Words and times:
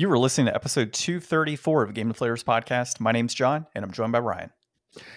You 0.00 0.08
were 0.08 0.16
listening 0.16 0.46
to 0.46 0.54
episode 0.54 0.94
234 0.94 1.82
of 1.82 1.92
Game 1.92 2.10
Deflators 2.10 2.42
podcast. 2.42 3.00
My 3.00 3.12
name's 3.12 3.34
John, 3.34 3.66
and 3.74 3.84
I'm 3.84 3.92
joined 3.92 4.12
by 4.12 4.20
Ryan. 4.20 4.48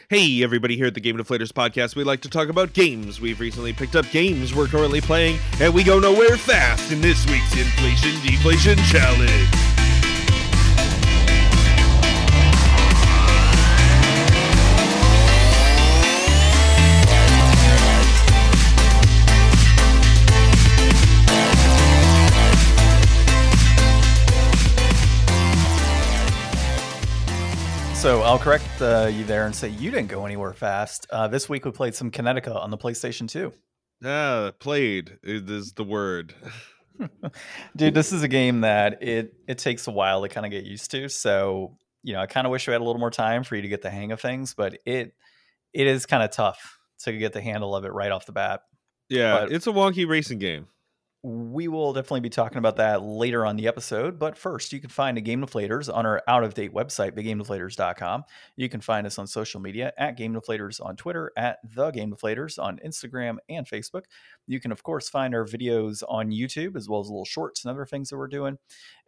Hey, 0.09 0.43
everybody, 0.43 0.75
here 0.75 0.87
at 0.87 0.93
the 0.93 0.99
Game 0.99 1.15
Deflators 1.15 1.53
podcast, 1.53 1.95
we 1.95 2.03
like 2.03 2.19
to 2.23 2.29
talk 2.29 2.49
about 2.49 2.73
games. 2.73 3.21
We've 3.21 3.39
recently 3.39 3.71
picked 3.71 3.95
up 3.95 4.03
games 4.11 4.53
we're 4.53 4.67
currently 4.67 4.99
playing, 4.99 5.39
and 5.61 5.73
we 5.73 5.85
go 5.85 5.99
nowhere 5.99 6.35
fast 6.35 6.91
in 6.91 6.99
this 6.99 7.25
week's 7.27 7.57
Inflation 7.57 8.11
Deflation 8.29 8.77
Challenge. 8.91 9.72
I'll 28.33 28.39
correct 28.39 28.81
uh, 28.81 29.11
you 29.13 29.25
there 29.25 29.45
and 29.45 29.55
say 29.55 29.69
you 29.69 29.91
didn't 29.91 30.07
go 30.07 30.25
anywhere 30.25 30.53
fast. 30.53 31.05
Uh, 31.11 31.27
this 31.27 31.47
week 31.47 31.65
we 31.65 31.71
played 31.71 31.93
some 31.93 32.09
Kinetica 32.09 32.55
on 32.55 32.71
the 32.71 32.79
PlayStation 32.79 33.29
2. 33.29 33.53
Yeah, 34.01 34.49
played 34.57 35.19
is 35.21 35.73
the 35.73 35.83
word. 35.83 36.33
Dude, 37.75 37.93
this 37.93 38.11
is 38.11 38.23
a 38.23 38.27
game 38.27 38.61
that 38.61 39.03
it 39.03 39.35
it 39.47 39.59
takes 39.59 39.85
a 39.85 39.91
while 39.91 40.23
to 40.23 40.29
kind 40.29 40.47
of 40.47 40.51
get 40.51 40.63
used 40.63 40.89
to. 40.89 41.09
So, 41.09 41.77
you 42.01 42.13
know, 42.13 42.21
I 42.21 42.25
kind 42.25 42.47
of 42.47 42.51
wish 42.51 42.65
we 42.67 42.71
had 42.71 42.81
a 42.81 42.83
little 42.83 42.99
more 42.99 43.11
time 43.11 43.43
for 43.43 43.55
you 43.55 43.61
to 43.61 43.67
get 43.67 43.83
the 43.83 43.91
hang 43.91 44.11
of 44.11 44.19
things, 44.19 44.55
but 44.55 44.79
it 44.83 45.13
it 45.71 45.85
is 45.85 46.07
kind 46.07 46.23
of 46.23 46.31
tough 46.31 46.79
to 47.01 47.15
get 47.15 47.33
the 47.33 47.41
handle 47.41 47.75
of 47.75 47.85
it 47.85 47.93
right 47.93 48.11
off 48.11 48.25
the 48.25 48.31
bat. 48.31 48.61
Yeah, 49.09 49.41
But- 49.41 49.51
it's 49.51 49.67
a 49.67 49.71
wonky 49.71 50.07
racing 50.09 50.39
game. 50.39 50.65
We 51.25 51.69
will 51.69 51.93
definitely 51.93 52.19
be 52.19 52.29
talking 52.29 52.57
about 52.57 52.75
that 52.75 53.01
later 53.01 53.45
on 53.45 53.55
the 53.55 53.65
episode. 53.65 54.19
But 54.19 54.37
first, 54.37 54.73
you 54.73 54.81
can 54.81 54.89
find 54.89 55.15
the 55.15 55.21
Game 55.21 55.41
Deflators 55.41 55.93
on 55.93 56.05
our 56.05 56.21
out 56.27 56.43
of 56.43 56.53
date 56.53 56.73
website, 56.73 57.13
TheGameDeflators.com. 57.13 58.25
You 58.57 58.67
can 58.67 58.81
find 58.81 59.07
us 59.07 59.17
on 59.17 59.25
social 59.25 59.61
media 59.61 59.93
at 59.97 60.17
Game 60.17 60.35
Deflators 60.35 60.83
on 60.85 60.97
Twitter, 60.97 61.31
at 61.37 61.59
The 61.63 61.91
Game 61.91 62.11
Deflators 62.11 62.61
on 62.61 62.77
Instagram 62.85 63.37
and 63.47 63.65
Facebook. 63.65 64.03
You 64.47 64.59
can, 64.59 64.73
of 64.73 64.83
course, 64.83 65.07
find 65.07 65.33
our 65.33 65.45
videos 65.45 66.03
on 66.09 66.29
YouTube 66.29 66.75
as 66.75 66.89
well 66.89 66.99
as 66.99 67.07
little 67.07 67.23
shorts 67.23 67.63
and 67.63 67.71
other 67.71 67.85
things 67.85 68.09
that 68.09 68.17
we're 68.17 68.27
doing. 68.27 68.57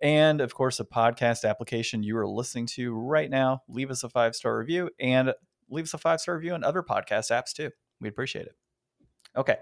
And, 0.02 0.40
of 0.40 0.54
course, 0.54 0.80
a 0.80 0.86
podcast 0.86 1.44
application 1.44 2.02
you 2.02 2.18
are 2.18 2.26
listening 2.28 2.68
to 2.68 2.96
right 2.96 3.30
now. 3.30 3.64
Leave 3.68 3.92
us 3.92 4.06
a 4.06 4.10
five 4.10 4.38
star 4.38 4.58
review 4.58 4.90
and 5.02 5.34
leave 5.70 5.84
us 5.84 5.94
a 5.94 5.98
five 5.98 6.22
star 6.22 6.36
review 6.36 6.54
on 6.54 6.64
other 6.64 6.82
podcast 6.82 7.30
apps 7.30 7.52
too. 7.52 7.72
We'd 8.00 8.10
appreciate 8.10 8.46
it. 8.46 8.56
Okay. 9.36 9.58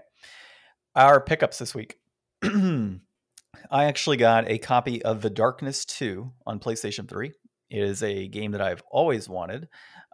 Our 0.94 1.20
pickups 1.20 1.58
this 1.58 1.74
week. 1.74 1.98
I 3.70 3.84
actually 3.84 4.18
got 4.18 4.50
a 4.50 4.58
copy 4.58 5.02
of 5.02 5.22
The 5.22 5.30
Darkness 5.30 5.84
2 5.86 6.30
on 6.46 6.60
PlayStation 6.60 7.08
3. 7.08 7.32
It 7.70 7.82
is 7.82 8.02
a 8.02 8.28
game 8.28 8.52
that 8.52 8.60
I've 8.60 8.82
always 8.90 9.28
wanted 9.28 9.68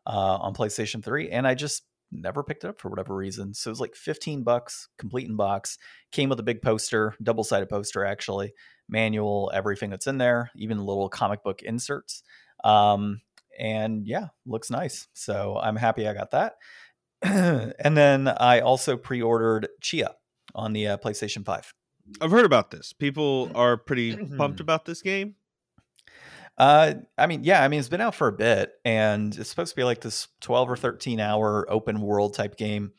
uh, 0.06 0.36
on 0.36 0.54
PlayStation 0.54 1.02
3, 1.02 1.30
and 1.30 1.46
I 1.46 1.54
just 1.54 1.82
never 2.12 2.44
picked 2.44 2.64
it 2.64 2.68
up 2.68 2.80
for 2.80 2.88
whatever 2.88 3.16
reason. 3.16 3.52
So 3.54 3.68
it 3.68 3.72
was 3.72 3.80
like 3.80 3.96
15 3.96 4.44
bucks, 4.44 4.88
complete 4.98 5.28
in 5.28 5.36
box. 5.36 5.76
Came 6.12 6.28
with 6.28 6.38
a 6.38 6.44
big 6.44 6.62
poster, 6.62 7.14
double 7.22 7.42
sided 7.42 7.68
poster, 7.68 8.04
actually, 8.04 8.52
manual, 8.88 9.50
everything 9.52 9.90
that's 9.90 10.06
in 10.06 10.18
there, 10.18 10.50
even 10.54 10.78
little 10.78 11.08
comic 11.08 11.42
book 11.42 11.62
inserts. 11.62 12.22
Um, 12.62 13.22
and 13.58 14.06
yeah, 14.06 14.28
looks 14.46 14.70
nice. 14.70 15.08
So 15.14 15.58
I'm 15.60 15.76
happy 15.76 16.06
I 16.06 16.14
got 16.14 16.30
that. 16.30 16.54
and 17.22 17.96
then 17.96 18.28
I 18.28 18.60
also 18.60 18.96
pre 18.96 19.20
ordered 19.20 19.68
Tchia 19.82 20.12
on 20.54 20.72
the 20.72 20.88
uh, 20.88 20.96
PlayStation 20.96 21.44
5. 21.44 21.74
I've 22.20 22.30
heard 22.30 22.44
about 22.44 22.70
this. 22.70 22.92
People 22.92 23.50
are 23.54 23.76
pretty 23.76 24.16
pumped 24.36 24.60
about 24.60 24.84
this 24.84 25.02
game. 25.02 25.36
Uh, 26.58 26.94
I 27.16 27.26
mean, 27.26 27.42
yeah, 27.42 27.62
I 27.62 27.68
mean, 27.68 27.80
it's 27.80 27.88
been 27.88 28.02
out 28.02 28.14
for 28.14 28.28
a 28.28 28.32
bit, 28.32 28.72
and 28.84 29.34
it's 29.36 29.48
supposed 29.48 29.70
to 29.70 29.76
be 29.76 29.84
like 29.84 30.02
this 30.02 30.28
twelve 30.40 30.70
or 30.70 30.76
thirteen 30.76 31.18
hour 31.18 31.66
open 31.70 32.00
world 32.00 32.34
type 32.34 32.56
game. 32.56 32.92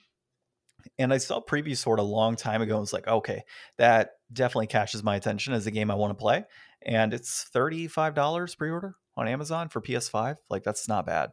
And 0.98 1.14
I 1.14 1.18
saw 1.18 1.42
previews 1.42 1.84
for 1.84 1.96
it 1.96 2.00
a 2.00 2.04
long 2.04 2.36
time 2.36 2.64
ago. 2.64 2.74
and 2.74 2.82
was 2.82 2.94
like, 2.94 3.08
okay, 3.08 3.44
that 3.78 4.14
definitely 4.34 4.68
catches 4.68 5.04
my 5.04 5.16
attention 5.16 5.54
as 5.54 5.68
a 5.68 5.72
game 5.72 5.92
I 5.92 5.96
want 5.96 6.12
to 6.12 6.20
play. 6.20 6.44
And 6.82 7.14
it's 7.14 7.44
thirty 7.44 7.88
five 7.88 8.16
dollars 8.16 8.56
pre 8.56 8.72
order 8.72 8.96
on 9.16 9.28
Amazon 9.28 9.70
for 9.70 9.80
PS5. 9.80 10.38
Like 10.50 10.64
that's 10.64 10.88
not 10.88 11.06
bad. 11.06 11.32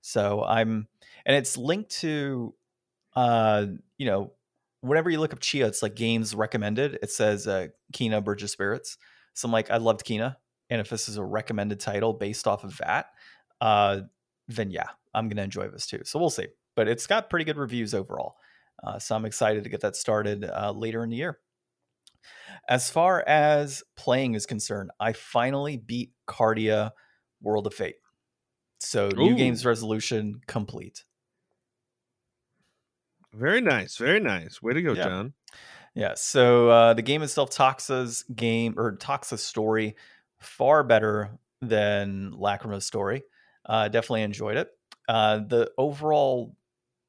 So 0.00 0.42
I'm, 0.42 0.88
and 1.26 1.36
it's 1.36 1.56
linked 1.56 1.90
to, 2.00 2.54
uh, 3.14 3.66
you 3.98 4.06
know, 4.06 4.32
whenever 4.80 5.10
you 5.10 5.20
look 5.20 5.32
up 5.32 5.40
Tchia, 5.40 5.66
it's 5.66 5.82
like 5.82 5.94
games 5.94 6.34
recommended. 6.34 6.98
It 7.02 7.10
says 7.10 7.46
uh, 7.46 7.68
Kena 7.92 8.22
Bridge 8.22 8.42
of 8.42 8.50
Spirits. 8.50 8.98
So 9.34 9.46
I'm 9.46 9.52
like, 9.52 9.70
I 9.70 9.76
loved 9.76 10.04
Kena 10.04 10.36
and 10.70 10.80
if 10.80 10.88
this 10.88 11.08
is 11.08 11.16
a 11.16 11.24
recommended 11.24 11.80
title 11.80 12.12
based 12.12 12.46
off 12.46 12.64
of 12.64 12.76
that, 12.78 13.06
uh, 13.60 14.00
then 14.48 14.70
yeah, 14.70 14.88
I'm 15.14 15.28
gonna 15.28 15.42
enjoy 15.42 15.68
this 15.68 15.86
too. 15.86 16.02
So 16.04 16.18
we'll 16.18 16.30
see. 16.30 16.46
But 16.76 16.88
it's 16.88 17.06
got 17.06 17.30
pretty 17.30 17.44
good 17.44 17.56
reviews 17.56 17.94
overall, 17.94 18.36
uh, 18.82 18.98
so 18.98 19.16
I'm 19.16 19.24
excited 19.24 19.64
to 19.64 19.70
get 19.70 19.80
that 19.80 19.96
started 19.96 20.44
uh, 20.44 20.72
later 20.72 21.02
in 21.02 21.10
the 21.10 21.16
year. 21.16 21.38
As 22.68 22.90
far 22.90 23.24
as 23.26 23.82
playing 23.96 24.34
is 24.34 24.46
concerned, 24.46 24.90
I 25.00 25.12
finally 25.12 25.76
beat 25.76 26.12
Cardia 26.28 26.92
World 27.40 27.66
of 27.66 27.74
Fate. 27.74 27.96
So 28.80 29.08
new 29.08 29.34
games 29.34 29.64
resolution 29.64 30.40
complete. 30.46 31.04
Very 33.34 33.60
nice. 33.60 33.96
Very 33.96 34.20
nice. 34.20 34.62
Way 34.62 34.74
to 34.74 34.82
go, 34.82 34.92
Yeah. 34.92 35.04
John. 35.04 35.32
Yeah. 35.94 36.14
So 36.16 36.70
uh, 36.70 36.94
the 36.94 37.02
game 37.02 37.22
itself, 37.22 37.50
Toxa's 37.50 38.24
game 38.34 38.74
or 38.76 38.92
Toxa's 38.96 39.42
story, 39.42 39.96
far 40.38 40.84
better 40.84 41.30
than 41.60 42.32
Lacrima's 42.32 42.84
story. 42.84 43.24
Uh, 43.66 43.88
definitely 43.88 44.22
enjoyed 44.22 44.56
it. 44.56 44.70
Uh, 45.08 45.38
the 45.38 45.70
overall 45.76 46.54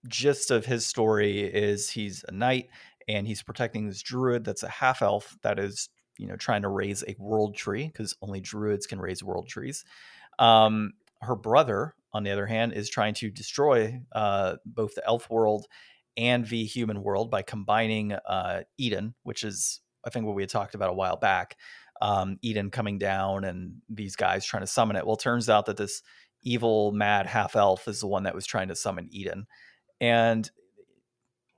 gist 0.07 0.49
of 0.51 0.65
his 0.65 0.85
story 0.85 1.41
is 1.41 1.89
he's 1.89 2.23
a 2.27 2.31
knight 2.31 2.69
and 3.07 3.27
he's 3.27 3.43
protecting 3.43 3.87
this 3.87 4.01
druid 4.01 4.45
that's 4.45 4.63
a 4.63 4.69
half 4.69 5.01
elf 5.01 5.37
that 5.41 5.59
is 5.59 5.89
you 6.17 6.25
know 6.25 6.37
trying 6.37 6.61
to 6.61 6.69
raise 6.69 7.03
a 7.07 7.15
world 7.19 7.55
tree 7.55 7.87
because 7.87 8.15
only 8.21 8.39
druids 8.39 8.87
can 8.87 8.99
raise 8.99 9.23
world 9.23 9.47
trees. 9.47 9.83
Um, 10.37 10.93
her 11.21 11.35
brother, 11.35 11.95
on 12.13 12.23
the 12.23 12.31
other 12.31 12.45
hand, 12.45 12.73
is 12.73 12.89
trying 12.89 13.13
to 13.15 13.29
destroy 13.29 13.99
uh, 14.13 14.55
both 14.65 14.95
the 14.95 15.05
elf 15.05 15.29
world 15.29 15.67
and 16.19 16.45
the 16.45 16.65
human 16.65 17.01
world 17.01 17.31
by 17.31 17.41
combining 17.41 18.11
uh, 18.11 18.61
Eden, 18.77 19.15
which 19.23 19.43
is 19.43 19.79
I 20.05 20.09
think 20.09 20.25
what 20.25 20.35
we 20.35 20.43
had 20.43 20.49
talked 20.49 20.75
about 20.75 20.89
a 20.89 20.93
while 20.93 21.15
back. 21.15 21.57
Um, 22.01 22.37
Eden 22.41 22.71
coming 22.71 22.97
down 22.97 23.43
and 23.43 23.81
these 23.89 24.15
guys 24.15 24.45
trying 24.45 24.63
to 24.63 24.67
summon 24.67 24.95
it. 24.95 25.05
Well, 25.05 25.15
it 25.15 25.21
turns 25.21 25.49
out 25.49 25.65
that 25.65 25.77
this 25.77 26.01
evil, 26.43 26.91
mad 26.91 27.25
half 27.25 27.55
elf 27.55 27.87
is 27.87 28.01
the 28.01 28.07
one 28.07 28.23
that 28.23 28.35
was 28.35 28.45
trying 28.45 28.67
to 28.67 28.75
summon 28.75 29.09
Eden, 29.11 29.47
and 29.99 30.49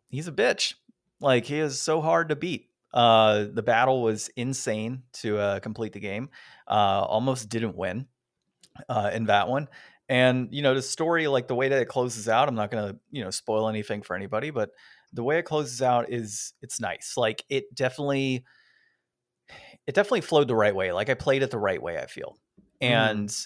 he's 0.09 0.27
a 0.27 0.31
bitch. 0.31 0.75
Like 1.19 1.45
he 1.45 1.59
is 1.59 1.81
so 1.81 2.01
hard 2.01 2.29
to 2.29 2.35
beat. 2.35 2.69
Uh, 2.93 3.45
the 3.51 3.63
battle 3.63 4.03
was 4.03 4.29
insane 4.35 5.03
to 5.13 5.37
uh, 5.37 5.59
complete 5.59 5.93
the 5.93 5.99
game. 5.99 6.29
Uh, 6.67 7.01
almost 7.01 7.49
didn't 7.49 7.75
win 7.75 8.07
uh, 8.89 9.11
in 9.13 9.25
that 9.25 9.47
one. 9.47 9.67
And 10.11 10.49
you 10.51 10.61
know 10.61 10.75
the 10.75 10.81
story, 10.81 11.29
like 11.29 11.47
the 11.47 11.55
way 11.55 11.69
that 11.69 11.81
it 11.81 11.87
closes 11.87 12.27
out. 12.27 12.49
I'm 12.49 12.55
not 12.55 12.69
gonna 12.69 12.97
you 13.11 13.23
know 13.23 13.31
spoil 13.31 13.69
anything 13.69 14.01
for 14.01 14.13
anybody, 14.13 14.49
but 14.49 14.71
the 15.13 15.23
way 15.23 15.39
it 15.39 15.43
closes 15.43 15.81
out 15.81 16.11
is 16.11 16.51
it's 16.61 16.81
nice. 16.81 17.13
Like 17.15 17.45
it 17.47 17.73
definitely, 17.73 18.43
it 19.87 19.95
definitely 19.95 20.19
flowed 20.19 20.49
the 20.49 20.55
right 20.55 20.75
way. 20.75 20.91
Like 20.91 21.09
I 21.09 21.13
played 21.13 21.43
it 21.43 21.49
the 21.49 21.57
right 21.57 21.81
way. 21.81 21.97
I 21.97 22.07
feel, 22.07 22.37
mm-hmm. 22.81 22.93
and 22.93 23.37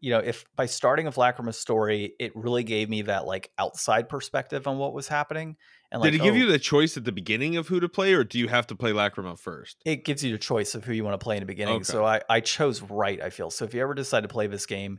you 0.00 0.10
know 0.10 0.18
if 0.18 0.44
by 0.56 0.66
starting 0.66 1.06
with 1.06 1.14
Lacrima's 1.14 1.56
story, 1.56 2.14
it 2.18 2.34
really 2.34 2.64
gave 2.64 2.88
me 2.88 3.02
that 3.02 3.24
like 3.24 3.52
outside 3.56 4.08
perspective 4.08 4.66
on 4.66 4.76
what 4.76 4.94
was 4.94 5.06
happening. 5.06 5.56
And 5.92 6.00
like, 6.00 6.10
Did 6.10 6.20
it 6.20 6.24
give 6.24 6.34
oh, 6.34 6.38
you 6.38 6.46
the 6.46 6.58
choice 6.58 6.96
at 6.96 7.04
the 7.04 7.12
beginning 7.12 7.56
of 7.56 7.68
who 7.68 7.78
to 7.78 7.88
play, 7.88 8.12
or 8.12 8.24
do 8.24 8.40
you 8.40 8.48
have 8.48 8.66
to 8.66 8.74
play 8.74 8.90
Lacrima 8.90 9.38
first? 9.38 9.76
it 9.84 10.04
gives 10.04 10.24
you 10.24 10.32
the 10.32 10.38
choice 10.38 10.74
of 10.74 10.84
who 10.84 10.92
you 10.92 11.04
want 11.04 11.14
to 11.14 11.22
play 11.22 11.36
in 11.36 11.42
the 11.42 11.46
beginning. 11.46 11.84
So 11.84 12.04
I, 12.04 12.22
I 12.28 12.40
chose 12.40 12.82
right, 12.82 13.22
I 13.22 13.30
feel. 13.30 13.50
So 13.50 13.64
if 13.64 13.72
you 13.72 13.80
ever 13.82 13.94
decide 13.94 14.22
to 14.22 14.28
play 14.28 14.48
this 14.48 14.66
game, 14.66 14.98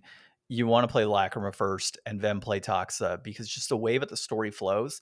you 0.49 0.65
want 0.65 0.87
to 0.87 0.91
play 0.91 1.03
Lacrima 1.03 1.53
first 1.53 1.99
and 2.05 2.19
then 2.19 2.39
play 2.39 2.59
Toxa 2.59 3.23
because 3.23 3.47
just 3.47 3.69
the 3.69 3.77
way 3.77 3.99
that 3.99 4.09
the 4.09 4.17
story 4.17 4.49
flows, 4.49 5.01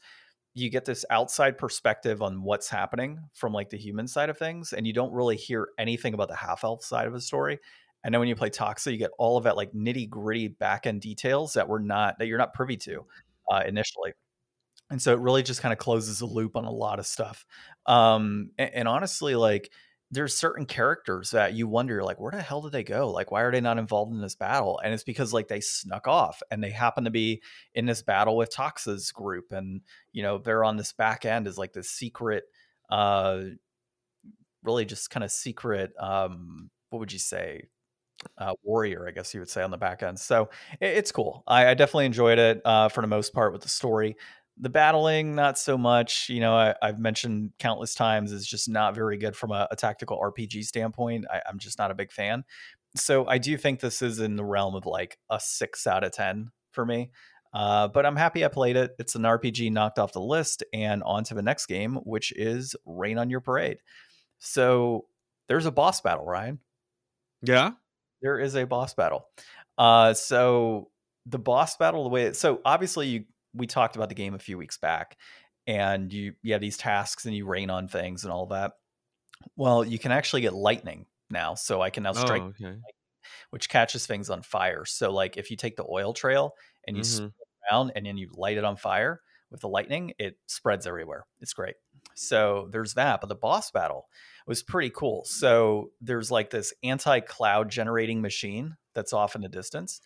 you 0.54 0.70
get 0.70 0.86
this 0.86 1.06
outside 1.10 1.58
perspective 1.58 2.22
on 2.22 2.44
what's 2.44 2.70
happening 2.70 3.20
from 3.34 3.54
like 3.54 3.70
the 3.70 3.78
human 3.78 4.08
side 4.08 4.30
of 4.30 4.38
things, 4.38 4.74
and 4.74 4.86
you 4.86 4.94
don't 4.94 5.14
really 5.14 5.38
hear 5.38 5.70
anything 5.80 6.14
about 6.14 6.28
the 6.28 6.36
half 6.36 6.64
elf 6.64 6.84
side 6.84 7.08
of 7.08 7.14
the 7.14 7.22
story. 7.22 7.60
And 8.04 8.14
then 8.14 8.20
when 8.20 8.28
you 8.28 8.36
play 8.36 8.50
Toxa, 8.50 8.92
you 8.92 8.98
get 8.98 9.12
all 9.18 9.38
of 9.38 9.46
that 9.46 9.56
like 9.56 9.72
nitty 9.72 10.10
gritty 10.10 10.50
back 10.50 10.86
end 10.86 11.02
details 11.02 11.54
that 11.54 11.68
we're 11.68 11.80
not 11.80 12.20
that 12.20 12.28
you're 12.28 12.38
not 12.38 12.54
privy 12.54 12.78
to 12.78 13.06
uh, 13.52 13.64
initially. 13.66 14.14
And 14.90 15.02
so 15.02 15.14
it 15.14 15.20
really 15.20 15.44
just 15.44 15.62
kind 15.62 15.74
of 15.74 15.80
closes 15.80 16.20
the 16.20 16.26
loop 16.26 16.56
on 16.56 16.66
a 16.66 16.72
lot 16.72 17.00
of 17.00 17.06
stuff. 17.06 17.46
Um, 17.86 18.52
and, 18.58 18.72
and 18.74 18.88
honestly, 18.88 19.36
like 19.36 19.72
there's 20.10 20.36
certain 20.36 20.66
characters 20.66 21.32
that 21.32 21.54
you 21.54 21.68
wonder 21.68 22.02
like 22.04 22.20
where 22.20 22.32
the 22.32 22.42
hell 22.42 22.62
did 22.62 22.72
they 22.72 22.84
go 22.84 23.12
like 23.12 23.32
why 23.32 23.42
are 23.42 23.52
they 23.52 23.60
not 23.60 23.78
involved 23.78 24.14
in 24.14 24.22
this 24.22 24.36
battle 24.36 24.80
and 24.84 24.94
it's 24.94 25.04
because 25.04 25.34
like 25.34 25.48
they 25.48 25.60
snuck 25.60 26.08
off 26.08 26.42
and 26.50 26.64
they 26.64 26.70
happen 26.70 27.04
to 27.04 27.10
be 27.10 27.42
in 27.76 27.86
this 27.86 28.02
battle 28.02 28.38
with 28.38 28.54
toxa's 28.54 29.12
group 29.12 29.52
and 29.52 29.82
you 30.14 30.24
know 30.24 30.38
they're 30.38 30.64
on 30.64 30.78
this 30.78 30.94
back 30.94 31.26
end 31.26 31.48
as 31.48 31.58
like 31.58 31.74
this 31.74 31.90
secret 31.90 32.46
uh 32.90 33.42
really 34.64 34.86
just 34.86 35.10
kind 35.10 35.24
of 35.24 35.32
secret 35.32 35.92
um 36.00 36.70
what 36.90 37.00
would 37.00 37.12
you 37.12 37.20
say 37.20 37.64
uh, 38.38 38.54
warrior, 38.64 39.08
I 39.08 39.12
guess 39.12 39.34
you 39.34 39.40
would 39.40 39.50
say, 39.50 39.62
on 39.62 39.72
the 39.72 39.78
back 39.78 40.04
end. 40.04 40.20
So 40.20 40.50
it, 40.80 40.88
it's 40.88 41.12
cool. 41.12 41.44
I, 41.48 41.68
I, 41.68 41.74
definitely 41.74 42.08
enjoyed 42.08 42.40
it 42.40 42.62
uh, 42.66 42.90
for 42.90 43.02
the 43.02 43.08
most 43.08 43.34
part 43.34 43.54
with 43.54 43.62
the 43.62 43.70
story. 43.70 44.16
The 44.60 44.70
battling, 44.70 45.36
not 45.36 45.60
so 45.60 45.78
much. 45.78 46.30
You 46.30 46.40
know, 46.40 46.56
I, 46.56 46.74
have 46.82 47.00
mentioned 47.00 47.52
countless 47.60 47.94
times, 47.94 48.32
is 48.32 48.46
just 48.46 48.68
not 48.68 48.96
very 48.96 49.18
good 49.18 49.36
from 49.36 49.52
a, 49.52 49.68
a 49.70 49.76
tactical 49.76 50.20
RPG 50.20 50.64
standpoint. 50.66 51.26
I, 51.32 51.42
I'm 51.48 51.60
just 51.60 51.78
not 51.78 51.92
a 51.92 51.96
big 51.96 52.12
fan. 52.12 52.44
So 52.96 53.28
I 53.28 53.38
do 53.38 53.58
think 53.58 53.80
this 53.80 54.02
is 54.02 54.20
in 54.20 54.36
the 54.36 54.44
realm 54.44 54.76
of 54.76 54.86
like 54.86 55.18
a 55.30 55.40
six 55.40 55.86
out 55.86 56.04
of 56.04 56.12
10 56.12 56.52
for 56.72 56.86
me. 56.86 57.12
Uh, 57.54 57.88
but 57.88 58.06
I'm 58.06 58.16
happy 58.16 58.44
I 58.44 58.50
played 58.50 58.76
it. 58.76 58.96
It's 59.00 59.16
an 59.16 59.24
RPG 59.24 59.72
knocked 59.72 60.00
off 60.00 60.12
the 60.12 60.22
list 60.22 60.64
and 60.74 61.02
on 61.04 61.24
to 61.26 61.34
the 61.34 61.42
next 61.42 61.68
game, 61.68 61.96
which 62.04 62.32
is 62.36 62.76
Rain 62.86 63.18
on 63.18 63.30
Your 63.30 63.42
Parade. 63.42 63.78
So 64.40 65.06
there's 65.48 65.66
a 65.66 65.72
boss 65.72 66.02
battle, 66.02 66.26
Ryan. 66.26 66.60
Yeah. 67.42 67.72
There 68.22 68.40
is 68.40 68.56
a 68.56 68.66
boss 68.66 68.94
battle. 68.94 69.28
Uh, 69.78 70.14
so 70.14 70.90
the 71.26 71.40
boss 71.40 71.78
battle, 71.78 72.04
the 72.04 72.10
way 72.10 72.24
it, 72.24 72.36
so 72.36 72.62
obviously 72.66 73.08
you 73.08 73.26
we 73.58 73.68
talked 73.68 73.96
about 73.96 74.10
the 74.10 74.16
game 74.16 74.34
a 74.34 74.40
few 74.40 74.58
weeks 74.58 74.78
back, 74.78 75.18
and 75.66 76.12
you 76.12 76.34
you 76.42 76.54
have 76.54 76.62
these 76.62 76.78
tasks 76.78 77.26
and 77.26 77.36
you 77.36 77.46
rain 77.46 77.70
on 77.70 77.88
things 77.88 78.24
and 78.24 78.32
all 78.32 78.48
that. 78.48 78.74
Well, 79.56 79.84
you 79.84 80.00
can 80.00 80.12
actually 80.12 80.42
get 80.42 80.54
lightning 80.54 81.06
now, 81.30 81.56
so 81.56 81.82
I 81.82 81.90
can 81.90 82.04
now 82.04 82.14
strike, 82.14 82.42
oh, 82.42 82.54
okay. 82.62 82.78
which 83.52 83.70
catches 83.70 84.06
things 84.06 84.30
on 84.30 84.42
fire. 84.42 84.86
So 84.86 85.12
like 85.12 85.38
if 85.38 85.52
you 85.52 85.58
take 85.58 85.76
the 85.76 85.86
oil 85.90 86.14
trail 86.14 86.54
and 86.86 86.98
you 86.98 87.04
mm-hmm. 87.04 87.28
around 87.72 87.92
and 87.96 88.06
then 88.06 88.18
you 88.18 88.30
light 88.34 88.58
it 88.58 88.64
on 88.64 88.78
fire 88.78 89.22
with 89.52 89.62
the 89.62 89.70
lightning, 89.70 90.14
it 90.18 90.38
spreads 90.48 90.88
everywhere. 90.88 91.26
It's 91.42 91.54
great. 91.54 91.76
So 92.16 92.68
there's 92.72 92.96
that. 92.96 93.22
But 93.22 93.28
the 93.28 93.36
boss 93.36 93.72
battle 93.72 94.08
was 94.48 94.64
pretty 94.64 94.90
cool. 94.90 95.24
So 95.26 95.92
there's 96.02 96.32
like 96.32 96.50
this 96.50 96.74
anti 96.84 97.20
cloud 97.20 97.70
generating 97.70 98.22
machine 98.22 98.76
that's 98.96 99.14
off 99.14 99.36
in 99.36 99.42
the 99.42 99.50
distance. 99.50 100.02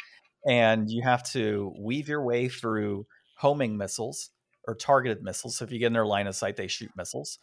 And 0.46 0.90
you 0.90 1.04
have 1.04 1.24
to 1.32 1.74
weave 1.80 2.10
your 2.10 2.24
way 2.24 2.50
through 2.50 3.06
homing 3.42 3.76
missiles 3.76 4.30
or 4.68 4.76
targeted 4.76 5.24
missiles. 5.24 5.58
So 5.58 5.66
if 5.66 5.72
you 5.72 5.80
get 5.80 5.88
in 5.88 5.94
their 5.94 6.06
line 6.06 6.28
of 6.28 6.36
sight, 6.36 6.56
they 6.56 6.68
shoot 6.68 6.92
missiles. 6.96 7.40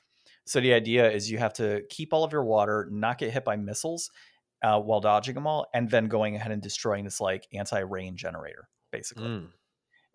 So 0.47 0.61
the 0.61 0.73
idea 0.73 1.11
is 1.11 1.31
you 1.31 1.39
have 1.39 1.53
to 1.55 1.83
keep 1.91 2.13
all 2.13 2.23
of 2.23 2.33
your 2.33 2.45
water, 2.45 2.89
not 2.91 3.19
get 3.19 3.33
hit 3.33 3.45
by 3.45 3.57
missiles 3.57 4.11
uh, 4.63 4.81
while 4.81 5.01
dodging 5.01 5.35
them 5.35 5.47
all, 5.47 5.67
and 5.75 5.91
then 5.91 6.07
going 6.07 6.37
ahead 6.37 6.53
and 6.53 6.63
destroying 6.63 7.05
this 7.05 7.21
like 7.21 7.49
anti 7.53 7.81
rain 7.81 8.17
generator, 8.17 8.69
basically. 8.93 9.29
Mm. 9.29 9.49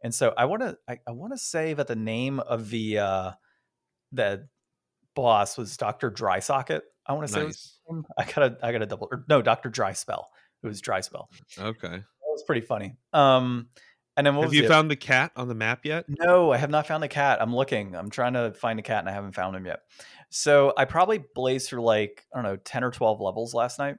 And 0.03 0.15
so 0.15 0.33
I 0.37 0.45
want 0.45 0.61
to 0.61 0.77
I, 0.87 0.99
I 1.05 1.11
want 1.11 1.33
to 1.33 1.37
say 1.37 1.73
that 1.73 1.87
the 1.87 1.95
name 1.95 2.39
of 2.39 2.69
the 2.69 2.99
uh, 2.99 3.31
the 4.13 4.47
boss 5.15 5.57
was 5.57 5.75
Doctor 5.75 6.09
Dry 6.09 6.39
Socket. 6.39 6.83
I 7.05 7.13
want 7.13 7.27
to 7.27 7.33
say 7.33 7.43
nice. 7.43 7.79
I 8.17 8.23
gotta 8.23 8.57
I 8.63 8.71
gotta 8.71 8.85
double 8.85 9.09
or 9.11 9.25
no 9.27 9.41
Doctor 9.41 9.69
Dry 9.69 9.91
Spell. 9.91 10.29
It 10.63 10.67
was 10.67 10.79
Dry 10.79 11.01
Spell. 11.01 11.29
Okay, 11.59 11.89
that 11.89 12.31
was 12.31 12.43
pretty 12.43 12.61
funny. 12.61 12.95
Um, 13.11 13.67
and 14.15 14.27
then 14.27 14.35
have 14.35 14.53
you 14.53 14.67
found 14.67 14.91
the 14.91 14.95
cat 14.95 15.31
on 15.35 15.47
the 15.47 15.55
map 15.55 15.85
yet? 15.85 16.05
No, 16.07 16.51
I 16.51 16.57
have 16.57 16.69
not 16.69 16.87
found 16.87 17.01
the 17.01 17.07
cat. 17.07 17.41
I'm 17.41 17.55
looking. 17.55 17.95
I'm 17.95 18.09
trying 18.09 18.33
to 18.33 18.53
find 18.53 18.79
a 18.79 18.83
cat 18.83 18.99
and 18.99 19.09
I 19.09 19.13
haven't 19.13 19.33
found 19.33 19.55
him 19.55 19.65
yet. 19.65 19.79
So 20.29 20.73
I 20.77 20.85
probably 20.85 21.23
blazed 21.33 21.69
through 21.69 21.83
like 21.83 22.25
I 22.33 22.37
don't 22.37 22.43
know 22.43 22.57
ten 22.57 22.83
or 22.83 22.91
twelve 22.91 23.21
levels 23.21 23.53
last 23.53 23.79
night. 23.79 23.95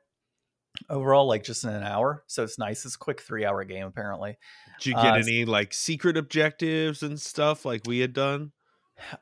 Overall, 0.90 1.28
like 1.28 1.44
just 1.44 1.64
in 1.64 1.70
an 1.70 1.84
hour. 1.84 2.24
So 2.26 2.42
it's 2.42 2.58
nice. 2.58 2.84
It's 2.84 2.96
a 2.96 2.98
quick 2.98 3.20
three 3.20 3.44
hour 3.44 3.64
game 3.64 3.86
apparently. 3.86 4.36
Did 4.80 4.86
you 4.90 4.94
get 4.94 5.14
uh, 5.14 5.16
any 5.16 5.44
like 5.44 5.72
secret 5.72 6.16
objectives 6.16 7.02
and 7.02 7.20
stuff 7.20 7.64
like 7.64 7.82
we 7.86 8.00
had 8.00 8.12
done? 8.12 8.52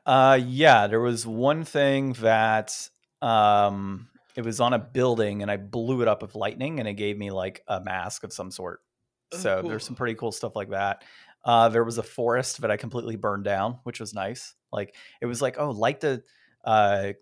Uh, 0.05 0.39
yeah, 0.43 0.87
there 0.87 0.99
was 0.99 1.25
one 1.25 1.63
thing 1.63 2.13
that 2.13 2.89
um, 3.21 4.09
it 4.35 4.43
was 4.45 4.59
on 4.59 4.73
a 4.73 4.79
building, 4.79 5.41
and 5.41 5.49
I 5.49 5.57
blew 5.57 6.01
it 6.01 6.07
up 6.07 6.21
with 6.21 6.35
lightning, 6.35 6.79
and 6.79 6.87
it 6.87 6.93
gave 6.93 7.17
me 7.17 7.31
like 7.31 7.63
a 7.67 7.81
mask 7.81 8.23
of 8.23 8.33
some 8.33 8.51
sort. 8.51 8.81
Oh, 9.33 9.37
so 9.37 9.61
cool. 9.61 9.69
there's 9.69 9.85
some 9.85 9.95
pretty 9.95 10.15
cool 10.15 10.31
stuff 10.31 10.55
like 10.55 10.69
that. 10.69 11.03
Uh, 11.43 11.69
there 11.69 11.83
was 11.83 11.97
a 11.97 12.03
forest 12.03 12.61
that 12.61 12.71
I 12.71 12.77
completely 12.77 13.15
burned 13.15 13.43
down, 13.43 13.79
which 13.83 13.99
was 13.99 14.13
nice. 14.13 14.53
Like 14.71 14.95
it 15.21 15.25
was 15.25 15.41
like, 15.41 15.57
oh, 15.59 15.71
light 15.71 15.99
the, 15.99 16.23
uh, 16.63 17.13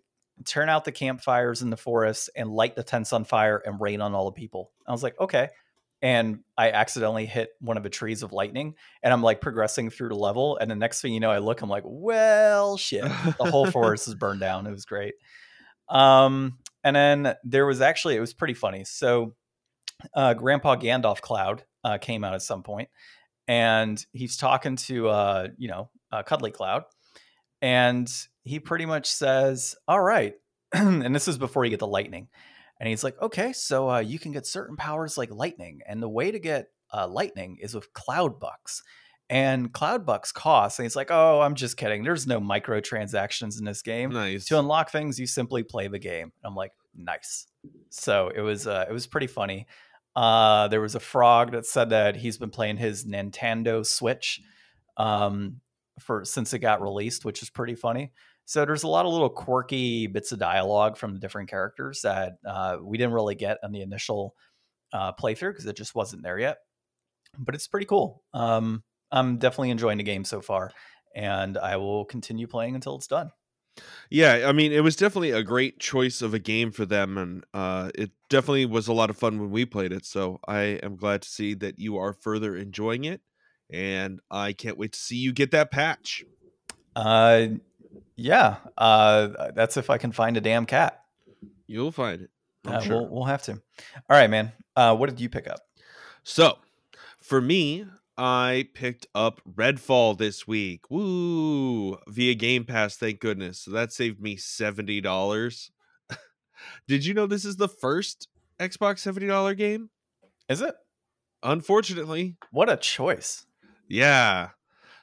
turn 0.46 0.70
out 0.70 0.86
the 0.86 0.92
campfires 0.92 1.62
in 1.62 1.70
the 1.70 1.78
forest 1.78 2.30
and 2.36 2.50
light 2.50 2.76
the 2.76 2.84
tents 2.84 3.14
on 3.14 3.24
fire 3.24 3.62
and 3.66 3.82
rain 3.82 4.02
on 4.02 4.14
all 4.14 4.26
the 4.26 4.32
people. 4.32 4.72
I 4.88 4.92
was 4.92 5.04
like, 5.04 5.20
okay 5.20 5.50
and 6.02 6.40
I 6.58 6.72
accidentally 6.72 7.26
hit 7.26 7.52
one 7.60 7.78
of 7.78 7.84
the 7.84 7.90
trees 7.90 8.24
of 8.24 8.34
lightning 8.34 8.76
and 9.04 9.14
I'm 9.14 9.22
like 9.22 9.42
progressing 9.42 9.90
through 9.90 10.10
the 10.10 10.16
level 10.16 10.58
and 10.58 10.70
the 10.70 10.76
next 10.76 11.02
thing 11.02 11.14
you 11.14 11.20
know 11.20 11.32
I 11.32 11.38
look 11.38 11.62
I'm 11.62 11.70
like 11.70 11.84
well 11.86 12.78
shit 12.78 13.04
the 13.04 13.50
whole 13.50 13.66
forest 13.72 14.08
is 14.08 14.16
burned 14.16 14.40
down 14.40 14.68
it 14.68 14.72
was 14.72 14.86
great 14.86 15.14
um 15.90 16.58
and 16.84 16.96
then 16.96 17.36
there 17.44 17.66
was 17.66 17.82
actually 17.82 18.16
it 18.16 18.20
was 18.20 18.34
pretty 18.34 18.54
funny 18.54 18.84
so 18.84 19.36
uh 20.16 20.34
grandpa 20.34 20.76
Gandalf 20.76 21.22
Cloud 21.22 21.64
uh, 21.84 21.98
came 21.98 22.24
out 22.24 22.34
at 22.34 22.42
some 22.42 22.64
point 22.64 22.90
and 23.48 24.06
he's 24.12 24.38
talking 24.38 24.76
to 24.76 25.10
uh 25.10 25.48
you 25.58 25.68
know 25.68 25.90
uh, 26.12 26.24
Cuddly 26.24 26.52
Cloud 26.52 26.84
and 27.62 28.12
he 28.44 28.60
pretty 28.60 28.86
much 28.86 29.08
says 29.08 29.76
all 29.88 30.02
right 30.02 30.34
and 30.74 31.16
this 31.16 31.28
is 31.28 31.38
before 31.38 31.66
you 31.66 31.72
get 31.72 31.80
the 31.80 31.88
lightning 31.88 32.28
and 32.82 32.88
he's 32.88 33.04
like, 33.04 33.22
okay, 33.22 33.54
so 33.54 33.92
uh, 33.92 34.00
you 34.00 34.18
can 34.18 34.32
get 34.32 34.48
certain 34.48 34.76
powers 34.76 35.16
like 35.16 35.30
lightning. 35.30 35.82
And 35.86 36.02
the 36.02 36.10
way 36.10 36.32
to 36.32 36.40
get 36.40 36.70
uh, 36.92 37.08
lightning 37.08 37.60
is 37.62 37.76
with 37.76 37.94
cloud 37.94 38.40
bucks. 38.40 38.82
And 39.30 39.72
cloud 39.72 40.04
bucks 40.04 40.32
cost. 40.32 40.80
And 40.80 40.86
he's 40.86 40.96
like, 40.96 41.12
oh, 41.12 41.42
I'm 41.42 41.54
just 41.54 41.78
kidding. 41.78 42.04
There's 42.04 42.26
no 42.26 42.42
microtransactions 42.42 43.60
in 43.60 43.66
this 43.66 43.84
game. 43.84 44.10
Nice. 44.10 44.46
To 44.46 44.58
unlock 44.58 44.92
things, 44.92 45.20
you 45.20 45.28
simply 45.28 45.62
play 45.62 45.90
the 45.90 46.00
game. 46.00 46.24
And 46.24 46.44
I'm 46.44 46.56
like, 46.56 46.72
nice. 46.96 47.46
So 47.92 48.32
it 48.34 48.42
was 48.42 48.66
uh, 48.66 48.86
it 48.90 48.92
was 48.92 49.06
pretty 49.06 49.28
funny. 49.28 49.68
Uh, 50.16 50.68
there 50.68 50.82
was 50.82 50.96
a 50.96 51.00
frog 51.00 51.52
that 51.52 51.66
said 51.66 51.90
that 51.92 52.16
he's 52.16 52.38
been 52.38 52.50
playing 52.50 52.78
his 52.78 53.06
Nintendo 53.06 53.86
Switch 53.86 54.42
um, 54.98 55.62
for 56.00 56.26
since 56.26 56.54
it 56.54 56.60
got 56.60 56.82
released, 56.82 57.24
which 57.26 57.42
is 57.42 57.50
pretty 57.50 57.76
funny. 57.76 58.12
So 58.46 58.66
there's 58.66 58.84
a 58.84 58.88
lot 58.88 59.06
of 59.06 59.14
little 59.14 59.30
quirky 59.30 60.08
bits 60.08 60.32
of 60.32 60.40
dialogue 60.40 60.98
from 60.98 61.14
the 61.14 61.20
different 61.20 61.50
characters 61.50 62.02
that 62.02 62.34
uh, 62.46 62.78
we 62.82 62.98
didn't 62.98 63.14
really 63.14 63.36
get 63.36 63.60
on 63.64 63.72
the 63.72 63.82
initial 63.82 64.36
uh, 64.92 65.14
playthrough 65.14 65.52
because 65.52 65.66
it 65.66 65.78
just 65.78 65.96
wasn't 65.96 66.24
there 66.24 66.38
yet. 66.40 66.58
But 67.38 67.56
it's 67.56 67.68
pretty 67.68 67.86
cool. 67.86 68.24
Um, 68.34 68.84
I'm 69.12 69.38
definitely 69.38 69.70
enjoying 69.70 69.98
the 69.98 70.04
game 70.04 70.26
so 70.26 70.42
far, 70.42 70.72
and 71.16 71.58
I 71.58 71.78
will 71.78 72.04
continue 72.04 72.48
playing 72.48 72.76
until 72.76 72.96
it's 72.96 73.08
done. 73.08 73.32
Yeah, 74.10 74.46
I 74.48 74.52
mean, 74.52 74.74
it 74.74 74.84
was 74.84 74.98
definitely 74.98 75.32
a 75.32 75.42
great 75.42 75.80
choice 75.80 76.22
of 76.22 76.34
a 76.34 76.40
game 76.40 76.72
for 76.72 76.86
them, 76.86 77.18
and 77.18 77.46
uh, 77.54 77.92
it 77.96 78.12
definitely 78.30 78.66
was 78.66 78.90
a 78.90 78.94
lot 78.94 79.10
of 79.10 79.18
fun 79.18 79.40
when 79.40 79.52
we 79.52 79.66
played 79.66 79.94
it. 79.94 80.06
So 80.06 80.40
I 80.46 80.80
am 80.84 80.98
glad 80.98 81.22
to 81.22 81.30
see 81.30 81.54
that 81.56 81.80
you 81.80 81.98
are 81.98 82.12
further 82.12 82.58
enjoying 82.58 83.06
it, 83.06 83.22
and 83.70 84.20
I 84.30 84.52
can't 84.52 84.78
wait 84.78 84.92
to 84.94 85.00
see 85.00 85.16
you 85.16 85.32
get 85.32 85.52
that 85.52 85.72
patch. 85.72 86.26
Uh, 86.94 87.48
yeah, 88.18 88.58
uh, 88.78 89.52
that's 89.56 89.78
if 89.78 89.90
I 89.90 89.98
can 89.98 90.12
find 90.12 90.36
a 90.36 90.42
damn 90.42 90.66
cat. 90.66 91.02
You'll 91.68 91.94
find 91.94 92.24
it. 92.24 92.30
Uh, 92.68 92.82
sure. 92.82 92.98
we'll, 92.98 93.10
we'll 93.10 93.24
have 93.26 93.44
to. 93.44 93.54
All 93.54 93.60
right, 94.10 94.30
man. 94.30 94.52
Uh, 94.76 94.96
what 94.96 95.10
did 95.10 95.20
you 95.20 95.30
pick 95.30 95.48
up? 95.48 95.62
So, 96.24 96.58
for 97.20 97.40
me, 97.40 97.86
I 98.18 98.68
picked 98.74 99.08
up 99.16 99.42
Redfall 99.50 100.18
this 100.18 100.48
week. 100.48 100.90
Woo! 100.90 101.98
Via 102.08 102.36
Game 102.36 102.66
Pass, 102.66 102.96
thank 102.96 103.20
goodness. 103.20 103.60
So 103.60 103.72
that 103.72 103.92
saved 103.92 104.22
me 104.22 104.36
seventy 104.36 105.02
dollars. 105.02 105.72
Did 106.88 107.06
you 107.06 107.14
know 107.14 107.26
this 107.28 107.46
is 107.46 107.56
the 107.56 107.70
first 107.70 108.28
Xbox 108.60 109.00
seventy 109.00 109.28
dollar 109.28 109.54
game? 109.54 109.90
Is 110.50 110.62
it? 110.62 110.76
Unfortunately. 111.44 112.36
What 112.52 112.70
a 112.70 112.78
choice. 112.78 113.46
Yeah. 113.88 114.50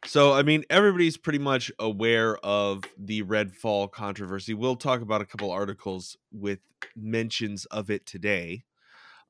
So, 0.04 0.32
I 0.32 0.42
mean, 0.42 0.64
everybody's 0.70 1.16
pretty 1.16 1.40
much 1.40 1.72
aware 1.78 2.36
of 2.38 2.84
the 2.96 3.22
Redfall 3.24 3.90
controversy. 3.90 4.54
We'll 4.54 4.76
talk 4.76 5.00
about 5.00 5.20
a 5.20 5.26
couple 5.26 5.50
articles 5.50 6.16
with 6.32 6.60
mentions 6.94 7.64
of 7.66 7.90
it 7.90 8.06
today. 8.06 8.64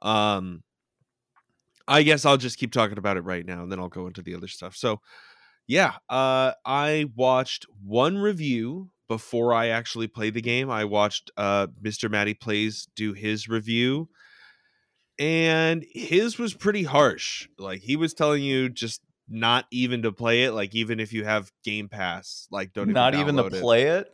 Um, 0.03 0.63
I 1.89 2.03
guess 2.03 2.25
I'll 2.25 2.37
just 2.37 2.59
keep 2.59 2.73
talking 2.73 2.99
about 2.99 3.17
it 3.17 3.23
right 3.23 3.45
now 3.45 3.63
and 3.63 3.73
then 3.73 3.81
I'll 3.81 3.89
go 3.89 4.07
into 4.07 4.23
the 4.23 4.35
other 4.35 4.47
stuff. 4.47 4.77
So, 4.77 5.01
yeah, 5.67 5.95
uh, 6.09 6.53
I 6.65 7.07
watched 7.17 7.67
one 7.85 8.19
review 8.19 8.91
before 9.09 9.55
I 9.55 9.69
actually 9.69 10.07
played 10.07 10.35
the 10.35 10.43
game. 10.43 10.71
I 10.71 10.85
watched 10.85 11.31
uh, 11.37 11.69
Mr. 11.83 12.11
Matty 12.11 12.35
Plays 12.35 12.89
do 12.95 13.15
his 13.15 13.49
review, 13.49 14.09
and 15.19 15.85
his 15.91 16.39
was 16.39 16.55
pretty 16.55 16.85
harsh. 16.85 17.49
Like, 17.59 17.81
he 17.81 17.97
was 17.97 18.15
telling 18.15 18.43
you 18.43 18.69
just 18.69 19.01
not 19.29 19.67
even 19.71 20.03
to 20.03 20.13
play 20.13 20.45
it 20.45 20.53
like 20.53 20.75
even 20.75 21.01
if 21.01 21.13
you 21.13 21.25
have 21.25 21.53
game 21.63 21.89
pass 21.89 22.49
like 22.51 22.73
don't 22.73 22.89
not 22.89 23.15
even, 23.15 23.39
even 23.39 23.51
to 23.51 23.61
play 23.61 23.83
it, 23.85 24.11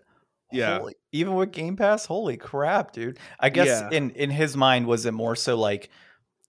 yeah 0.50 0.78
holy, 0.78 0.95
even 1.12 1.35
with 1.35 1.52
game 1.52 1.76
pass 1.76 2.04
holy 2.04 2.37
crap 2.37 2.93
dude 2.93 3.19
i 3.38 3.49
guess 3.49 3.69
yeah. 3.69 3.97
in 3.97 4.11
in 4.11 4.31
his 4.31 4.57
mind 4.57 4.87
was 4.87 5.07
it 5.07 5.12
more 5.12 5.37
so 5.37 5.57
like 5.57 5.88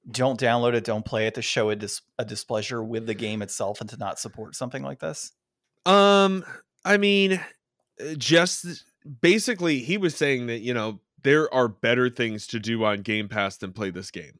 don't 0.09 0.39
download 0.39 0.73
it 0.73 0.83
don't 0.83 1.05
play 1.05 1.27
it 1.27 1.35
to 1.35 1.41
show 1.41 1.69
a, 1.69 1.75
dis- 1.75 2.01
a 2.19 2.25
displeasure 2.25 2.83
with 2.83 3.05
the 3.05 3.13
game 3.13 3.41
itself 3.41 3.81
and 3.81 3.89
to 3.89 3.97
not 3.97 4.19
support 4.19 4.55
something 4.55 4.83
like 4.83 4.99
this 4.99 5.31
um 5.85 6.43
i 6.83 6.97
mean 6.97 7.33
uh, 7.33 8.13
just 8.17 8.85
basically 9.21 9.79
he 9.79 9.97
was 9.97 10.15
saying 10.15 10.47
that 10.47 10.59
you 10.59 10.73
know 10.73 10.99
there 11.23 11.51
are 11.53 11.67
better 11.67 12.09
things 12.09 12.45
to 12.45 12.59
do 12.59 12.83
on 12.83 13.01
game 13.01 13.27
pass 13.27 13.57
than 13.57 13.73
play 13.73 13.89
this 13.89 14.11
game 14.11 14.39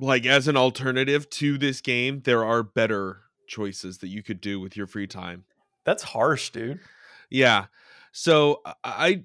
like 0.00 0.26
as 0.26 0.48
an 0.48 0.56
alternative 0.56 1.28
to 1.30 1.58
this 1.58 1.80
game, 1.80 2.22
there 2.24 2.44
are 2.44 2.62
better 2.62 3.18
choices 3.46 3.98
that 3.98 4.08
you 4.08 4.22
could 4.22 4.40
do 4.40 4.58
with 4.58 4.76
your 4.76 4.86
free 4.86 5.06
time. 5.06 5.44
That's 5.84 6.02
harsh, 6.02 6.50
dude. 6.50 6.80
Yeah. 7.28 7.66
So 8.12 8.62
I 8.82 9.24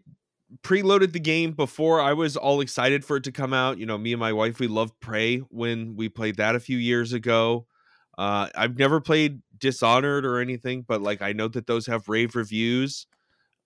preloaded 0.64 1.12
the 1.12 1.20
game 1.20 1.52
before 1.52 2.02
I 2.02 2.14
was 2.14 2.38
all 2.38 2.62
excited 2.62 3.04
for 3.04 3.18
it 3.18 3.24
to 3.26 3.32
come 3.32 3.54
out. 3.54 3.78
You 3.78 3.86
know, 3.86 3.98
me 3.98 4.14
and 4.14 4.20
my 4.20 4.34
wife, 4.34 4.60
we 4.60 4.68
loved 4.68 5.00
Prey 5.00 5.38
when 5.38 5.96
we 5.96 6.10
played 6.10 6.38
that 6.38 6.56
a 6.56 6.60
few 6.60 6.78
years 6.78 7.14
ago. 7.14 7.68
Uh, 8.18 8.48
I've 8.56 8.78
never 8.78 9.02
played 9.02 9.42
Dishonored 9.58 10.26
or 10.26 10.40
anything, 10.40 10.84
but 10.88 11.02
like 11.02 11.22
I 11.22 11.34
know 11.34 11.48
that 11.50 11.68
those 11.68 11.88
have 11.88 12.08
rave 12.08 12.36
reviews, 12.36 13.08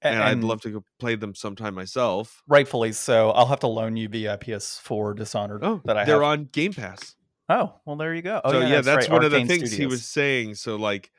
and, 0.01 0.15
and 0.15 0.23
I'd 0.23 0.43
love 0.43 0.61
to 0.61 0.83
play 0.99 1.15
them 1.15 1.35
sometime 1.35 1.75
myself. 1.75 2.41
Rightfully 2.47 2.91
so. 2.93 3.31
I'll 3.31 3.47
have 3.47 3.59
to 3.61 3.67
loan 3.67 3.97
you 3.97 4.07
the 4.07 4.29
uh, 4.29 4.37
PS4 4.37 5.15
Dishonored 5.15 5.63
oh, 5.63 5.81
that 5.85 5.97
I 5.97 6.05
they're 6.05 6.15
have. 6.15 6.23
on 6.23 6.45
Game 6.45 6.73
Pass. 6.73 7.15
Oh, 7.49 7.73
well, 7.85 7.95
there 7.95 8.13
you 8.13 8.21
go. 8.21 8.39
Oh, 8.43 8.51
so 8.51 8.59
yeah, 8.59 8.67
yeah, 8.67 8.75
that's, 8.75 8.85
that's 8.85 9.09
right. 9.09 9.13
one 9.13 9.25
of 9.25 9.31
the 9.31 9.39
Arkane 9.39 9.47
things 9.47 9.71
he 9.71 9.87
was 9.87 10.05
saying. 10.05 10.55
So 10.55 10.75
like, 10.75 11.11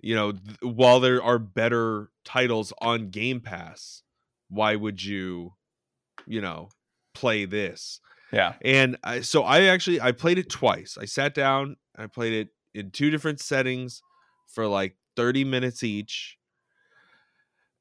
you 0.00 0.14
know, 0.14 0.32
th- 0.32 0.58
while 0.62 1.00
there 1.00 1.22
are 1.22 1.38
better 1.38 2.10
titles 2.24 2.72
on 2.80 3.10
Game 3.10 3.40
Pass, 3.40 4.03
why 4.54 4.76
would 4.76 5.02
you, 5.02 5.52
you 6.26 6.40
know, 6.40 6.68
play 7.14 7.44
this? 7.44 8.00
Yeah. 8.32 8.54
And 8.62 8.96
I, 9.04 9.20
so 9.20 9.42
I 9.42 9.62
actually 9.62 10.00
I 10.00 10.12
played 10.12 10.38
it 10.38 10.50
twice. 10.50 10.98
I 11.00 11.04
sat 11.04 11.34
down, 11.34 11.76
I 11.96 12.06
played 12.06 12.32
it 12.32 12.48
in 12.74 12.90
two 12.90 13.10
different 13.10 13.40
settings 13.40 14.02
for 14.48 14.66
like 14.66 14.96
30 15.16 15.44
minutes 15.44 15.82
each. 15.82 16.36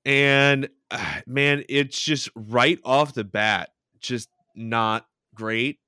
And 0.05 0.69
uh, 0.91 1.21
man, 1.27 1.63
it's 1.69 2.01
just 2.01 2.29
right 2.35 2.79
off 2.83 3.13
the 3.13 3.23
bat 3.23 3.69
just 3.99 4.29
not 4.55 5.07
great 5.33 5.79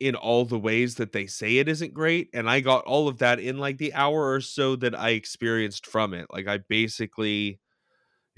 in 0.00 0.14
all 0.14 0.44
the 0.44 0.58
ways 0.58 0.94
that 0.96 1.12
they 1.12 1.26
say 1.26 1.58
it 1.58 1.68
isn't 1.68 1.92
great 1.92 2.30
and 2.32 2.48
I 2.48 2.60
got 2.60 2.84
all 2.84 3.06
of 3.06 3.18
that 3.18 3.38
in 3.38 3.58
like 3.58 3.76
the 3.76 3.92
hour 3.92 4.32
or 4.32 4.40
so 4.40 4.74
that 4.76 4.98
I 4.98 5.10
experienced 5.10 5.86
from 5.86 6.14
it. 6.14 6.26
Like 6.32 6.48
I 6.48 6.58
basically 6.58 7.60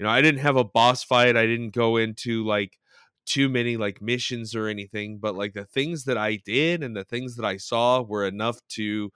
you 0.03 0.09
know, 0.09 0.13
I 0.13 0.21
didn't 0.21 0.41
have 0.41 0.57
a 0.57 0.65
boss 0.65 1.01
fight. 1.01 1.37
I 1.37 1.45
didn't 1.45 1.69
go 1.69 1.95
into 1.95 2.45
like 2.45 2.77
too 3.25 3.47
many 3.47 3.77
like 3.77 4.01
missions 4.01 4.53
or 4.53 4.67
anything, 4.67 5.17
but 5.17 5.33
like 5.33 5.53
the 5.53 5.63
things 5.63 6.03
that 6.03 6.17
I 6.17 6.41
did 6.43 6.83
and 6.83 6.93
the 6.93 7.05
things 7.05 7.37
that 7.37 7.45
I 7.45 7.55
saw 7.55 8.01
were 8.01 8.27
enough 8.27 8.59
to 8.71 9.13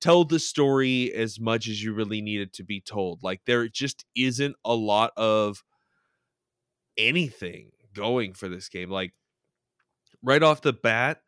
tell 0.00 0.22
the 0.22 0.38
story 0.38 1.12
as 1.12 1.40
much 1.40 1.66
as 1.66 1.82
you 1.82 1.92
really 1.92 2.22
needed 2.22 2.52
to 2.52 2.62
be 2.62 2.80
told. 2.80 3.20
Like 3.20 3.40
there 3.46 3.66
just 3.66 4.04
isn't 4.14 4.54
a 4.64 4.76
lot 4.76 5.10
of 5.16 5.64
anything 6.96 7.72
going 7.92 8.32
for 8.32 8.48
this 8.48 8.68
game. 8.68 8.90
Like 8.90 9.14
right 10.22 10.44
off 10.44 10.62
the 10.62 10.72
bat, 10.72 11.20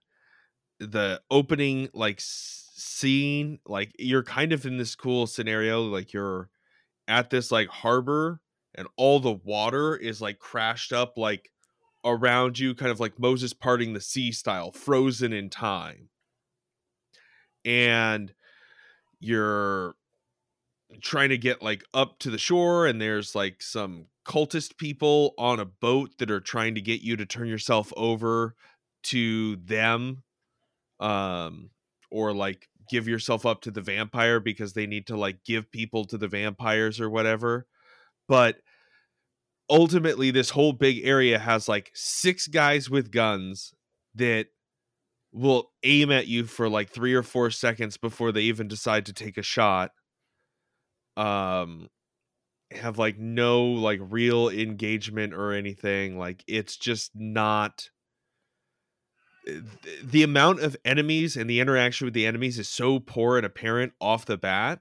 the 0.79 1.21
opening 1.33 1.89
like 1.93 2.21
scene, 2.21 3.59
like 3.67 3.91
you're 3.99 4.23
kind 4.23 4.53
of 4.53 4.67
in 4.67 4.77
this 4.77 4.95
cool 4.95 5.27
scenario, 5.27 5.83
like 5.83 6.13
you're 6.13 6.49
at 7.09 7.31
this 7.31 7.51
like 7.51 7.67
harbor 7.67 8.41
and 8.75 8.89
all 8.97 9.21
the 9.21 9.33
water 9.33 9.97
is 9.97 10.21
like 10.21 10.39
crashed 10.39 10.93
up 10.93 11.17
like 11.17 11.51
around 12.05 12.59
you 12.59 12.75
kind 12.75 12.91
of 12.91 13.01
like 13.01 13.19
Moses 13.19 13.53
parting 13.53 13.93
the 13.93 14.01
sea 14.01 14.33
style 14.33 14.73
frozen 14.73 15.33
in 15.33 15.51
time. 15.51 16.09
And 17.65 18.33
you're 19.19 19.95
trying 21.03 21.29
to 21.29 21.39
get 21.39 21.63
like 21.63 21.85
up 21.95 22.19
to 22.21 22.31
the 22.31 22.39
shore 22.39 22.87
and 22.87 23.01
there's 23.01 23.35
like 23.35 23.63
some 23.63 24.07
cultist 24.27 24.77
people 24.77 25.35
on 25.39 25.61
a 25.61 25.65
boat 25.65 26.11
that 26.19 26.31
are 26.31 26.41
trying 26.41 26.75
to 26.75 26.81
get 26.81 27.01
you 27.01 27.17
to 27.17 27.27
turn 27.27 27.47
yourself 27.47 27.93
over 27.97 28.55
to 29.03 29.57
them 29.57 30.23
um 30.99 31.71
or 32.11 32.35
like 32.35 32.69
give 32.91 33.09
yourself 33.09 33.47
up 33.47 33.63
to 33.63 33.71
the 33.71 33.81
vampire 33.81 34.41
because 34.41 34.73
they 34.73 34.87
need 34.87 35.07
to 35.07 35.17
like 35.17 35.43
give 35.45 35.71
people 35.71 36.05
to 36.05 36.19
the 36.19 36.29
vampires 36.29 37.01
or 37.01 37.09
whatever 37.09 37.67
but 38.31 38.59
ultimately 39.69 40.31
this 40.31 40.51
whole 40.51 40.73
big 40.73 41.01
area 41.03 41.37
has 41.37 41.69
like 41.69 41.91
six 41.95 42.47
guys 42.47 42.89
with 42.89 43.11
guns 43.11 43.75
that 44.15 44.47
will 45.33 45.73
aim 45.83 46.13
at 46.13 46.29
you 46.29 46.45
for 46.45 46.69
like 46.69 46.91
3 46.91 47.13
or 47.13 47.25
4 47.25 47.51
seconds 47.51 47.97
before 47.97 48.31
they 48.31 48.43
even 48.43 48.69
decide 48.69 49.07
to 49.07 49.13
take 49.13 49.37
a 49.37 49.43
shot 49.43 49.91
um 51.17 51.89
have 52.71 52.99
like 52.99 53.19
no 53.19 53.65
like 53.65 53.99
real 54.01 54.49
engagement 54.49 55.35
or 55.35 55.53
anything 55.53 56.17
like 56.17 56.45
it's 56.47 56.77
just 56.77 57.11
not 57.17 57.91
the 60.05 60.23
amount 60.23 60.61
of 60.61 60.77
enemies 60.85 61.37
and 61.37 61.51
the 61.51 61.59
interaction 61.59 62.05
with 62.05 62.15
the 62.15 62.27
enemies 62.27 62.61
is 62.61 62.69
so 62.69 63.01
poor 63.01 63.37
and 63.37 63.45
apparent 63.45 63.93
off 64.01 64.25
the 64.25 64.39
bat 64.39 64.79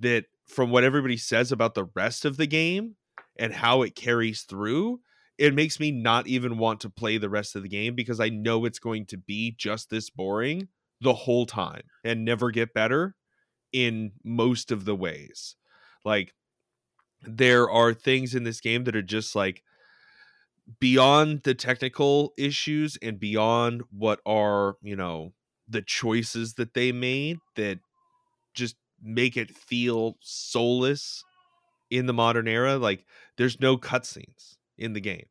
that 0.00 0.24
from 0.48 0.70
what 0.70 0.84
everybody 0.84 1.16
says 1.16 1.52
about 1.52 1.74
the 1.74 1.88
rest 1.94 2.24
of 2.24 2.36
the 2.36 2.46
game 2.46 2.96
and 3.38 3.52
how 3.52 3.82
it 3.82 3.94
carries 3.94 4.42
through 4.42 5.00
it 5.36 5.54
makes 5.54 5.78
me 5.78 5.92
not 5.92 6.26
even 6.26 6.58
want 6.58 6.80
to 6.80 6.90
play 6.90 7.16
the 7.16 7.28
rest 7.28 7.54
of 7.54 7.62
the 7.62 7.68
game 7.68 7.94
because 7.94 8.18
i 8.18 8.28
know 8.28 8.64
it's 8.64 8.80
going 8.80 9.06
to 9.06 9.16
be 9.16 9.54
just 9.56 9.90
this 9.90 10.10
boring 10.10 10.68
the 11.00 11.14
whole 11.14 11.46
time 11.46 11.82
and 12.04 12.24
never 12.24 12.50
get 12.50 12.74
better 12.74 13.14
in 13.72 14.12
most 14.24 14.72
of 14.72 14.84
the 14.84 14.94
ways. 14.94 15.56
Like 16.04 16.34
there 17.22 17.70
are 17.70 17.94
things 17.94 18.34
in 18.34 18.44
this 18.44 18.60
game 18.60 18.84
that 18.84 18.96
are 18.96 19.02
just 19.02 19.34
like 19.34 19.62
beyond 20.80 21.42
the 21.42 21.54
technical 21.54 22.32
issues 22.36 22.98
and 23.00 23.18
beyond 23.18 23.82
what 23.90 24.20
are 24.26 24.76
you 24.82 24.94
know 24.94 25.32
the 25.66 25.80
choices 25.80 26.54
that 26.54 26.74
they 26.74 26.92
made 26.92 27.38
that 27.56 27.78
just 28.54 28.76
make 29.02 29.36
it 29.36 29.54
feel 29.54 30.16
soulless 30.20 31.24
in 31.90 32.06
the 32.06 32.12
modern 32.12 32.48
era 32.48 32.76
like 32.76 33.04
there's 33.36 33.60
no 33.60 33.76
cutscenes 33.76 34.56
in 34.76 34.92
the 34.92 35.00
game 35.00 35.26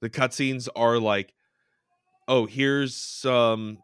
the 0.00 0.10
cutscenes 0.10 0.68
are 0.76 0.98
like 0.98 1.34
oh 2.28 2.46
here's 2.46 2.94
some 2.94 3.78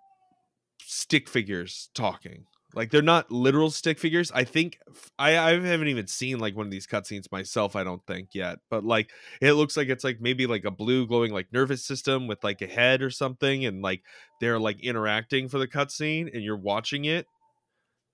stick 0.83 1.29
figures 1.29 1.91
talking 1.95 2.47
like 2.75 2.91
they're 2.91 3.03
not 3.03 3.31
literal 3.33 3.71
stick 3.71 3.99
figures. 3.99 4.31
I 4.33 4.45
think 4.45 4.79
I, 5.19 5.37
I 5.39 5.61
haven't 5.61 5.89
even 5.89 6.07
seen 6.07 6.39
like 6.39 6.57
one 6.57 6.67
of 6.67 6.71
these 6.71 6.87
cutscenes 6.87 7.31
myself. 7.33 7.75
I 7.75 7.83
don't 7.83 8.05
think 8.07 8.29
yet, 8.33 8.59
but 8.71 8.85
like 8.85 9.11
it 9.41 9.55
looks 9.55 9.77
like 9.77 9.89
it's 9.89 10.05
like 10.05 10.21
maybe 10.21 10.47
like 10.47 10.65
a 10.65 10.71
blue 10.71 11.07
glowing 11.07 11.33
like 11.33 11.53
nervous 11.53 11.85
system 11.85 12.29
with 12.29 12.45
like 12.45 12.63
a 12.63 12.67
head 12.67 13.03
or 13.03 13.11
something, 13.11 13.65
and 13.65 13.83
like 13.83 14.03
they're 14.41 14.61
like 14.61 14.81
interacting 14.81 15.49
for 15.49 15.59
the 15.59 15.67
cutscene, 15.67 16.33
and 16.33 16.45
you're 16.45 16.57
watching 16.57 17.07
it. 17.07 17.27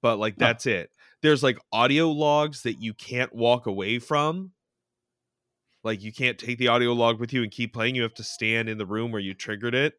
But 0.06 0.18
like 0.18 0.34
Huh. 0.34 0.46
that's 0.46 0.66
it. 0.66 0.90
There's 1.22 1.42
like 1.42 1.58
audio 1.72 2.10
logs 2.10 2.62
that 2.62 2.80
you 2.80 2.94
can't 2.94 3.34
walk 3.34 3.66
away 3.66 3.98
from. 3.98 4.52
Like 5.82 6.02
you 6.02 6.12
can't 6.12 6.38
take 6.38 6.58
the 6.58 6.68
audio 6.68 6.92
log 6.92 7.18
with 7.18 7.32
you 7.32 7.42
and 7.42 7.50
keep 7.50 7.72
playing. 7.72 7.94
You 7.94 8.02
have 8.02 8.14
to 8.14 8.24
stand 8.24 8.68
in 8.68 8.78
the 8.78 8.86
room 8.86 9.12
where 9.12 9.20
you 9.20 9.34
triggered 9.34 9.74
it 9.74 9.94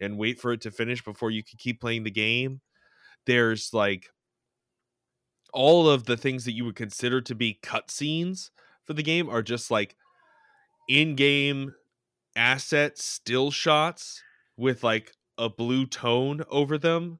and 0.00 0.18
wait 0.18 0.40
for 0.40 0.52
it 0.52 0.60
to 0.62 0.70
finish 0.70 1.02
before 1.04 1.30
you 1.30 1.44
can 1.44 1.58
keep 1.58 1.80
playing 1.80 2.02
the 2.02 2.10
game 2.10 2.60
there's 3.26 3.72
like 3.72 4.08
all 5.52 5.88
of 5.88 6.04
the 6.04 6.16
things 6.16 6.44
that 6.44 6.52
you 6.52 6.64
would 6.64 6.76
consider 6.76 7.20
to 7.20 7.34
be 7.34 7.58
cutscenes 7.62 8.50
for 8.84 8.94
the 8.94 9.02
game 9.02 9.28
are 9.28 9.42
just 9.42 9.70
like 9.70 9.96
in-game 10.88 11.72
asset 12.34 12.98
still 12.98 13.50
shots 13.50 14.22
with 14.56 14.82
like 14.82 15.12
a 15.38 15.48
blue 15.48 15.86
tone 15.86 16.42
over 16.50 16.78
them 16.78 17.18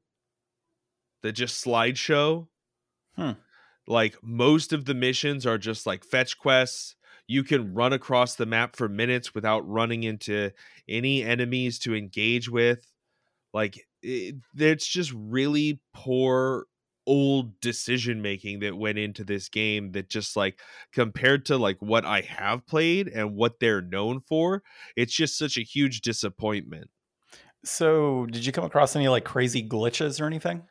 that 1.23 1.33
just 1.33 1.63
slideshow. 1.63 2.47
Hmm. 3.15 3.31
Like 3.87 4.15
most 4.21 4.71
of 4.71 4.85
the 4.85 4.93
missions 4.93 5.45
are 5.45 5.57
just 5.57 5.85
like 5.85 6.05
fetch 6.05 6.37
quests. 6.37 6.95
You 7.27 7.43
can 7.43 7.73
run 7.73 7.93
across 7.93 8.35
the 8.35 8.45
map 8.45 8.75
for 8.75 8.87
minutes 8.87 9.33
without 9.33 9.67
running 9.67 10.03
into 10.03 10.51
any 10.87 11.23
enemies 11.23 11.79
to 11.79 11.95
engage 11.95 12.49
with. 12.49 12.85
Like 13.53 13.79
it, 14.01 14.35
it's 14.55 14.87
just 14.87 15.11
really 15.13 15.79
poor 15.93 16.67
old 17.05 17.59
decision 17.59 18.21
making 18.21 18.59
that 18.61 18.77
went 18.77 18.97
into 18.97 19.23
this 19.23 19.49
game 19.49 19.91
that 19.91 20.09
just 20.09 20.35
like 20.37 20.59
compared 20.93 21.45
to 21.45 21.57
like 21.57 21.77
what 21.79 22.05
I 22.05 22.21
have 22.21 22.65
played 22.65 23.07
and 23.07 23.35
what 23.35 23.59
they're 23.59 23.81
known 23.81 24.21
for, 24.21 24.63
it's 24.95 25.13
just 25.13 25.37
such 25.37 25.57
a 25.57 25.61
huge 25.61 26.01
disappointment. 26.01 26.89
So, 27.65 28.25
did 28.25 28.45
you 28.45 28.51
come 28.51 28.65
across 28.65 28.95
any 28.95 29.07
like 29.07 29.23
crazy 29.23 29.67
glitches 29.67 30.19
or 30.19 30.25
anything? 30.25 30.63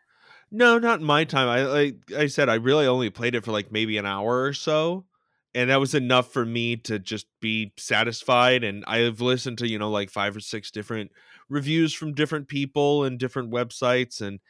No, 0.52 0.78
not 0.78 1.00
in 1.00 1.06
my 1.06 1.24
time. 1.24 1.48
I 1.48 1.62
like 1.64 1.96
I 2.16 2.26
said, 2.26 2.48
I 2.50 2.54
really 2.56 2.86
only 2.86 3.08
played 3.10 3.34
it 3.34 3.44
for 3.44 3.52
like 3.52 3.72
maybe 3.72 3.96
an 3.96 4.06
hour 4.06 4.42
or 4.42 4.52
so. 4.52 5.06
And 5.54 5.70
that 5.70 5.80
was 5.80 5.94
enough 5.94 6.32
for 6.32 6.44
me 6.46 6.76
to 6.78 6.98
just 6.98 7.26
be 7.40 7.72
satisfied. 7.78 8.62
And 8.64 8.84
I've 8.86 9.20
listened 9.20 9.58
to, 9.58 9.68
you 9.68 9.78
know, 9.78 9.90
like 9.90 10.10
five 10.10 10.36
or 10.36 10.40
six 10.40 10.70
different 10.70 11.10
reviews 11.48 11.94
from 11.94 12.14
different 12.14 12.48
people 12.48 13.04
and 13.04 13.18
different 13.18 13.50
websites, 13.52 14.20
and 14.20 14.40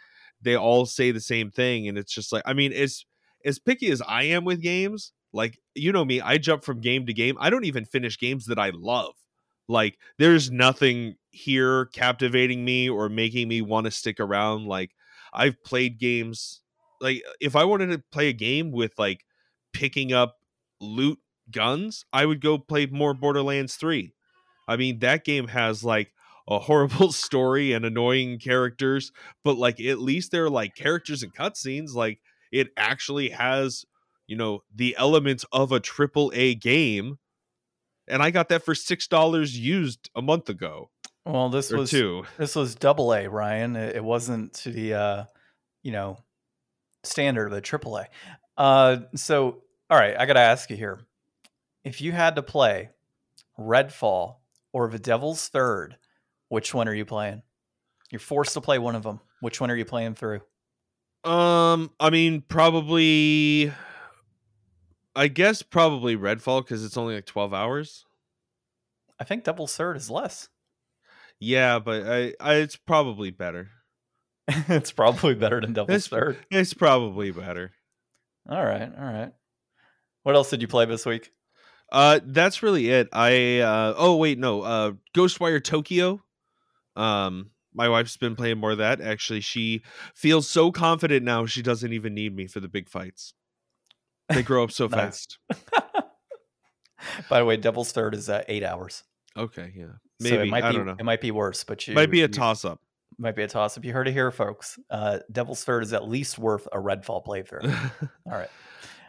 they 0.40 0.56
all 0.56 0.86
say 0.86 1.10
the 1.12 1.20
same 1.20 1.50
thing. 1.50 1.88
And 1.88 1.98
it's 1.98 2.12
just 2.12 2.32
like, 2.32 2.42
I 2.46 2.52
mean, 2.52 2.72
as 2.72 3.04
as 3.44 3.58
picky 3.60 3.90
as 3.90 4.02
I 4.02 4.24
am 4.24 4.44
with 4.44 4.60
games, 4.60 5.12
like 5.32 5.58
you 5.74 5.92
know 5.92 6.04
me, 6.04 6.20
I 6.20 6.38
jump 6.38 6.64
from 6.64 6.80
game 6.80 7.06
to 7.06 7.12
game. 7.12 7.36
I 7.40 7.50
don't 7.50 7.64
even 7.64 7.84
finish 7.84 8.18
games 8.18 8.46
that 8.46 8.58
I 8.58 8.70
love. 8.74 9.14
Like 9.68 9.98
there's 10.18 10.50
nothing 10.50 11.16
here 11.30 11.86
captivating 11.86 12.64
me 12.64 12.88
or 12.90 13.08
making 13.08 13.48
me 13.48 13.62
want 13.62 13.84
to 13.86 13.90
stick 13.92 14.20
around. 14.20 14.66
Like 14.66 14.90
I've 15.32 15.62
played 15.64 15.98
games 15.98 16.62
like 17.02 17.22
uh, 17.28 17.32
if 17.40 17.56
I 17.56 17.64
wanted 17.64 17.88
to 17.88 18.02
play 18.12 18.28
a 18.28 18.32
game 18.32 18.70
with 18.70 18.98
like 18.98 19.24
picking 19.72 20.12
up 20.12 20.36
loot 20.80 21.18
guns, 21.50 22.06
I 22.12 22.24
would 22.24 22.40
go 22.40 22.56
play 22.56 22.86
more 22.86 23.12
Borderlands 23.12 23.74
3. 23.76 24.14
I 24.68 24.76
mean, 24.76 25.00
that 25.00 25.24
game 25.24 25.48
has 25.48 25.84
like 25.84 26.12
a 26.48 26.60
horrible 26.60 27.12
story 27.12 27.72
and 27.72 27.84
annoying 27.84 28.38
characters, 28.38 29.12
but 29.44 29.58
like 29.58 29.80
at 29.80 29.98
least 29.98 30.30
they're 30.30 30.48
like 30.48 30.74
characters 30.76 31.22
and 31.22 31.34
cutscenes. 31.34 31.94
Like 31.94 32.20
it 32.52 32.68
actually 32.76 33.30
has, 33.30 33.84
you 34.26 34.36
know, 34.36 34.62
the 34.74 34.94
elements 34.98 35.44
of 35.52 35.72
a 35.72 35.80
triple 35.80 36.32
A 36.34 36.54
game. 36.54 37.18
And 38.08 38.22
I 38.22 38.30
got 38.30 38.48
that 38.48 38.64
for 38.64 38.74
six 38.74 39.06
dollars 39.06 39.58
used 39.58 40.10
a 40.14 40.22
month 40.22 40.48
ago. 40.48 40.90
Well, 41.24 41.50
this 41.50 41.70
was 41.70 41.90
two. 41.90 42.24
This 42.38 42.56
was 42.56 42.74
double 42.74 43.14
A, 43.14 43.28
Ryan. 43.28 43.76
It, 43.76 43.96
it 43.96 44.04
wasn't 44.04 44.54
to 44.54 44.70
the 44.70 44.94
uh, 44.94 45.24
you 45.82 45.92
know, 45.92 46.18
standard 47.04 47.46
of 47.46 47.52
the 47.52 47.60
triple 47.60 47.96
A. 47.96 48.06
Uh, 48.56 48.98
so 49.14 49.62
all 49.88 49.98
right, 49.98 50.16
I 50.18 50.26
got 50.26 50.34
to 50.34 50.40
ask 50.40 50.70
you 50.70 50.76
here: 50.76 51.00
if 51.84 52.00
you 52.00 52.12
had 52.12 52.36
to 52.36 52.42
play 52.42 52.90
Redfall 53.58 54.36
or 54.72 54.88
The 54.88 54.98
Devil's 54.98 55.48
Third, 55.48 55.96
which 56.48 56.74
one 56.74 56.88
are 56.88 56.94
you 56.94 57.04
playing? 57.04 57.42
You're 58.10 58.20
forced 58.20 58.54
to 58.54 58.60
play 58.60 58.78
one 58.78 58.96
of 58.96 59.02
them. 59.02 59.20
Which 59.40 59.60
one 59.60 59.70
are 59.70 59.76
you 59.76 59.84
playing 59.84 60.14
through? 60.14 60.40
Um, 61.24 61.90
I 62.00 62.10
mean, 62.10 62.42
probably. 62.42 63.72
I 65.14 65.28
guess 65.28 65.60
probably 65.60 66.16
Redfall 66.16 66.64
because 66.64 66.84
it's 66.84 66.96
only 66.96 67.14
like 67.14 67.26
twelve 67.26 67.54
hours. 67.54 68.06
I 69.20 69.24
think 69.24 69.44
Devil's 69.44 69.76
Third 69.76 69.96
is 69.96 70.10
less. 70.10 70.48
Yeah, 71.44 71.80
but 71.80 72.06
I, 72.06 72.34
I 72.38 72.54
it's 72.54 72.76
probably 72.76 73.32
better. 73.32 73.70
it's 74.48 74.92
probably 74.92 75.34
better 75.34 75.60
than 75.60 75.72
Devil's 75.72 75.96
It's, 75.96 76.06
Third. 76.06 76.38
it's 76.52 76.72
probably 76.72 77.32
better. 77.32 77.72
All 78.48 78.64
right, 78.64 78.90
all 78.96 79.04
right. 79.04 79.32
What 80.22 80.36
else 80.36 80.50
did 80.50 80.62
you 80.62 80.68
play 80.68 80.84
this 80.84 81.04
week? 81.04 81.32
Uh, 81.90 82.20
that's 82.24 82.62
really 82.62 82.90
it. 82.90 83.08
I 83.12 83.58
uh, 83.58 83.94
oh 83.96 84.16
wait, 84.18 84.38
no. 84.38 84.62
Uh, 84.62 84.92
Ghostwire 85.16 85.62
Tokyo. 85.62 86.22
Um, 86.94 87.50
my 87.74 87.88
wife's 87.88 88.16
been 88.16 88.36
playing 88.36 88.58
more 88.58 88.70
of 88.70 88.78
that. 88.78 89.00
Actually, 89.00 89.40
she 89.40 89.82
feels 90.14 90.48
so 90.48 90.70
confident 90.70 91.24
now 91.24 91.44
she 91.46 91.60
doesn't 91.62 91.92
even 91.92 92.14
need 92.14 92.36
me 92.36 92.46
for 92.46 92.60
the 92.60 92.68
big 92.68 92.88
fights. 92.88 93.34
They 94.28 94.44
grow 94.44 94.62
up 94.62 94.70
so 94.70 94.88
fast. 94.88 95.38
By 97.28 97.40
the 97.40 97.44
way, 97.44 97.56
Devil's 97.56 97.90
Third 97.90 98.14
is 98.14 98.28
uh, 98.28 98.44
eight 98.46 98.62
hours. 98.62 99.02
Okay, 99.36 99.72
yeah, 99.74 99.86
so 99.86 99.90
maybe 100.20 100.48
it 100.48 100.50
might 100.50 100.64
I 100.64 100.70
be, 100.70 100.76
don't 100.76 100.86
know. 100.86 100.96
It 100.98 101.04
might 101.04 101.20
be 101.20 101.30
worse, 101.30 101.64
but 101.64 101.86
you 101.86 101.94
Might 101.94 102.10
be 102.10 102.22
a 102.22 102.28
toss 102.28 102.64
up. 102.64 102.80
Might 103.18 103.36
be 103.36 103.42
a 103.42 103.48
toss. 103.48 103.76
If 103.76 103.84
you 103.84 103.92
heard 103.92 104.08
it 104.08 104.12
here, 104.12 104.30
folks, 104.30 104.78
uh, 104.90 105.18
Devil's 105.30 105.64
Third 105.64 105.82
is 105.82 105.92
at 105.92 106.08
least 106.08 106.38
worth 106.38 106.66
a 106.72 106.78
Redfall 106.78 107.24
playthrough. 107.24 107.64
All 108.26 108.32
right. 108.32 108.50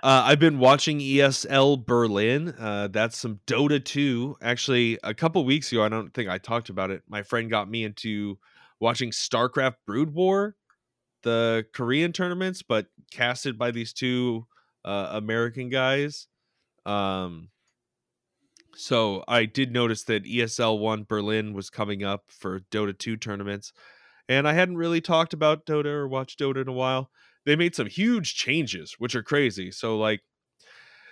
Uh, 0.04 0.24
I've 0.26 0.40
been 0.40 0.60
watching 0.60 1.00
ESL 1.00 1.86
Berlin. 1.86 2.54
Uh, 2.60 2.90
that's 2.90 3.18
some 3.18 3.40
Dota 3.48 3.84
2. 3.84 4.38
Actually, 4.42 5.00
a 5.02 5.14
couple 5.14 5.46
weeks 5.46 5.72
ago, 5.72 5.82
I 5.82 5.88
don't 5.88 6.14
think 6.14 6.30
I 6.30 6.38
talked 6.38 6.68
about 6.68 6.92
it. 6.92 7.04
My 7.08 7.24
friend 7.24 7.50
got 7.50 7.70
me 7.70 7.86
into 7.86 8.38
watching 8.82 9.12
StarCraft 9.12 9.76
Brood 9.88 10.14
War, 10.14 10.58
the 11.24 11.66
Korean 11.74 12.12
tournaments, 12.12 12.62
but 12.62 12.88
casted 13.12 13.58
by 13.58 13.72
these 13.72 13.94
two 13.94 14.46
uh, 14.84 15.12
American 15.14 15.70
guys. 15.70 16.28
Um, 16.86 17.48
so 18.76 19.24
I 19.28 19.46
did 19.46 19.72
notice 19.72 20.04
that 20.06 20.26
ESL 20.26 20.80
1 20.80 21.06
Berlin 21.06 21.54
was 21.54 21.70
coming 21.70 22.04
up 22.04 22.26
for 22.30 22.62
Dota 22.72 22.98
2 22.98 23.18
tournaments. 23.18 23.72
And 24.30 24.48
I 24.48 24.54
hadn't 24.54 24.78
really 24.78 25.02
talked 25.02 25.34
about 25.34 25.66
Dota 25.66 25.86
or 25.88 26.08
watched 26.08 26.40
Dota 26.40 26.62
in 26.62 26.68
a 26.68 26.74
while 26.74 27.10
they 27.46 27.56
made 27.56 27.76
some 27.76 27.88
huge 27.88 28.36
changes, 28.36 28.96
which 29.00 29.16
are 29.16 29.24
crazy. 29.24 29.72
So 29.72 29.98
like 29.98 30.22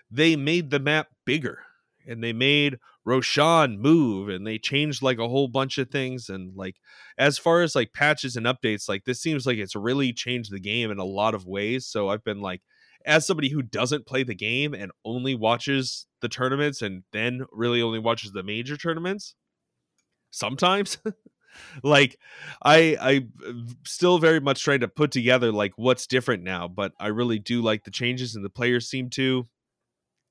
they 0.10 0.36
made 0.36 0.70
the 0.70 0.80
map 0.80 1.08
bigger 1.26 1.60
and 2.08 2.24
they 2.24 2.34
made 2.34 2.78
Roshan 3.06 3.80
move 3.80 4.30
and 4.30 4.46
they 4.46 4.58
changed 4.58 5.02
like 5.02 5.18
a 5.18 5.28
whole 5.28 5.48
bunch 5.48 5.78
of 5.78 5.90
things 5.90 6.30
and 6.30 6.56
like 6.56 6.76
as 7.18 7.38
far 7.38 7.62
as 7.62 7.76
like 7.76 7.94
patches 7.94 8.36
and 8.36 8.46
updates 8.46 8.88
like 8.88 9.06
this 9.06 9.22
seems 9.22 9.46
like 9.46 9.58
it's 9.58 9.76
really 9.76 10.14
changed 10.14 10.52
the 10.52 10.60
game 10.60 10.92
in 10.92 11.00
a 11.00 11.06
lot 11.06 11.34
of 11.34 11.48
ways 11.48 11.88
so 11.88 12.10
I've 12.10 12.24
been 12.24 12.42
like 12.42 12.62
as 13.06 13.26
somebody 13.26 13.50
who 13.50 13.62
doesn't 13.62 14.06
play 14.06 14.24
the 14.24 14.36
game 14.36 14.74
and 14.74 14.92
only 15.06 15.36
watches 15.36 16.08
the 16.22 16.30
tournaments 16.30 16.82
and 16.82 17.04
then 17.12 17.46
really 17.52 17.82
only 17.82 18.00
watches 18.00 18.32
the 18.32 18.44
major 18.44 18.78
tournaments 18.78 19.36
sometimes 20.32 20.98
like 21.84 22.18
i 22.64 22.98
i 23.02 23.22
still 23.86 24.18
very 24.18 24.40
much 24.40 24.64
trying 24.64 24.80
to 24.80 24.88
put 24.88 25.12
together 25.12 25.52
like 25.52 25.74
what's 25.76 26.08
different 26.08 26.44
now 26.44 26.68
but 26.68 26.94
i 27.00 27.08
really 27.08 27.40
do 27.40 27.62
like 27.62 27.84
the 27.84 27.92
changes 27.92 28.36
and 28.36 28.46
the 28.46 28.50
players 28.50 28.90
seem 28.90 29.10
to. 29.10 29.48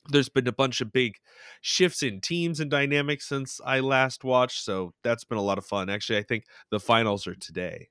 There's 0.08 0.30
been 0.30 0.48
a 0.48 0.52
bunch 0.52 0.80
of 0.80 0.92
big 0.92 1.16
shifts 1.60 2.02
in 2.02 2.22
teams 2.22 2.58
and 2.58 2.70
dynamics 2.70 3.28
since 3.28 3.60
i 3.66 3.80
last 3.80 4.24
watched 4.24 4.64
so 4.64 4.94
that's 5.04 5.24
been 5.24 5.38
a 5.38 5.42
lot 5.42 5.58
of 5.58 5.66
fun. 5.66 5.90
Actually 5.90 6.18
i 6.18 6.22
think 6.22 6.44
the 6.70 6.80
finals 6.80 7.26
are 7.26 7.34
today. 7.34 7.88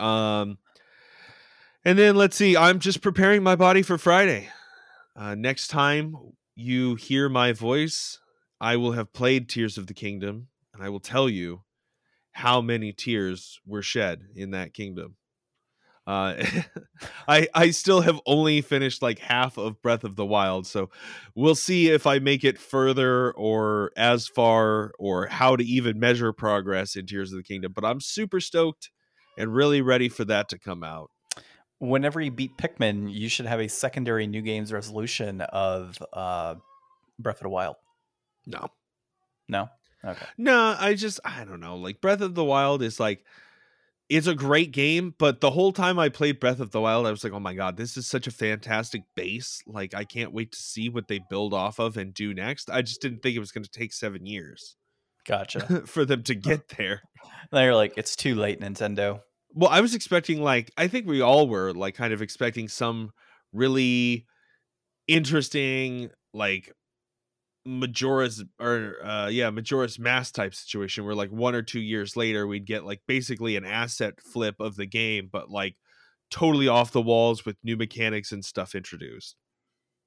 Um 0.00 0.58
and 1.88 1.98
then 1.98 2.14
let's 2.14 2.36
see 2.36 2.56
i'm 2.56 2.78
just 2.78 3.00
preparing 3.00 3.42
my 3.42 3.56
body 3.56 3.82
for 3.82 3.98
friday 3.98 4.48
uh 5.16 5.34
next 5.34 5.68
time 5.68 6.14
you 6.54 6.94
hear 6.94 7.28
my 7.28 7.52
voice 7.52 8.18
i 8.60 8.76
will 8.76 8.92
have 8.92 9.12
played 9.12 9.48
tears 9.48 9.78
of 9.78 9.86
the 9.86 9.94
kingdom 9.94 10.48
and 10.78 10.86
I 10.86 10.90
will 10.90 11.00
tell 11.00 11.28
you 11.28 11.62
how 12.30 12.60
many 12.60 12.92
tears 12.92 13.58
were 13.66 13.82
shed 13.82 14.22
in 14.36 14.52
that 14.52 14.72
kingdom. 14.72 15.16
Uh, 16.06 16.42
I 17.28 17.48
I 17.52 17.70
still 17.70 18.02
have 18.02 18.20
only 18.24 18.60
finished 18.62 19.02
like 19.02 19.18
half 19.18 19.58
of 19.58 19.82
Breath 19.82 20.04
of 20.04 20.14
the 20.14 20.24
Wild, 20.24 20.66
so 20.66 20.88
we'll 21.34 21.56
see 21.56 21.88
if 21.88 22.06
I 22.06 22.20
make 22.20 22.44
it 22.44 22.58
further 22.58 23.32
or 23.32 23.90
as 23.96 24.28
far 24.28 24.92
or 24.98 25.26
how 25.26 25.56
to 25.56 25.64
even 25.64 25.98
measure 25.98 26.32
progress 26.32 26.94
in 26.94 27.06
Tears 27.06 27.32
of 27.32 27.38
the 27.38 27.42
Kingdom. 27.42 27.72
But 27.74 27.84
I'm 27.84 28.00
super 28.00 28.40
stoked 28.40 28.90
and 29.36 29.52
really 29.52 29.82
ready 29.82 30.08
for 30.08 30.24
that 30.26 30.48
to 30.50 30.58
come 30.58 30.84
out. 30.84 31.10
Whenever 31.80 32.20
you 32.20 32.30
beat 32.30 32.56
Pikmin, 32.56 33.12
you 33.12 33.28
should 33.28 33.46
have 33.46 33.60
a 33.60 33.68
secondary 33.68 34.26
new 34.26 34.42
games 34.42 34.72
resolution 34.72 35.40
of 35.40 35.96
uh, 36.12 36.56
Breath 37.18 37.36
of 37.36 37.42
the 37.42 37.48
Wild. 37.48 37.76
No, 38.46 38.68
No. 39.48 39.68
Okay. 40.04 40.26
No, 40.36 40.76
I 40.78 40.94
just 40.94 41.18
I 41.24 41.44
don't 41.44 41.60
know. 41.60 41.76
Like 41.76 42.00
Breath 42.00 42.20
of 42.20 42.34
the 42.34 42.44
Wild 42.44 42.82
is 42.82 43.00
like 43.00 43.24
it's 44.08 44.26
a 44.26 44.34
great 44.34 44.70
game, 44.70 45.14
but 45.18 45.40
the 45.40 45.50
whole 45.50 45.72
time 45.72 45.98
I 45.98 46.08
played 46.08 46.40
Breath 46.40 46.60
of 46.60 46.70
the 46.70 46.80
Wild, 46.80 47.06
I 47.06 47.10
was 47.10 47.24
like, 47.24 47.32
"Oh 47.32 47.40
my 47.40 47.54
god, 47.54 47.76
this 47.76 47.96
is 47.96 48.06
such 48.06 48.26
a 48.26 48.30
fantastic 48.30 49.02
base. 49.16 49.60
Like 49.66 49.94
I 49.94 50.04
can't 50.04 50.32
wait 50.32 50.52
to 50.52 50.58
see 50.58 50.88
what 50.88 51.08
they 51.08 51.20
build 51.28 51.52
off 51.52 51.78
of 51.78 51.96
and 51.96 52.14
do 52.14 52.32
next." 52.32 52.70
I 52.70 52.80
just 52.82 53.02
didn't 53.02 53.22
think 53.22 53.36
it 53.36 53.40
was 53.40 53.52
going 53.52 53.64
to 53.64 53.70
take 53.70 53.92
7 53.92 54.24
years 54.24 54.76
Gotcha. 55.26 55.60
for 55.86 56.04
them 56.04 56.22
to 56.24 56.34
get 56.36 56.68
there. 56.76 57.02
you're 57.52 57.74
like, 57.74 57.94
it's 57.96 58.16
too 58.16 58.34
late, 58.34 58.60
Nintendo. 58.60 59.20
Well, 59.54 59.70
I 59.70 59.80
was 59.80 59.94
expecting 59.94 60.42
like 60.42 60.70
I 60.76 60.88
think 60.88 61.06
we 61.06 61.20
all 61.20 61.48
were 61.48 61.72
like 61.72 61.94
kind 61.94 62.12
of 62.12 62.22
expecting 62.22 62.68
some 62.68 63.10
really 63.52 64.26
interesting 65.06 66.10
like 66.34 66.72
Majora's 67.64 68.44
or 68.60 68.96
uh 69.04 69.28
yeah, 69.28 69.50
Majora's 69.50 69.98
Mask 69.98 70.34
type 70.34 70.54
situation 70.54 71.04
where 71.04 71.14
like 71.14 71.30
one 71.30 71.54
or 71.54 71.62
two 71.62 71.80
years 71.80 72.16
later 72.16 72.46
we'd 72.46 72.66
get 72.66 72.84
like 72.84 73.00
basically 73.06 73.56
an 73.56 73.64
asset 73.64 74.20
flip 74.20 74.56
of 74.60 74.76
the 74.76 74.86
game, 74.86 75.28
but 75.30 75.50
like 75.50 75.76
totally 76.30 76.68
off 76.68 76.92
the 76.92 77.02
walls 77.02 77.44
with 77.44 77.56
new 77.62 77.76
mechanics 77.76 78.32
and 78.32 78.44
stuff 78.44 78.74
introduced. 78.74 79.36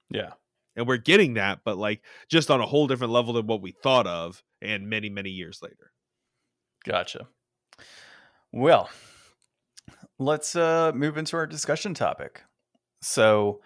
Yeah. 0.09 0.31
And 0.75 0.87
we're 0.87 0.97
getting 0.97 1.33
that, 1.33 1.59
but 1.65 1.77
like 1.77 2.03
just 2.29 2.49
on 2.49 2.61
a 2.61 2.65
whole 2.65 2.87
different 2.87 3.11
level 3.13 3.33
than 3.33 3.47
what 3.47 3.61
we 3.61 3.71
thought 3.71 4.07
of 4.07 4.41
and 4.61 4.89
many, 4.89 5.09
many 5.09 5.29
years 5.29 5.59
later. 5.61 5.91
Gotcha. 6.85 7.27
Well, 8.51 8.89
let's 10.21 10.55
uh, 10.55 10.91
move 10.93 11.17
into 11.17 11.35
our 11.35 11.47
discussion 11.47 11.93
topic. 11.93 12.43
So, 13.01 13.61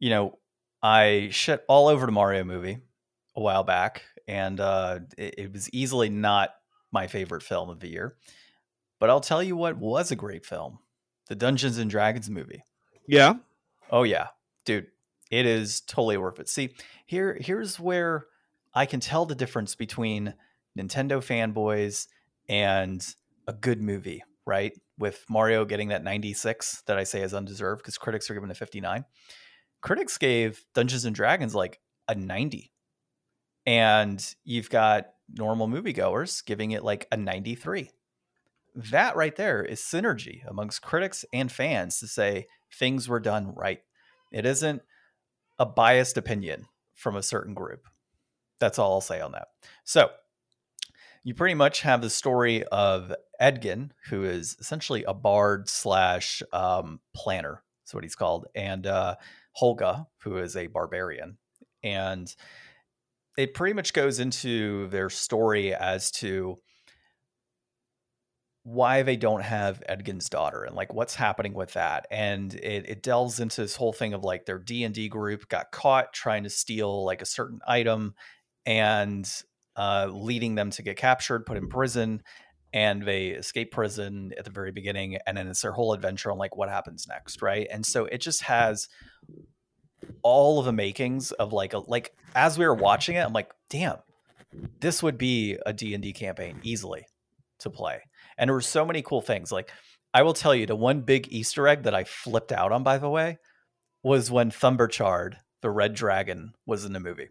you 0.00 0.10
know, 0.10 0.38
I 0.82 1.28
shit 1.30 1.64
all 1.68 1.88
over 1.88 2.06
the 2.06 2.12
Mario 2.12 2.44
movie 2.44 2.78
a 3.36 3.40
while 3.40 3.62
back, 3.62 4.02
and 4.26 4.58
uh, 4.58 5.00
it, 5.16 5.34
it 5.38 5.52
was 5.52 5.70
easily 5.70 6.10
not 6.10 6.50
my 6.90 7.06
favorite 7.06 7.42
film 7.42 7.70
of 7.70 7.80
the 7.80 7.88
year. 7.88 8.16
But 8.98 9.10
I'll 9.10 9.20
tell 9.20 9.42
you 9.42 9.56
what 9.56 9.78
was 9.78 10.10
a 10.10 10.16
great 10.16 10.44
film 10.44 10.78
the 11.28 11.36
Dungeons 11.36 11.78
and 11.78 11.88
Dragons 11.88 12.28
movie. 12.28 12.64
Yeah. 13.06 13.34
Oh 13.90 14.02
yeah, 14.02 14.28
dude, 14.64 14.88
it 15.30 15.46
is 15.46 15.80
totally 15.82 16.16
worth 16.16 16.40
it. 16.40 16.48
See, 16.48 16.74
here 17.06 17.38
here's 17.40 17.78
where 17.78 18.26
I 18.74 18.86
can 18.86 19.00
tell 19.00 19.24
the 19.24 19.34
difference 19.34 19.74
between 19.74 20.34
Nintendo 20.76 21.18
fanboys 21.18 22.08
and 22.48 23.06
a 23.46 23.52
good 23.52 23.80
movie, 23.80 24.24
right? 24.46 24.72
With 25.02 25.24
Mario 25.28 25.64
getting 25.64 25.88
that 25.88 26.04
96 26.04 26.84
that 26.86 26.96
I 26.96 27.02
say 27.02 27.22
is 27.22 27.34
undeserved 27.34 27.82
because 27.82 27.98
critics 27.98 28.30
are 28.30 28.34
giving 28.34 28.50
it 28.50 28.56
59. 28.56 29.04
Critics 29.80 30.16
gave 30.16 30.64
Dungeons 30.76 31.04
and 31.04 31.12
Dragons 31.12 31.56
like 31.56 31.80
a 32.06 32.14
90. 32.14 32.70
And 33.66 34.24
you've 34.44 34.70
got 34.70 35.06
normal 35.28 35.66
moviegoers, 35.66 36.44
giving 36.44 36.70
it 36.70 36.84
like 36.84 37.08
a 37.10 37.16
93. 37.16 37.90
That 38.76 39.16
right 39.16 39.34
there 39.34 39.64
is 39.64 39.80
synergy 39.80 40.46
amongst 40.46 40.82
critics 40.82 41.24
and 41.32 41.50
fans 41.50 41.98
to 41.98 42.06
say 42.06 42.46
things 42.72 43.08
were 43.08 43.18
done 43.18 43.56
right. 43.56 43.80
It 44.30 44.46
isn't 44.46 44.82
a 45.58 45.66
biased 45.66 46.16
opinion 46.16 46.66
from 46.94 47.16
a 47.16 47.24
certain 47.24 47.54
group. 47.54 47.88
That's 48.60 48.78
all 48.78 48.92
I'll 48.92 49.00
say 49.00 49.20
on 49.20 49.32
that. 49.32 49.48
So, 49.82 50.10
you 51.24 51.34
pretty 51.34 51.54
much 51.54 51.82
have 51.82 52.02
the 52.02 52.10
story 52.10 52.64
of 52.64 53.12
Edgin, 53.40 53.92
who 54.08 54.24
is 54.24 54.56
essentially 54.60 55.04
a 55.04 55.14
bard 55.14 55.68
slash 55.68 56.42
um, 56.52 57.00
planner. 57.14 57.62
That's 57.84 57.94
what 57.94 58.04
he's 58.04 58.14
called, 58.14 58.46
and 58.54 58.86
uh, 58.86 59.16
Holga, 59.60 60.06
who 60.22 60.38
is 60.38 60.56
a 60.56 60.66
barbarian, 60.66 61.38
and 61.82 62.34
it 63.36 63.54
pretty 63.54 63.74
much 63.74 63.92
goes 63.92 64.20
into 64.20 64.88
their 64.88 65.10
story 65.10 65.74
as 65.74 66.10
to 66.10 66.58
why 68.64 69.02
they 69.02 69.16
don't 69.16 69.42
have 69.42 69.82
Edgin's 69.88 70.28
daughter 70.28 70.62
and 70.62 70.76
like 70.76 70.94
what's 70.94 71.16
happening 71.16 71.52
with 71.52 71.72
that. 71.72 72.06
And 72.10 72.54
it, 72.54 72.88
it 72.88 73.02
delves 73.02 73.40
into 73.40 73.60
this 73.60 73.74
whole 73.74 73.92
thing 73.92 74.14
of 74.14 74.22
like 74.22 74.46
their 74.46 74.58
D 74.58 74.84
and 74.84 74.94
D 74.94 75.08
group 75.08 75.48
got 75.48 75.72
caught 75.72 76.12
trying 76.12 76.44
to 76.44 76.50
steal 76.50 77.04
like 77.04 77.22
a 77.22 77.26
certain 77.26 77.58
item 77.66 78.14
and 78.64 79.28
uh, 79.76 80.08
leading 80.10 80.54
them 80.54 80.70
to 80.70 80.82
get 80.82 80.96
captured, 80.96 81.46
put 81.46 81.56
in 81.56 81.68
prison, 81.68 82.22
and 82.72 83.02
they 83.02 83.28
escape 83.28 83.70
prison 83.70 84.32
at 84.38 84.44
the 84.44 84.50
very 84.50 84.72
beginning, 84.72 85.18
and 85.26 85.36
then 85.36 85.46
it's 85.46 85.62
their 85.62 85.72
whole 85.72 85.92
adventure 85.92 86.30
on 86.30 86.38
like 86.38 86.56
what 86.56 86.68
happens 86.68 87.06
next, 87.06 87.42
right? 87.42 87.66
And 87.70 87.84
so 87.84 88.06
it 88.06 88.18
just 88.18 88.42
has 88.42 88.88
all 90.22 90.58
of 90.58 90.64
the 90.64 90.72
makings 90.72 91.32
of 91.32 91.52
like 91.52 91.74
a 91.74 91.78
like 91.78 92.12
as 92.34 92.58
we 92.58 92.66
were 92.66 92.74
watching 92.74 93.16
it, 93.16 93.24
I'm 93.24 93.32
like, 93.32 93.52
damn, 93.68 93.98
this 94.80 95.02
would 95.02 95.18
be 95.18 95.58
a 95.66 95.72
D 95.72 95.94
and 95.94 96.02
D 96.02 96.12
campaign 96.12 96.60
easily 96.62 97.06
to 97.60 97.70
play. 97.70 98.00
And 98.38 98.48
there 98.48 98.54
were 98.54 98.60
so 98.60 98.84
many 98.84 99.02
cool 99.02 99.20
things. 99.20 99.52
Like 99.52 99.70
I 100.14 100.22
will 100.22 100.34
tell 100.34 100.54
you, 100.54 100.66
the 100.66 100.76
one 100.76 101.02
big 101.02 101.28
Easter 101.30 101.68
egg 101.68 101.84
that 101.84 101.94
I 101.94 102.04
flipped 102.04 102.52
out 102.52 102.72
on, 102.72 102.82
by 102.82 102.98
the 102.98 103.08
way, 103.08 103.38
was 104.02 104.30
when 104.30 104.50
Themberchaud, 104.50 105.36
the 105.60 105.70
red 105.70 105.94
dragon, 105.94 106.52
was 106.66 106.84
in 106.84 106.92
the 106.92 107.00
movie. 107.00 107.28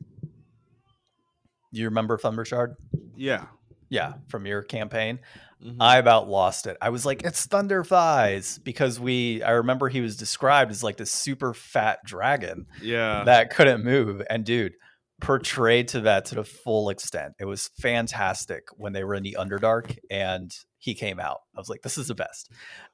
You 1.72 1.86
remember 1.86 2.18
Themberchaud? 2.18 2.76
Yeah. 3.16 3.46
Yeah, 3.90 4.14
from 4.30 4.46
your 4.46 4.62
campaign. 4.64 5.20
Mhm. 5.64 5.78
I 5.80 5.98
about 5.98 6.28
lost 6.28 6.66
it. 6.66 6.78
I 6.82 6.90
was 6.90 7.06
like, 7.06 7.24
it's 7.24 7.46
Thunder 7.46 7.84
Thighs 7.84 8.58
because 8.58 9.00
we 9.00 9.44
I 9.44 9.52
remember 9.52 9.90
he 9.90 10.02
was 10.02 10.16
described 10.18 10.72
as 10.72 10.84
like 10.84 10.98
this 10.98 11.12
super 11.12 11.54
fat 11.54 12.00
dragon 12.06 12.66
yeah. 12.82 13.24
that 13.26 13.52
couldn't 13.52 13.84
move. 13.84 14.24
And 14.30 14.44
dude, 14.44 14.74
portrayed 15.22 15.88
to 15.90 16.02
that 16.02 16.26
to 16.26 16.36
the 16.36 16.44
full 16.44 16.90
extent. 16.90 17.34
It 17.40 17.46
was 17.46 17.70
fantastic 17.80 18.64
when 18.76 18.94
they 18.94 19.04
were 19.04 19.14
in 19.14 19.24
the 19.24 19.38
Underdark 19.40 19.98
and 20.10 20.52
he 20.80 20.96
came 20.96 21.20
out. 21.20 21.42
I 21.56 21.60
was 21.60 21.70
like, 21.70 21.84
this 21.84 21.98
is 21.98 22.08
the 22.08 22.16
best. 22.16 22.50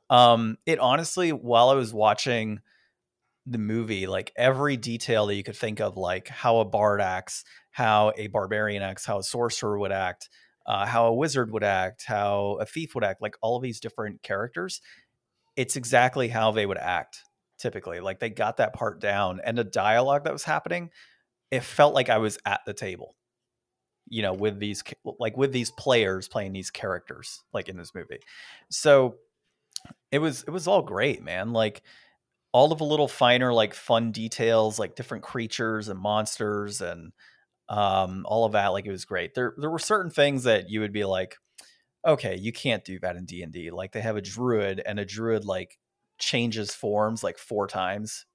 Um, 0.09 0.57
it 0.65 0.79
honestly, 0.79 1.31
while 1.31 1.69
I 1.69 1.75
was 1.75 1.93
watching 1.93 2.59
the 3.49 3.57
movie, 3.57 4.07
like 4.07 4.31
every 4.35 4.77
detail 4.77 5.27
that 5.27 5.35
you 5.35 5.43
could 5.43 5.55
think 5.55 5.79
of, 5.79 5.95
like 5.97 6.27
how 6.27 6.59
a 6.59 6.65
bard 6.65 7.01
acts, 7.01 7.43
how 7.71 8.11
a 8.17 8.27
barbarian 8.27 8.83
acts, 8.83 9.05
how 9.05 9.19
a 9.19 9.23
sorcerer 9.23 9.79
would 9.79 9.91
act, 9.91 10.29
uh, 10.65 10.85
how 10.85 11.07
a 11.07 11.13
wizard 11.13 11.51
would 11.51 11.63
act, 11.63 12.03
how 12.05 12.57
a 12.59 12.65
thief 12.65 12.93
would 12.93 13.03
act, 13.03 13.21
like 13.21 13.35
all 13.41 13.55
of 13.55 13.63
these 13.63 13.79
different 13.79 14.21
characters, 14.21 14.81
it's 15.55 15.75
exactly 15.75 16.27
how 16.27 16.51
they 16.51 16.65
would 16.65 16.77
act 16.77 17.23
typically. 17.57 17.99
Like 17.99 18.19
they 18.19 18.29
got 18.29 18.57
that 18.57 18.73
part 18.73 18.99
down, 18.99 19.39
and 19.43 19.57
the 19.57 19.63
dialogue 19.63 20.25
that 20.25 20.33
was 20.33 20.43
happening, 20.43 20.89
it 21.51 21.63
felt 21.63 21.93
like 21.93 22.09
I 22.09 22.17
was 22.17 22.37
at 22.45 22.61
the 22.65 22.73
table, 22.73 23.15
you 24.07 24.21
know, 24.21 24.33
with 24.33 24.59
these 24.59 24.83
like 25.19 25.37
with 25.37 25.51
these 25.51 25.71
players 25.71 26.27
playing 26.27 26.53
these 26.53 26.71
characters, 26.71 27.43
like 27.53 27.69
in 27.69 27.77
this 27.77 27.95
movie. 27.95 28.19
So 28.69 29.15
it 30.11 30.19
was 30.19 30.43
it 30.43 30.51
was 30.51 30.67
all 30.67 30.81
great, 30.81 31.23
man. 31.23 31.53
Like 31.53 31.81
all 32.51 32.71
of 32.71 32.79
the 32.79 32.85
little 32.85 33.07
finer 33.07 33.53
like 33.53 33.73
fun 33.73 34.11
details, 34.11 34.79
like 34.79 34.95
different 34.95 35.23
creatures 35.23 35.89
and 35.89 35.99
monsters 35.99 36.81
and 36.81 37.11
um 37.69 38.25
all 38.25 38.45
of 38.45 38.53
that 38.53 38.67
like 38.69 38.85
it 38.85 38.91
was 38.91 39.05
great. 39.05 39.33
There 39.35 39.53
there 39.57 39.69
were 39.69 39.79
certain 39.79 40.11
things 40.11 40.43
that 40.43 40.69
you 40.69 40.79
would 40.81 40.93
be 40.93 41.05
like 41.05 41.35
okay 42.05 42.37
you 42.37 42.53
can't 42.53 42.85
do 42.85 42.99
that 42.99 43.17
in 43.17 43.25
d&d 43.25 43.71
like 43.71 43.91
they 43.91 43.99
have 43.99 44.15
a 44.15 44.21
druid 44.21 44.81
and 44.85 44.99
a 44.99 45.03
druid 45.03 45.43
like 45.43 45.77
changes 46.19 46.73
forms 46.73 47.23
like 47.23 47.37
four 47.37 47.67
times 47.67 48.25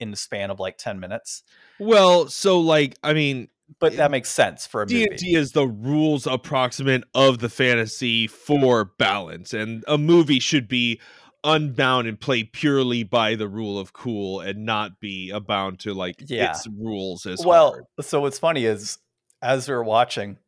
in 0.00 0.10
the 0.10 0.16
span 0.16 0.50
of 0.50 0.60
like 0.60 0.78
10 0.78 1.00
minutes. 1.00 1.42
Well, 1.78 2.28
so 2.28 2.60
like 2.60 2.96
I 3.02 3.12
mean, 3.12 3.48
but 3.80 3.96
that 3.96 4.10
makes 4.10 4.30
sense 4.30 4.66
for 4.66 4.82
a 4.82 4.86
D 4.86 4.94
movie. 4.94 5.06
And 5.10 5.18
D 5.18 5.34
is 5.34 5.52
the 5.52 5.66
rules 5.66 6.26
approximate 6.26 7.04
of 7.14 7.38
the 7.38 7.48
fantasy 7.48 8.26
for 8.26 8.84
balance, 8.84 9.52
and 9.52 9.84
a 9.88 9.98
movie 9.98 10.40
should 10.40 10.68
be 10.68 11.00
unbound 11.44 12.08
and 12.08 12.18
play 12.18 12.42
purely 12.42 13.02
by 13.04 13.34
the 13.34 13.46
rule 13.46 13.78
of 13.78 13.92
cool 13.92 14.40
and 14.40 14.64
not 14.64 14.98
be 14.98 15.30
bound 15.40 15.78
to 15.80 15.92
like 15.94 16.16
Yeah. 16.26 16.50
its 16.50 16.66
rules 16.66 17.26
as 17.26 17.44
well 17.44 17.72
hard. 17.72 17.84
so 18.00 18.22
what's 18.22 18.38
funny 18.38 18.64
is 18.64 18.98
as 19.42 19.68
we 19.68 19.74
are 19.74 19.84
watching 19.84 20.38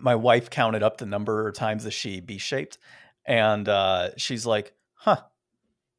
my 0.00 0.14
wife 0.14 0.48
counted 0.48 0.82
up 0.84 0.98
the 0.98 1.06
number 1.06 1.48
of 1.48 1.54
times 1.54 1.82
that 1.84 1.90
she 1.90 2.20
b-shaped 2.20 2.78
and 3.26 3.68
uh 3.68 4.10
she's 4.16 4.46
like 4.46 4.72
huh 4.94 5.16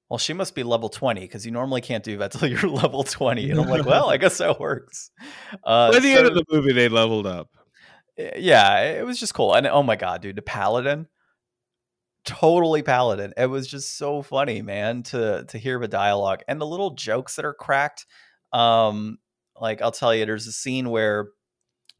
well 0.10 0.18
she 0.18 0.32
must 0.34 0.56
be 0.56 0.64
level 0.64 0.88
20 0.90 1.20
because 1.22 1.46
you 1.46 1.52
normally 1.52 1.82
can't 1.82 2.04
do 2.04 2.18
that 2.18 2.32
till 2.32 2.48
you're 2.48 2.70
level 2.70 3.04
20 3.04 3.52
and 3.52 3.60
i'm 3.60 3.68
like 3.68 3.86
well 3.86 4.10
i 4.10 4.16
guess 4.24 4.38
that 4.38 4.60
works 4.60 5.12
uh 5.66 5.92
By 5.92 6.00
the 6.00 6.14
end 6.14 6.28
of 6.28 6.34
the 6.36 6.46
movie, 6.50 6.72
they 6.74 6.88
leveled 6.88 7.28
up. 7.28 7.50
yeah 8.18 8.80
it 8.82 9.06
was 9.06 9.20
just 9.20 9.34
cool 9.34 9.54
and 9.54 9.68
oh 9.68 9.84
my 9.84 9.98
god 9.98 10.22
dude 10.22 10.38
the 10.38 10.42
paladin 10.42 11.08
totally 12.26 12.84
paladin 12.84 13.34
it 13.36 13.48
was 13.48 13.68
just 13.68 13.98
so 13.98 14.22
funny 14.22 14.62
man 14.62 15.02
to 15.02 15.44
to 15.48 15.58
hear 15.58 15.80
the 15.80 15.88
dialogue 15.88 16.42
and 16.48 16.62
the 16.62 16.66
little 16.68 16.92
jokes 16.92 17.36
that 17.36 17.46
are 17.46 17.54
cracked 17.54 18.06
um 18.54 19.18
like 19.60 19.82
i'll 19.82 19.92
tell 19.92 20.14
you 20.14 20.26
there's 20.26 20.46
a 20.48 20.52
scene 20.52 20.90
where 20.92 21.30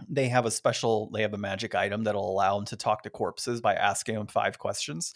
they 0.10 0.28
have 0.30 0.46
a 0.46 0.52
special 0.52 1.10
they 1.12 1.22
have 1.24 1.34
a 1.34 1.38
magic 1.40 1.76
item 1.76 2.04
that'll 2.04 2.30
allow 2.32 2.56
them 2.56 2.66
to 2.66 2.76
talk 2.76 3.04
to 3.04 3.10
corpses 3.10 3.62
by 3.62 3.74
asking 3.76 4.16
them 4.16 4.28
five 4.28 4.60
questions 4.60 5.14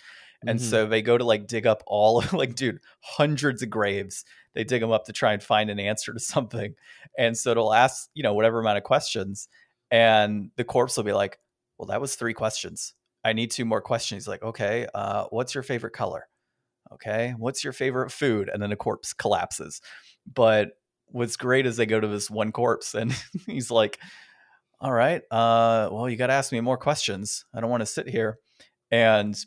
and 0.47 0.59
Mhm. 0.59 0.63
so 0.63 0.85
they 0.87 1.01
go 1.01 1.17
to 1.17 1.23
like 1.23 1.47
dig 1.47 1.65
up 1.67 1.83
all 1.87 2.19
of 2.19 2.33
like 2.33 2.55
dude 2.55 2.79
hundreds 3.01 3.61
of 3.63 3.69
graves 3.69 4.25
they 4.53 4.63
dig 4.63 4.81
them 4.81 4.91
up 4.91 5.05
to 5.05 5.13
try 5.13 5.33
and 5.33 5.43
find 5.43 5.69
an 5.69 5.79
answer 5.79 6.13
to 6.13 6.19
something 6.33 6.73
and 7.17 7.37
so 7.37 7.51
it'll 7.51 7.73
ask 7.73 8.09
you 8.15 8.23
know 8.23 8.33
whatever 8.33 8.59
amount 8.59 8.77
of 8.77 8.83
questions 8.83 9.49
and 9.91 10.51
the 10.55 10.63
corpse 10.63 10.97
will 10.97 11.03
be 11.03 11.13
like 11.13 11.39
well 11.77 11.87
that 11.87 12.01
was 12.01 12.15
three 12.15 12.33
questions 12.33 12.93
i 13.25 13.33
need 13.33 13.51
two 13.51 13.65
more 13.65 13.81
questions 13.81 14.23
he's 14.23 14.27
like 14.27 14.43
okay 14.43 14.87
uh, 14.93 15.25
what's 15.29 15.53
your 15.53 15.63
favorite 15.63 15.93
color 15.93 16.27
okay 16.93 17.33
what's 17.37 17.63
your 17.63 17.73
favorite 17.73 18.11
food 18.11 18.49
and 18.51 18.61
then 18.61 18.69
the 18.69 18.75
corpse 18.75 19.11
collapses 19.11 19.81
but 20.31 20.71
what's 21.07 21.35
great 21.35 21.65
is 21.65 21.75
they 21.75 21.85
go 21.85 21.99
to 21.99 22.07
this 22.07 22.29
one 22.29 22.51
corpse 22.51 22.93
and 22.93 23.13
he's 23.45 23.69
like 23.69 23.99
all 24.79 24.91
right 24.93 25.21
uh, 25.31 25.89
well 25.91 26.09
you 26.09 26.15
got 26.15 26.27
to 26.27 26.33
ask 26.33 26.51
me 26.51 26.61
more 26.61 26.77
questions 26.77 27.45
i 27.53 27.59
don't 27.59 27.69
want 27.69 27.81
to 27.81 27.85
sit 27.85 28.07
here 28.07 28.37
and 28.91 29.45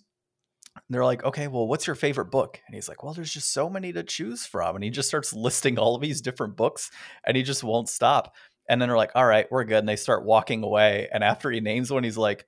they're 0.89 1.05
like, 1.05 1.25
okay, 1.25 1.49
well, 1.49 1.67
what's 1.67 1.87
your 1.87 1.97
favorite 1.97 2.31
book? 2.31 2.61
And 2.67 2.75
he's 2.75 2.89
like, 2.89 3.03
well, 3.03 3.15
there's 3.15 3.33
just 3.33 3.53
so 3.53 3.69
many 3.69 3.93
to 3.93 4.03
choose 4.03 4.47
from. 4.47 4.75
And 4.75 4.85
he 4.85 4.91
just 4.91 5.09
starts 5.09 5.33
listing 5.33 5.79
all 5.79 5.95
of 5.95 6.03
these 6.03 6.21
different 6.21 6.57
books 6.57 6.91
and 7.25 7.37
he 7.37 7.43
just 7.43 7.65
won't 7.65 7.89
stop. 7.89 8.35
And 8.69 8.81
then 8.81 8.89
they're 8.89 8.97
like, 8.99 9.13
all 9.15 9.27
right, 9.27 9.47
we're 9.51 9.65
good. 9.65 9.79
And 9.79 9.89
they 9.89 9.97
start 9.97 10.25
walking 10.25 10.63
away. 10.63 11.09
And 11.13 11.25
after 11.25 11.51
he 11.51 11.61
names 11.61 11.91
one, 11.91 12.05
he's 12.05 12.19
like, 12.19 12.47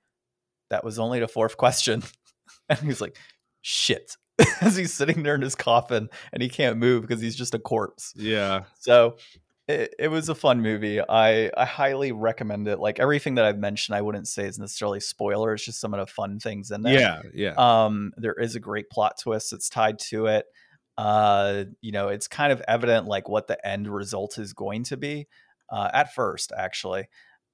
that 0.71 0.83
was 0.83 0.97
only 0.97 1.19
the 1.19 1.27
fourth 1.27 1.57
question. 1.57 2.01
And 2.69 2.79
he's 2.79 3.01
like, 3.01 3.17
shit. 3.61 4.15
As 4.61 4.75
he's 4.75 4.93
sitting 4.93 5.23
there 5.23 5.35
in 5.35 5.41
his 5.41 5.55
coffin 5.55 6.09
and 6.33 6.41
he 6.41 6.49
can't 6.49 6.77
move 6.77 7.01
because 7.01 7.21
he's 7.21 7.35
just 7.35 7.53
a 7.53 7.59
corpse. 7.59 8.13
Yeah. 8.15 8.63
So 8.79 9.17
it, 9.67 9.93
it 9.99 10.07
was 10.07 10.29
a 10.29 10.35
fun 10.35 10.61
movie. 10.61 10.99
I, 11.01 11.49
I 11.57 11.65
highly 11.65 12.11
recommend 12.11 12.67
it. 12.67 12.79
Like 12.79 12.99
everything 12.99 13.35
that 13.35 13.45
I've 13.45 13.57
mentioned, 13.59 13.95
I 13.95 14.01
wouldn't 14.01 14.27
say 14.27 14.45
is 14.45 14.57
necessarily 14.57 14.99
spoiler. 15.01 15.53
It's 15.53 15.65
just 15.65 15.79
some 15.81 15.93
of 15.93 15.99
the 15.99 16.05
fun 16.11 16.39
things 16.39 16.71
in 16.71 16.81
there 16.81 16.97
Yeah. 16.99 17.21
Yeah. 17.33 17.53
um 17.57 18.13
there 18.17 18.33
is 18.33 18.55
a 18.55 18.59
great 18.59 18.89
plot 18.89 19.19
twist 19.19 19.51
that's 19.51 19.69
tied 19.69 19.99
to 19.99 20.27
it 20.27 20.45
uh 20.97 21.63
you 21.81 21.91
know 21.91 22.07
it's 22.09 22.27
kind 22.27 22.51
of 22.51 22.61
evident 22.67 23.07
like 23.07 23.29
what 23.29 23.47
the 23.47 23.65
end 23.67 23.87
result 23.87 24.37
is 24.37 24.53
going 24.53 24.83
to 24.83 24.97
be 24.97 25.27
uh 25.69 25.89
at 25.93 26.13
first 26.13 26.51
actually 26.55 27.07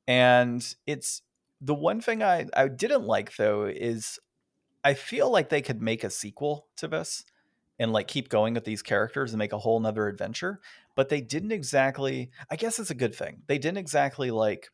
and 0.08 0.76
it's 0.88 1.22
the 1.62 1.74
one 1.74 2.02
thing 2.02 2.22
i 2.24 2.46
i 2.56 2.68
didn't 2.68 3.04
like 3.04 3.36
though 3.36 3.66
is 3.66 4.20
i 4.84 4.94
feel 4.94 5.32
like 5.32 5.50
they 5.50 5.62
could 5.62 5.82
make 5.82 6.04
a 6.04 6.10
sequel 6.10 6.68
to 6.76 6.88
this 6.88 7.24
and 7.80 7.94
like 7.94 8.08
keep 8.08 8.30
going 8.30 8.54
with 8.54 8.66
these 8.66 8.82
characters 8.82 9.32
and 9.32 9.40
make 9.40 9.54
a 9.54 9.60
whole 9.60 9.80
nother 9.80 10.08
adventure 10.08 10.60
but 10.96 11.10
they 11.10 11.22
didn't 11.22 11.52
exactly 11.52 12.30
i 12.52 12.56
guess 12.56 12.80
it's 12.80 12.92
a 12.92 12.96
good 12.96 13.16
thing 13.16 13.42
they 13.48 13.58
didn't 13.58 13.78
exactly 13.78 14.32
like 14.32 14.70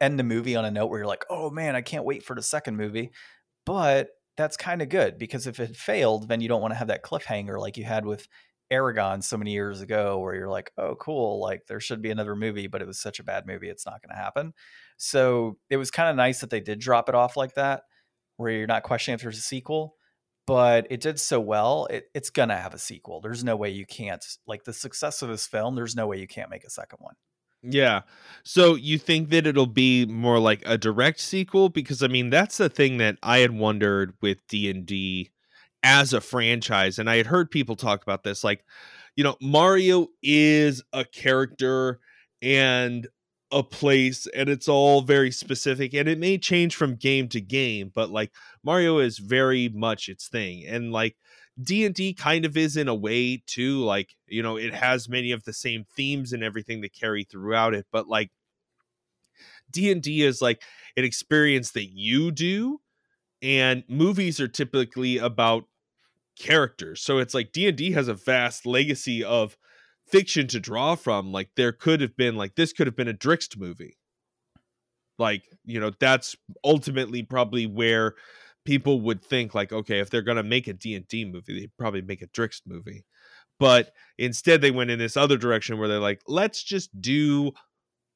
end 0.00 0.18
the 0.18 0.24
movie 0.24 0.56
on 0.56 0.64
a 0.64 0.70
note 0.70 0.86
where 0.86 1.00
you're 1.00 1.06
like 1.06 1.24
oh 1.30 1.50
man 1.50 1.74
i 1.76 1.80
can't 1.80 2.04
wait 2.04 2.22
for 2.24 2.34
the 2.34 2.42
second 2.42 2.76
movie 2.76 3.10
but 3.64 4.10
that's 4.36 4.56
kind 4.56 4.82
of 4.82 4.88
good 4.88 5.18
because 5.18 5.46
if 5.46 5.60
it 5.60 5.76
failed 5.76 6.28
then 6.28 6.40
you 6.40 6.48
don't 6.48 6.62
want 6.62 6.72
to 6.72 6.78
have 6.78 6.88
that 6.88 7.02
cliffhanger 7.02 7.58
like 7.58 7.76
you 7.76 7.84
had 7.84 8.06
with 8.06 8.28
Eragon 8.72 9.22
so 9.22 9.36
many 9.36 9.52
years 9.52 9.80
ago, 9.80 10.18
where 10.18 10.34
you're 10.34 10.48
like, 10.48 10.72
oh, 10.78 10.94
cool, 10.96 11.40
like 11.40 11.66
there 11.66 11.80
should 11.80 12.02
be 12.02 12.10
another 12.10 12.34
movie, 12.34 12.66
but 12.66 12.80
it 12.80 12.86
was 12.86 12.98
such 12.98 13.20
a 13.20 13.24
bad 13.24 13.46
movie, 13.46 13.68
it's 13.68 13.86
not 13.86 14.00
going 14.02 14.16
to 14.16 14.22
happen. 14.22 14.54
So 14.96 15.58
it 15.68 15.76
was 15.76 15.90
kind 15.90 16.08
of 16.08 16.16
nice 16.16 16.40
that 16.40 16.50
they 16.50 16.60
did 16.60 16.78
drop 16.78 17.08
it 17.08 17.14
off 17.14 17.36
like 17.36 17.54
that, 17.54 17.82
where 18.36 18.52
you're 18.52 18.66
not 18.66 18.82
questioning 18.82 19.16
if 19.16 19.22
there's 19.22 19.38
a 19.38 19.42
sequel. 19.42 19.96
But 20.46 20.88
it 20.90 21.00
did 21.00 21.20
so 21.20 21.38
well, 21.38 21.86
it, 21.86 22.06
it's 22.14 22.30
gonna 22.30 22.56
have 22.56 22.74
a 22.74 22.78
sequel. 22.78 23.20
There's 23.20 23.44
no 23.44 23.54
way 23.54 23.70
you 23.70 23.86
can't 23.86 24.24
like 24.44 24.64
the 24.64 24.72
success 24.72 25.22
of 25.22 25.28
this 25.28 25.46
film. 25.46 25.76
There's 25.76 25.94
no 25.94 26.08
way 26.08 26.18
you 26.18 26.26
can't 26.26 26.50
make 26.50 26.64
a 26.64 26.70
second 26.70 26.98
one. 27.00 27.14
Yeah. 27.62 28.02
So 28.42 28.74
you 28.74 28.98
think 28.98 29.30
that 29.30 29.46
it'll 29.46 29.66
be 29.66 30.04
more 30.06 30.40
like 30.40 30.62
a 30.66 30.76
direct 30.76 31.20
sequel 31.20 31.68
because 31.68 32.02
I 32.02 32.08
mean 32.08 32.30
that's 32.30 32.56
the 32.56 32.68
thing 32.68 32.98
that 32.98 33.18
I 33.22 33.38
had 33.38 33.52
wondered 33.52 34.14
with 34.20 34.44
D&D 34.48 35.30
as 35.82 36.12
a 36.12 36.20
franchise 36.20 36.98
and 36.98 37.10
I 37.10 37.16
had 37.16 37.26
heard 37.26 37.50
people 37.50 37.76
talk 37.76 38.02
about 38.02 38.22
this 38.22 38.44
like 38.44 38.64
you 39.16 39.24
know 39.24 39.36
Mario 39.40 40.08
is 40.22 40.82
a 40.92 41.04
character 41.04 42.00
and 42.40 43.06
a 43.50 43.62
place 43.62 44.26
and 44.34 44.48
it's 44.48 44.68
all 44.68 45.02
very 45.02 45.30
specific 45.30 45.92
and 45.92 46.08
it 46.08 46.18
may 46.18 46.38
change 46.38 46.74
from 46.74 46.96
game 46.96 47.28
to 47.28 47.40
game 47.40 47.90
but 47.94 48.10
like 48.10 48.32
Mario 48.64 48.98
is 48.98 49.18
very 49.18 49.68
much 49.68 50.08
its 50.08 50.28
thing 50.28 50.66
and 50.66 50.92
like 50.92 51.16
D&D 51.60 52.14
kind 52.14 52.46
of 52.46 52.56
is 52.56 52.76
in 52.78 52.88
a 52.88 52.94
way 52.94 53.42
too 53.46 53.84
like 53.84 54.14
you 54.26 54.42
know 54.42 54.56
it 54.56 54.72
has 54.72 55.08
many 55.08 55.32
of 55.32 55.44
the 55.44 55.52
same 55.52 55.84
themes 55.94 56.32
and 56.32 56.42
everything 56.42 56.80
that 56.80 56.94
carry 56.94 57.24
throughout 57.24 57.74
it 57.74 57.86
but 57.92 58.08
like 58.08 58.30
D&D 59.70 60.22
is 60.22 60.40
like 60.40 60.62
an 60.96 61.04
experience 61.04 61.72
that 61.72 61.90
you 61.90 62.30
do 62.30 62.80
and 63.42 63.84
movies 63.88 64.40
are 64.40 64.48
typically 64.48 65.18
about 65.18 65.64
characters. 66.38 67.02
So 67.02 67.18
it's 67.18 67.34
like 67.34 67.52
D&D 67.52 67.92
has 67.92 68.08
a 68.08 68.14
vast 68.14 68.66
legacy 68.66 69.22
of 69.22 69.56
fiction 70.06 70.46
to 70.48 70.60
draw 70.60 70.94
from 70.94 71.32
like 71.32 71.50
there 71.56 71.72
could 71.72 72.00
have 72.00 72.16
been 72.16 72.36
like 72.36 72.54
this 72.54 72.72
could 72.72 72.86
have 72.86 72.96
been 72.96 73.08
a 73.08 73.14
Drizzt 73.14 73.56
movie. 73.56 73.96
Like 75.18 75.44
you 75.64 75.80
know 75.80 75.92
that's 76.00 76.36
ultimately 76.64 77.22
probably 77.22 77.66
where 77.66 78.14
people 78.64 79.00
would 79.00 79.22
think 79.22 79.54
like 79.54 79.72
okay 79.72 79.98
if 79.98 80.10
they're 80.10 80.22
going 80.22 80.36
to 80.36 80.42
make 80.42 80.68
a 80.68 80.72
D&D 80.72 81.24
movie 81.24 81.60
they'd 81.60 81.76
probably 81.78 82.02
make 82.02 82.22
a 82.22 82.28
Drizzt 82.28 82.62
movie. 82.66 83.04
But 83.58 83.92
instead 84.18 84.60
they 84.60 84.70
went 84.70 84.90
in 84.90 84.98
this 84.98 85.16
other 85.16 85.36
direction 85.36 85.78
where 85.78 85.88
they're 85.88 85.98
like 85.98 86.22
let's 86.26 86.62
just 86.62 87.00
do 87.00 87.52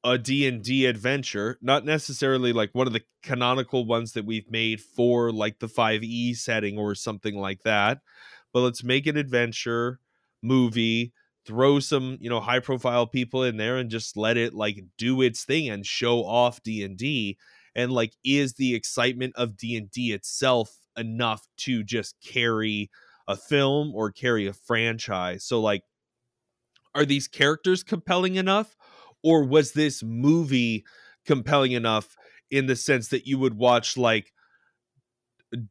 a 0.07 0.17
D&D 0.17 0.85
adventure 0.85 1.57
not 1.61 1.83
necessarily 1.83 2.53
like 2.53 2.73
one 2.73 2.87
of 2.87 2.93
the 2.93 3.03
canonical 3.23 3.85
ones 3.85 4.13
that 4.13 4.25
we've 4.25 4.49
made 4.49 4.79
for 4.79 5.33
like 5.33 5.59
the 5.59 5.67
5e 5.67 6.35
setting 6.37 6.77
or 6.77 6.95
something 6.95 7.35
like 7.35 7.61
that 7.63 7.99
but 8.53 8.61
let's 8.61 8.85
make 8.85 9.05
an 9.05 9.17
adventure 9.17 9.99
movie 10.41 11.11
throw 11.45 11.79
some 11.79 12.17
you 12.21 12.29
know 12.29 12.39
high 12.39 12.61
profile 12.61 13.05
people 13.05 13.43
in 13.43 13.57
there 13.57 13.75
and 13.75 13.89
just 13.89 14.15
let 14.15 14.37
it 14.37 14.53
like 14.53 14.81
do 14.97 15.21
its 15.21 15.43
thing 15.43 15.69
and 15.69 15.85
show 15.85 16.19
off 16.23 16.63
D&D 16.63 17.37
and 17.75 17.91
like 17.91 18.13
is 18.23 18.53
the 18.53 18.75
excitement 18.75 19.33
of 19.35 19.57
d&d 19.57 20.13
itself 20.13 20.73
enough 20.95 21.45
to 21.57 21.83
just 21.83 22.15
carry 22.25 22.89
a 23.27 23.35
film 23.35 23.93
or 23.93 24.09
carry 24.09 24.47
a 24.47 24.53
franchise? 24.53 25.43
So 25.43 25.59
like 25.59 25.83
are 26.95 27.05
these 27.05 27.27
characters 27.27 27.83
compelling 27.83 28.35
enough 28.35 28.77
or 29.23 29.43
was 29.43 29.71
this 29.71 30.03
movie 30.03 30.85
compelling 31.25 31.73
enough 31.73 32.15
in 32.49 32.67
the 32.67 32.75
sense 32.75 33.09
that 33.09 33.27
you 33.27 33.37
would 33.37 33.55
watch 33.55 33.97
like 33.97 34.31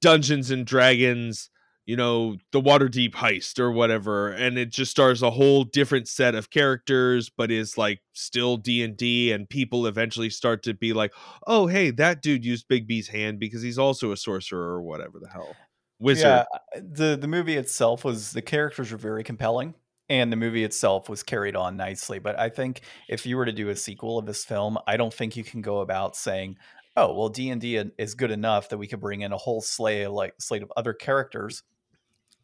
dungeons 0.00 0.50
and 0.50 0.66
dragons 0.66 1.50
you 1.87 1.96
know 1.96 2.37
the 2.52 2.61
Waterdeep 2.61 3.12
heist 3.12 3.59
or 3.59 3.70
whatever 3.70 4.28
and 4.28 4.59
it 4.59 4.70
just 4.70 4.90
stars 4.90 5.22
a 5.22 5.30
whole 5.30 5.64
different 5.64 6.09
set 6.09 6.35
of 6.35 6.50
characters 6.50 7.30
but 7.30 7.50
is 7.50 7.78
like 7.78 8.00
still 8.12 8.56
d&d 8.56 9.32
and 9.32 9.48
people 9.48 9.87
eventually 9.87 10.28
start 10.28 10.62
to 10.62 10.74
be 10.74 10.92
like 10.92 11.12
oh 11.46 11.66
hey 11.66 11.90
that 11.90 12.22
dude 12.22 12.44
used 12.44 12.68
Bigby's 12.68 13.09
hand 13.09 13.38
because 13.38 13.62
he's 13.62 13.78
also 13.78 14.12
a 14.12 14.16
sorcerer 14.16 14.74
or 14.74 14.82
whatever 14.82 15.18
the 15.20 15.28
hell. 15.28 15.54
Wizard. 15.98 16.24
yeah, 16.24 16.44
the 16.74 17.16
the 17.16 17.28
movie 17.28 17.56
itself 17.56 18.04
was 18.04 18.32
the 18.32 18.42
characters 18.42 18.92
were 18.92 18.98
very 18.98 19.24
compelling 19.24 19.74
and 20.09 20.33
the 20.33 20.37
movie 20.37 20.64
itself 20.64 21.09
was 21.09 21.23
carried 21.23 21.57
on 21.57 21.77
nicely 21.77 22.19
but 22.19 22.38
i 22.38 22.49
think 22.49 22.83
if 23.09 23.27
you 23.27 23.37
were 23.37 23.47
to 23.47 23.53
do 23.53 23.69
a 23.69 23.77
sequel 23.77 24.19
of 24.19 24.27
this 24.27 24.45
film 24.45 24.79
i 24.87 24.97
don't 24.97 25.14
think 25.14 25.37
you 25.37 25.45
can 25.45 25.61
go 25.61 25.81
about 25.81 26.16
saying 26.16 26.57
oh 26.97 27.12
well 27.12 27.29
d&d 27.29 27.77
is 27.99 28.14
good 28.14 28.31
enough 28.31 28.69
that 28.69 28.79
we 28.79 28.87
could 28.87 29.01
bring 29.01 29.23
in 29.23 29.33
a 29.33 29.37
whole 29.37 29.61
slate 29.61 30.11
like 30.11 30.35
slate 30.38 30.62
of 30.62 30.73
other 30.77 30.92
characters 30.92 31.62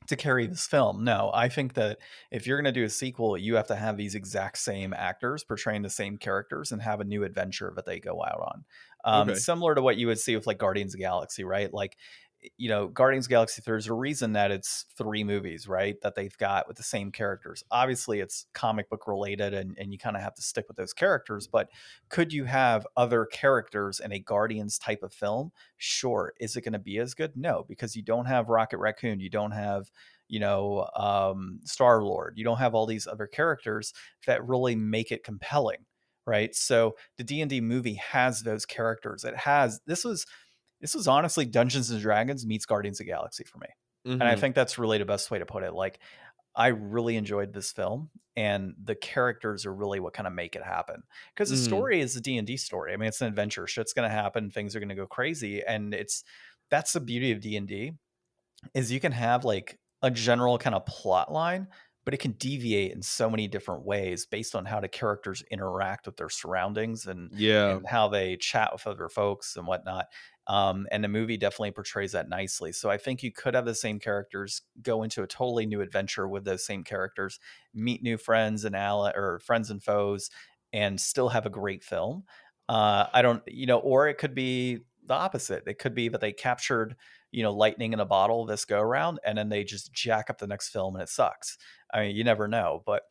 to 0.08 0.16
carry 0.16 0.46
this 0.46 0.66
film. 0.66 1.04
No, 1.04 1.30
I 1.32 1.48
think 1.48 1.74
that 1.74 1.98
if 2.30 2.46
you're 2.46 2.56
going 2.56 2.72
to 2.72 2.80
do 2.80 2.84
a 2.84 2.90
sequel, 2.90 3.36
you 3.36 3.56
have 3.56 3.68
to 3.68 3.76
have 3.76 3.96
these 3.96 4.14
exact 4.14 4.58
same 4.58 4.92
actors 4.92 5.44
portraying 5.44 5.82
the 5.82 5.90
same 5.90 6.16
characters 6.16 6.72
and 6.72 6.82
have 6.82 7.00
a 7.00 7.04
new 7.04 7.24
adventure 7.24 7.72
that 7.76 7.86
they 7.86 8.00
go 8.00 8.22
out 8.22 8.40
on. 8.40 8.64
Um, 9.04 9.30
okay. 9.30 9.38
Similar 9.38 9.74
to 9.74 9.82
what 9.82 9.96
you 9.96 10.06
would 10.08 10.18
see 10.18 10.36
with 10.36 10.46
like 10.46 10.58
Guardians 10.58 10.94
of 10.94 11.00
Galaxy, 11.00 11.44
right? 11.44 11.72
Like 11.72 11.96
you 12.56 12.68
know, 12.68 12.88
Guardians 12.88 13.28
Galaxy, 13.28 13.62
there's 13.64 13.86
a 13.86 13.94
reason 13.94 14.32
that 14.32 14.50
it's 14.50 14.84
three 14.96 15.22
movies, 15.22 15.68
right? 15.68 15.96
That 16.02 16.14
they've 16.14 16.36
got 16.38 16.66
with 16.66 16.76
the 16.76 16.82
same 16.82 17.12
characters. 17.12 17.62
Obviously, 17.70 18.20
it's 18.20 18.46
comic 18.52 18.90
book 18.90 19.06
related 19.06 19.54
and, 19.54 19.76
and 19.78 19.92
you 19.92 19.98
kind 19.98 20.16
of 20.16 20.22
have 20.22 20.34
to 20.34 20.42
stick 20.42 20.66
with 20.66 20.76
those 20.76 20.92
characters. 20.92 21.46
But 21.46 21.68
could 22.08 22.32
you 22.32 22.44
have 22.44 22.86
other 22.96 23.26
characters 23.26 24.00
in 24.00 24.12
a 24.12 24.18
Guardians 24.18 24.78
type 24.78 25.02
of 25.02 25.12
film? 25.12 25.52
Sure. 25.76 26.32
Is 26.40 26.56
it 26.56 26.62
going 26.62 26.72
to 26.72 26.78
be 26.78 26.98
as 26.98 27.14
good? 27.14 27.32
No, 27.36 27.64
because 27.68 27.94
you 27.94 28.02
don't 28.02 28.26
have 28.26 28.48
Rocket 28.48 28.78
Raccoon. 28.78 29.20
You 29.20 29.30
don't 29.30 29.52
have, 29.52 29.90
you 30.28 30.40
know, 30.40 30.88
um, 30.96 31.60
Star 31.64 32.02
Lord. 32.02 32.34
You 32.36 32.44
don't 32.44 32.58
have 32.58 32.74
all 32.74 32.86
these 32.86 33.06
other 33.06 33.26
characters 33.26 33.92
that 34.26 34.46
really 34.46 34.74
make 34.74 35.12
it 35.12 35.22
compelling, 35.22 35.84
right? 36.26 36.54
So 36.54 36.96
the 37.18 37.24
D&D 37.24 37.60
movie 37.60 37.94
has 37.94 38.42
those 38.42 38.66
characters. 38.66 39.24
It 39.24 39.36
has, 39.36 39.80
this 39.86 40.04
was, 40.04 40.26
this 40.82 40.94
was 40.94 41.08
honestly 41.08 41.46
Dungeons 41.46 41.90
and 41.90 42.00
Dragons 42.02 42.44
meets 42.44 42.66
Guardians 42.66 43.00
of 43.00 43.06
Galaxy 43.06 43.44
for 43.44 43.58
me. 43.58 43.68
Mm-hmm. 44.06 44.20
And 44.20 44.24
I 44.24 44.32
mm-hmm. 44.32 44.40
think 44.40 44.54
that's 44.54 44.78
really 44.78 44.98
the 44.98 45.06
best 45.06 45.30
way 45.30 45.38
to 45.38 45.46
put 45.46 45.62
it. 45.62 45.72
Like, 45.72 46.00
I 46.54 46.66
really 46.66 47.16
enjoyed 47.16 47.54
this 47.54 47.72
film, 47.72 48.10
and 48.36 48.74
the 48.82 48.94
characters 48.94 49.64
are 49.64 49.72
really 49.72 50.00
what 50.00 50.12
kind 50.12 50.26
of 50.26 50.34
make 50.34 50.54
it 50.54 50.62
happen. 50.62 51.02
Because 51.34 51.48
the 51.48 51.56
mm. 51.56 51.64
story 51.64 52.00
is 52.00 52.14
a 52.14 52.20
D 52.20 52.36
and 52.36 52.46
D 52.46 52.58
story. 52.58 52.92
I 52.92 52.96
mean, 52.98 53.08
it's 53.08 53.22
an 53.22 53.28
adventure. 53.28 53.66
Shit's 53.66 53.94
going 53.94 54.06
to 54.08 54.14
happen. 54.14 54.50
Things 54.50 54.76
are 54.76 54.80
going 54.80 54.90
to 54.90 54.94
go 54.94 55.06
crazy, 55.06 55.62
and 55.66 55.94
it's 55.94 56.24
that's 56.68 56.92
the 56.92 57.00
beauty 57.00 57.32
of 57.32 57.40
D 57.40 57.56
and 57.56 57.66
D 57.66 57.92
is 58.74 58.92
you 58.92 59.00
can 59.00 59.12
have 59.12 59.44
like 59.44 59.78
a 60.02 60.10
general 60.10 60.58
kind 60.58 60.74
of 60.74 60.84
plot 60.86 61.32
line, 61.32 61.68
but 62.04 62.14
it 62.14 62.18
can 62.18 62.32
deviate 62.32 62.92
in 62.92 63.02
so 63.02 63.30
many 63.30 63.48
different 63.48 63.84
ways 63.84 64.26
based 64.26 64.54
on 64.54 64.64
how 64.64 64.80
the 64.80 64.88
characters 64.88 65.42
interact 65.50 66.06
with 66.06 66.16
their 66.16 66.28
surroundings 66.28 67.06
and 67.06 67.30
yeah 67.34 67.76
and 67.76 67.86
how 67.86 68.08
they 68.08 68.36
chat 68.36 68.72
with 68.72 68.86
other 68.86 69.08
folks 69.08 69.56
and 69.56 69.66
whatnot 69.66 70.06
um, 70.46 70.86
and 70.90 71.04
the 71.04 71.08
movie 71.08 71.36
definitely 71.36 71.70
portrays 71.70 72.12
that 72.12 72.28
nicely. 72.28 72.72
So 72.72 72.90
I 72.90 72.98
think 72.98 73.22
you 73.22 73.30
could 73.30 73.54
have 73.54 73.64
the 73.64 73.74
same 73.74 73.98
characters 74.00 74.62
go 74.82 75.02
into 75.02 75.22
a 75.22 75.26
totally 75.26 75.66
new 75.66 75.80
adventure 75.80 76.28
with 76.28 76.44
those 76.44 76.66
same 76.66 76.82
characters, 76.84 77.38
meet 77.74 78.02
new 78.02 78.16
friends 78.16 78.64
and 78.64 78.74
ally 78.74 79.12
or 79.14 79.38
friends 79.38 79.70
and 79.70 79.82
foes, 79.82 80.30
and 80.72 81.00
still 81.00 81.28
have 81.28 81.46
a 81.46 81.50
great 81.50 81.84
film. 81.84 82.24
Uh, 82.68 83.06
I 83.12 83.22
don't, 83.22 83.42
you 83.46 83.66
know, 83.66 83.78
or 83.78 84.08
it 84.08 84.18
could 84.18 84.34
be 84.34 84.80
the 85.06 85.14
opposite. 85.14 85.64
It 85.66 85.78
could 85.78 85.94
be 85.94 86.08
that 86.08 86.20
they 86.20 86.32
captured, 86.32 86.96
you 87.30 87.42
know, 87.42 87.52
lightning 87.52 87.92
in 87.92 88.00
a 88.00 88.06
bottle 88.06 88.46
this 88.46 88.64
go 88.64 88.80
around, 88.80 89.20
and 89.24 89.38
then 89.38 89.48
they 89.48 89.64
just 89.64 89.92
jack 89.92 90.28
up 90.28 90.38
the 90.38 90.46
next 90.46 90.70
film 90.70 90.96
and 90.96 91.02
it 91.02 91.08
sucks. 91.08 91.56
I 91.92 92.02
mean, 92.02 92.16
you 92.16 92.24
never 92.24 92.48
know, 92.48 92.82
but. 92.84 93.02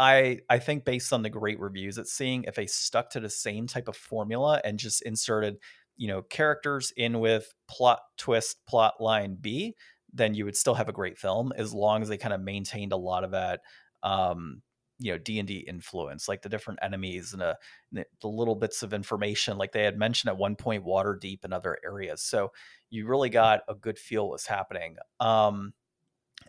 I 0.00 0.38
I 0.48 0.60
think 0.60 0.84
based 0.84 1.12
on 1.12 1.22
the 1.22 1.28
great 1.28 1.58
reviews 1.58 1.98
it's 1.98 2.12
seeing, 2.12 2.44
if 2.44 2.54
they 2.54 2.68
stuck 2.68 3.10
to 3.10 3.20
the 3.20 3.28
same 3.28 3.66
type 3.66 3.88
of 3.88 3.96
formula 3.96 4.60
and 4.62 4.78
just 4.78 5.02
inserted 5.02 5.56
you 5.98 6.08
know 6.08 6.22
characters 6.22 6.92
in 6.96 7.20
with 7.20 7.52
plot 7.68 8.00
twist 8.16 8.56
plot 8.66 8.94
line 9.00 9.36
b 9.38 9.74
then 10.12 10.34
you 10.34 10.46
would 10.46 10.56
still 10.56 10.74
have 10.74 10.88
a 10.88 10.92
great 10.92 11.18
film 11.18 11.52
as 11.56 11.74
long 11.74 12.00
as 12.00 12.08
they 12.08 12.16
kind 12.16 12.32
of 12.32 12.40
maintained 12.40 12.92
a 12.92 12.96
lot 12.96 13.24
of 13.24 13.32
that 13.32 13.60
um 14.02 14.62
you 15.00 15.12
know 15.12 15.18
d&d 15.18 15.58
influence 15.68 16.28
like 16.28 16.42
the 16.42 16.48
different 16.48 16.78
enemies 16.82 17.32
and, 17.32 17.42
uh, 17.42 17.54
the 17.92 18.28
little 18.28 18.54
bits 18.54 18.82
of 18.82 18.94
information 18.94 19.58
like 19.58 19.72
they 19.72 19.84
had 19.84 19.98
mentioned 19.98 20.30
at 20.30 20.38
one 20.38 20.56
point 20.56 20.84
Waterdeep 20.84 21.44
and 21.44 21.52
other 21.52 21.76
areas 21.84 22.22
so 22.22 22.52
you 22.90 23.06
really 23.06 23.28
got 23.28 23.60
a 23.68 23.74
good 23.74 23.98
feel 23.98 24.28
what's 24.28 24.46
happening 24.46 24.96
um 25.20 25.72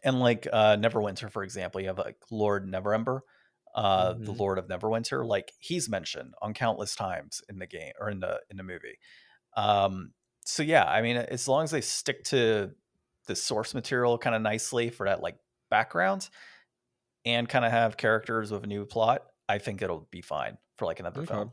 and 0.04 0.20
like 0.20 0.48
uh 0.52 0.78
neverwinter 0.78 1.32
for 1.32 1.44
example 1.44 1.82
you 1.82 1.88
have 1.88 1.98
like 1.98 2.18
lord 2.32 2.68
neverember 2.68 3.20
uh 3.76 4.14
mm-hmm. 4.14 4.24
the 4.24 4.32
lord 4.32 4.58
of 4.58 4.68
neverwinter 4.68 5.26
like 5.26 5.52
he's 5.60 5.90
mentioned 5.90 6.34
on 6.42 6.54
countless 6.54 6.96
times 6.96 7.42
in 7.50 7.60
the 7.60 7.68
game 7.68 7.94
or 8.00 8.10
in 8.10 8.20
the 8.20 8.40
in 8.50 8.58
the 8.58 8.64
movie 8.64 8.98
um, 9.60 10.12
so 10.46 10.64
yeah, 10.64 10.86
I 10.86 11.02
mean, 11.02 11.18
as 11.18 11.48
long 11.48 11.64
as 11.64 11.72
they 11.72 11.82
stick 11.82 12.24
to 12.26 12.72
the 13.28 13.36
source 13.36 13.74
material 13.74 14.18
kind 14.18 14.36
of 14.36 14.42
nicely 14.42 14.90
for 14.90 15.06
that 15.06 15.22
like 15.22 15.36
background 15.70 16.30
and 17.26 17.48
kind 17.48 17.66
of 17.66 17.72
have 17.72 17.98
characters 17.98 18.52
with 18.52 18.64
a 18.64 18.68
new 18.68 18.86
plot, 18.86 19.24
I 19.50 19.58
think 19.58 19.82
it'll 19.82 20.08
be 20.12 20.22
fine 20.22 20.58
for 20.78 20.86
like 20.86 21.00
another 21.00 21.22
okay. 21.22 21.34
film. 21.34 21.52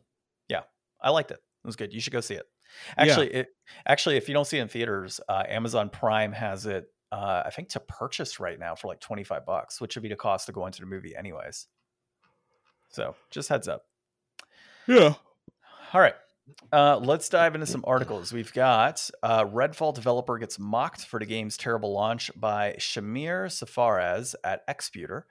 Yeah, 0.48 0.62
I 1.02 1.10
liked 1.10 1.32
it. 1.32 1.38
It 1.38 1.66
was 1.66 1.76
good. 1.76 1.92
You 1.92 2.00
should 2.00 2.12
go 2.12 2.20
see 2.20 2.34
it. 2.34 2.46
Actually, 2.96 3.32
yeah. 3.32 3.40
it 3.40 3.48
actually 3.86 4.16
if 4.16 4.28
you 4.28 4.34
don't 4.34 4.46
see 4.46 4.58
it 4.58 4.62
in 4.62 4.68
theaters, 4.68 5.20
uh, 5.28 5.42
Amazon 5.48 5.90
Prime 5.90 6.32
has 6.32 6.66
it 6.66 6.86
uh, 7.10 7.42
I 7.44 7.50
think 7.50 7.70
to 7.70 7.80
purchase 7.80 8.38
right 8.38 8.58
now 8.58 8.74
for 8.74 8.88
like 8.88 9.00
25 9.00 9.44
bucks, 9.44 9.80
which 9.80 9.96
would 9.96 10.02
be 10.02 10.08
the 10.08 10.16
cost 10.16 10.46
to 10.46 10.52
go 10.52 10.66
into 10.66 10.80
the 10.80 10.86
movie 10.86 11.14
anyways. 11.16 11.66
So 12.90 13.16
just 13.30 13.48
heads 13.48 13.68
up. 13.68 13.82
Yeah. 14.86 15.14
All 15.92 16.00
right. 16.00 16.14
Uh, 16.72 16.98
let's 16.98 17.28
dive 17.28 17.54
into 17.54 17.66
some 17.66 17.84
articles. 17.86 18.32
We've 18.32 18.52
got 18.52 19.08
uh, 19.22 19.44
Redfall 19.44 19.94
developer 19.94 20.38
gets 20.38 20.58
mocked 20.58 21.04
for 21.04 21.18
the 21.18 21.26
game's 21.26 21.56
terrible 21.56 21.92
launch 21.92 22.30
by 22.36 22.76
Shamir 22.78 23.46
Safaraz 23.46 24.34
at 24.44 24.66
Xputer. 24.68 25.22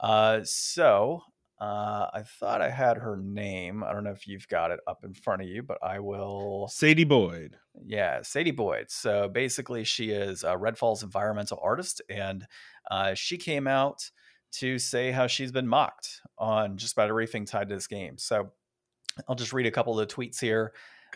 Uh, 0.00 0.40
so 0.44 1.22
uh, 1.60 2.10
I 2.12 2.22
thought 2.22 2.60
I 2.60 2.70
had 2.70 2.96
her 2.96 3.16
name. 3.16 3.84
I 3.84 3.92
don't 3.92 4.02
know 4.02 4.10
if 4.10 4.26
you've 4.26 4.48
got 4.48 4.72
it 4.72 4.80
up 4.88 5.04
in 5.04 5.14
front 5.14 5.42
of 5.42 5.48
you, 5.48 5.62
but 5.62 5.78
I 5.82 6.00
will. 6.00 6.68
Sadie 6.68 7.04
Boyd. 7.04 7.56
Yeah, 7.84 8.22
Sadie 8.22 8.50
Boyd. 8.50 8.86
So 8.88 9.28
basically, 9.28 9.84
she 9.84 10.10
is 10.10 10.42
a 10.42 10.56
Redfall's 10.56 11.04
environmental 11.04 11.60
artist, 11.62 12.02
and 12.08 12.46
uh, 12.90 13.14
she 13.14 13.36
came 13.36 13.68
out 13.68 14.10
to 14.54 14.78
say 14.78 15.12
how 15.12 15.28
she's 15.28 15.52
been 15.52 15.68
mocked 15.68 16.20
on 16.36 16.76
just 16.76 16.94
about 16.94 17.08
everything 17.08 17.46
tied 17.46 17.68
to 17.68 17.74
this 17.74 17.86
game. 17.86 18.18
So 18.18 18.50
I'll 19.28 19.34
just 19.34 19.52
read 19.52 19.66
a 19.66 19.70
couple 19.70 19.98
of 19.98 20.08
the 20.08 20.14
tweets 20.14 20.40
here. 20.40 20.72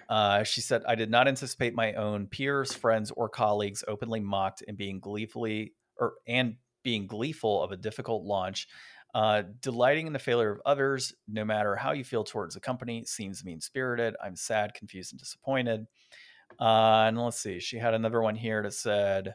Uh, 0.09 0.43
she 0.45 0.61
said, 0.61 0.83
I 0.87 0.95
did 0.95 1.11
not 1.11 1.29
anticipate 1.29 1.75
my 1.75 1.95
own 1.95 2.27
peers, 2.27 2.73
friends, 2.73 3.11
or 3.11 3.29
colleagues 3.29 3.83
openly 3.89 4.21
mocked 4.21 4.63
and 4.69 4.77
being 4.77 5.01
gleefully 5.01 5.73
or 5.99 6.15
and 6.27 6.57
being 6.83 7.07
gleeful 7.07 7.63
of 7.63 7.73
a 7.73 7.77
difficult 7.77 8.25
launch. 8.25 8.69
Uh, 9.15 9.43
delighting 9.63 10.07
in 10.07 10.13
the 10.13 10.19
failure 10.19 10.53
of 10.53 10.61
others, 10.67 11.15
no 11.27 11.45
matter 11.45 11.75
how 11.75 11.93
you 11.93 12.05
feel 12.05 12.23
towards 12.23 12.55
the 12.55 12.61
company, 12.61 13.03
seems 13.07 13.45
mean 13.45 13.61
spirited. 13.61 14.15
I'm 14.23 14.37
sad, 14.37 14.75
confused, 14.75 15.13
and 15.13 15.19
disappointed. 15.19 15.87
Uh, 16.61 17.05
and 17.09 17.19
let's 17.19 17.41
see, 17.41 17.59
she 17.59 17.79
had 17.79 17.95
another 17.95 18.21
one 18.21 18.37
here 18.37 18.63
that 18.63 18.75
said, 18.75 19.35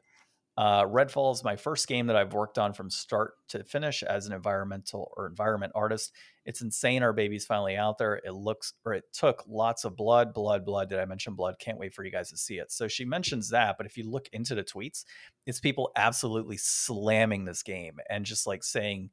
uh, 0.58 0.84
Redfall 0.84 1.34
is 1.34 1.44
my 1.44 1.56
first 1.56 1.88
game 1.88 2.08
that 2.08 2.16
I've 2.16 2.34
worked 2.34 2.60
on 2.60 2.74
from 2.74 2.90
start 2.90 3.36
to 3.50 3.64
finish 3.64 4.04
as 4.04 4.28
an 4.28 4.34
environmental 4.34 5.12
or 5.16 5.26
environment 5.26 5.72
artist. 5.76 6.12
It's 6.46 6.62
insane 6.62 7.04
our 7.04 7.14
baby's 7.14 7.46
finally 7.46 7.78
out 7.78 7.98
there. 7.98 8.20
It 8.26 8.34
looks 8.34 8.74
or 8.84 8.94
it 8.94 9.06
took 9.14 9.44
lots 9.48 9.86
of 9.86 9.96
blood, 9.96 10.34
blood, 10.34 10.66
blood. 10.66 10.90
Did 10.90 11.00
I 11.00 11.06
mention 11.06 11.36
blood? 11.36 11.56
Can't 11.60 11.78
wait 11.78 11.94
for 11.94 12.04
you 12.04 12.12
guys 12.12 12.30
to 12.32 12.38
see 12.38 12.56
it. 12.56 12.72
So 12.72 12.88
she 12.88 13.06
mentions 13.06 13.50
that, 13.50 13.78
but 13.78 13.86
if 13.86 13.98
you 13.98 14.10
look 14.10 14.28
into 14.34 14.54
the 14.54 14.64
tweets, 14.64 15.06
it's 15.46 15.62
people 15.62 15.92
absolutely 15.96 16.58
slamming 16.58 17.46
this 17.46 17.64
game 17.64 17.98
and 18.10 18.26
just 18.26 18.46
like 18.46 18.64
saying 18.64 19.10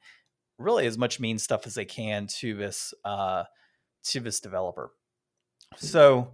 really 0.59 0.87
as 0.87 0.99
much 0.99 1.21
mean 1.21 1.39
stuff 1.39 1.67
as 1.69 1.75
they 1.75 1.85
can 1.85 2.27
to 2.27 2.57
this 2.57 2.93
uh 3.05 3.45
to 4.03 4.19
this 4.19 4.41
developer. 4.41 4.91
So 5.77 6.33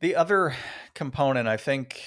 the 0.00 0.16
other 0.16 0.54
component 0.94 1.48
I 1.48 1.56
think 1.56 2.02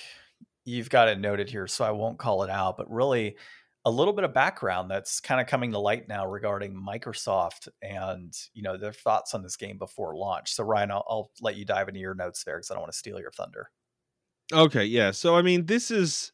you've 0.65 0.89
got 0.89 1.07
it 1.07 1.19
noted 1.19 1.49
here, 1.49 1.67
so 1.67 1.85
I 1.85 1.91
won't 1.91 2.19
call 2.19 2.43
it 2.43 2.49
out, 2.49 2.77
but 2.77 2.91
really 2.91 3.37
a 3.85 3.91
little 3.91 4.13
bit 4.13 4.23
of 4.23 4.33
background 4.33 4.89
that's 4.89 5.19
kind 5.19 5.39
of 5.39 5.45
coming 5.45 5.71
to 5.71 5.79
light 5.79 6.07
now 6.07 6.25
regarding 6.25 6.73
Microsoft 6.73 7.69
and 7.83 8.35
you 8.53 8.63
know 8.63 8.77
their 8.77 8.91
thoughts 8.91 9.33
on 9.35 9.43
this 9.43 9.55
game 9.55 9.77
before 9.77 10.15
launch. 10.15 10.53
So 10.53 10.63
Ryan, 10.63 10.91
I'll, 10.91 11.05
I'll 11.07 11.31
let 11.39 11.55
you 11.55 11.65
dive 11.65 11.87
into 11.87 11.99
your 11.99 12.15
notes 12.15 12.43
there 12.43 12.57
because 12.57 12.71
I 12.71 12.73
don't 12.73 12.81
want 12.81 12.91
to 12.91 12.97
steal 12.97 13.19
your 13.19 13.31
thunder. 13.31 13.69
Okay, 14.51 14.85
yeah. 14.85 15.11
So 15.11 15.35
I 15.35 15.43
mean, 15.43 15.67
this 15.67 15.91
is 15.91 16.31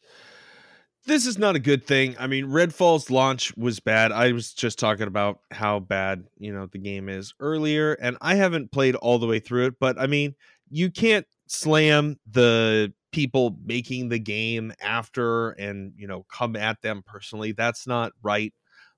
this 1.06 1.26
is 1.26 1.38
not 1.38 1.56
a 1.56 1.60
good 1.60 1.86
thing. 1.86 2.15
I 2.17 2.28
mean, 2.28 2.46
Redfall's 2.46 3.10
launch 3.10 3.56
was 3.58 3.80
bad. 3.80 4.12
I 4.12 4.32
was 4.32 4.54
just 4.54 4.80
talking 4.80 5.08
about 5.08 5.39
how 5.52 5.80
bad 5.80 6.26
you 6.38 6.54
know 6.54 6.67
the 6.67 6.78
game 6.78 7.10
is 7.10 7.34
earlier, 7.41 7.94
and 7.94 8.17
I 8.22 8.36
haven't 8.36 8.72
played 8.72 8.96
all 8.96 9.20
the 9.20 9.28
way 9.28 9.39
through 9.39 9.65
it. 9.67 9.74
But 9.80 10.00
I 10.00 10.08
mean, 10.08 10.36
you 10.70 10.89
can't 10.89 11.28
slam 11.48 12.17
the 12.30 12.94
people 13.12 13.58
making 13.65 14.10
the 14.10 14.19
game 14.19 14.74
after 14.82 15.52
and 15.52 15.93
you 15.97 16.08
know 16.08 16.26
come 16.32 16.56
at 16.56 16.82
them 16.82 17.04
personally 17.06 17.52
that's 17.52 17.88
not 17.88 18.12
right. 18.24 18.54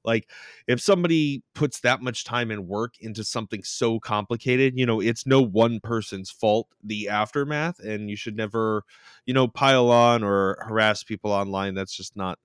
Like 0.06 0.30
if 0.68 0.82
somebody 0.82 1.44
puts 1.56 1.80
that 1.82 2.02
much 2.02 2.26
time 2.26 2.52
and 2.52 2.68
work 2.68 2.96
into 3.00 3.24
something 3.24 3.64
so 3.64 4.00
complicated 4.00 4.74
you 4.78 4.86
know 4.86 5.00
it's 5.00 5.26
no 5.26 5.42
one 5.42 5.80
person's 5.80 6.30
fault 6.30 6.68
the 6.84 7.08
aftermath 7.10 7.80
and 7.80 8.10
you 8.10 8.16
should 8.18 8.36
never 8.36 8.84
you 9.26 9.34
know 9.34 9.48
pile 9.48 9.90
on 9.90 10.24
or 10.24 10.58
harass 10.62 11.04
people 11.04 11.32
online 11.32 11.74
that's 11.74 11.96
just 11.96 12.16
not 12.18 12.38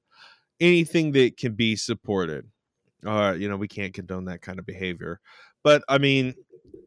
anything 0.60 1.12
that 1.12 1.36
can 1.36 1.54
be 1.54 1.76
supported. 1.76 2.46
Uh 3.06 3.34
you 3.38 3.48
know 3.48 3.56
we 3.56 3.68
can't 3.68 3.94
condone 3.94 4.26
that 4.26 4.42
kind 4.42 4.58
of 4.58 4.66
behavior. 4.66 5.20
But 5.64 5.82
i 5.88 5.98
mean 5.98 6.34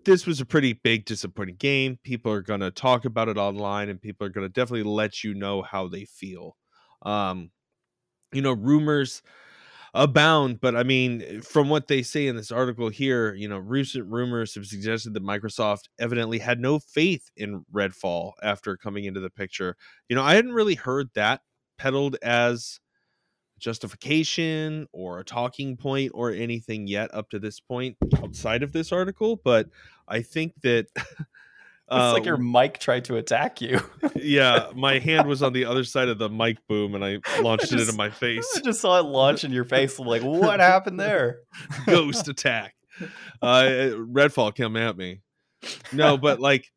this 0.05 0.25
was 0.25 0.41
a 0.41 0.45
pretty 0.45 0.73
big 0.73 1.05
disappointing 1.05 1.55
game. 1.55 1.99
People 2.03 2.31
are 2.31 2.41
going 2.41 2.59
to 2.59 2.71
talk 2.71 3.05
about 3.05 3.29
it 3.29 3.37
online 3.37 3.89
and 3.89 4.01
people 4.01 4.25
are 4.25 4.31
going 4.31 4.45
to 4.45 4.53
definitely 4.53 4.89
let 4.89 5.23
you 5.23 5.33
know 5.33 5.61
how 5.61 5.87
they 5.87 6.05
feel. 6.05 6.57
Um, 7.03 7.51
you 8.31 8.41
know, 8.41 8.53
rumors 8.53 9.21
abound, 9.93 10.61
but 10.61 10.75
I 10.75 10.83
mean, 10.83 11.41
from 11.41 11.69
what 11.69 11.87
they 11.87 12.01
say 12.01 12.27
in 12.27 12.35
this 12.35 12.51
article 12.51 12.89
here, 12.89 13.33
you 13.33 13.47
know, 13.47 13.57
recent 13.57 14.05
rumors 14.09 14.55
have 14.55 14.65
suggested 14.65 15.13
that 15.13 15.23
Microsoft 15.23 15.89
evidently 15.99 16.39
had 16.39 16.59
no 16.59 16.79
faith 16.79 17.29
in 17.35 17.65
Redfall 17.73 18.33
after 18.41 18.77
coming 18.77 19.05
into 19.05 19.19
the 19.19 19.29
picture. 19.29 19.75
You 20.07 20.15
know, 20.15 20.23
I 20.23 20.35
hadn't 20.35 20.53
really 20.53 20.75
heard 20.75 21.09
that 21.15 21.41
peddled 21.77 22.15
as 22.21 22.79
justification 23.61 24.87
or 24.91 25.19
a 25.19 25.23
talking 25.23 25.77
point 25.77 26.11
or 26.13 26.31
anything 26.31 26.87
yet 26.87 27.13
up 27.13 27.29
to 27.29 27.39
this 27.39 27.59
point 27.59 27.95
outside 28.17 28.63
of 28.63 28.73
this 28.73 28.91
article, 28.91 29.39
but 29.43 29.69
I 30.07 30.21
think 30.21 30.53
that 30.63 30.87
It's 31.93 32.13
like 32.13 32.25
your 32.25 32.35
um, 32.35 32.51
mic 32.51 32.77
tried 32.79 33.03
to 33.05 33.17
attack 33.17 33.59
you. 33.59 33.81
yeah, 34.15 34.69
my 34.73 34.99
hand 34.99 35.27
was 35.27 35.43
on 35.43 35.51
the 35.51 35.65
other 35.65 35.83
side 35.83 36.07
of 36.07 36.19
the 36.19 36.29
mic 36.29 36.65
boom 36.67 36.95
and 36.95 37.03
I 37.03 37.19
launched 37.41 37.65
I 37.65 37.67
just, 37.67 37.73
it 37.73 37.79
into 37.81 37.93
my 37.93 38.09
face. 38.09 38.47
I 38.55 38.61
just 38.61 38.79
saw 38.79 38.97
it 38.99 39.05
launch 39.05 39.43
in 39.43 39.51
your 39.51 39.65
face. 39.65 39.99
I'm 39.99 40.07
like, 40.07 40.21
what 40.21 40.61
happened 40.61 40.99
there? 40.99 41.39
Ghost 41.85 42.29
attack. 42.29 42.75
Uh, 43.41 43.91
Redfall 43.95 44.55
come 44.55 44.77
at 44.77 44.95
me. 44.95 45.19
No, 45.91 46.17
but 46.17 46.39
like, 46.39 46.71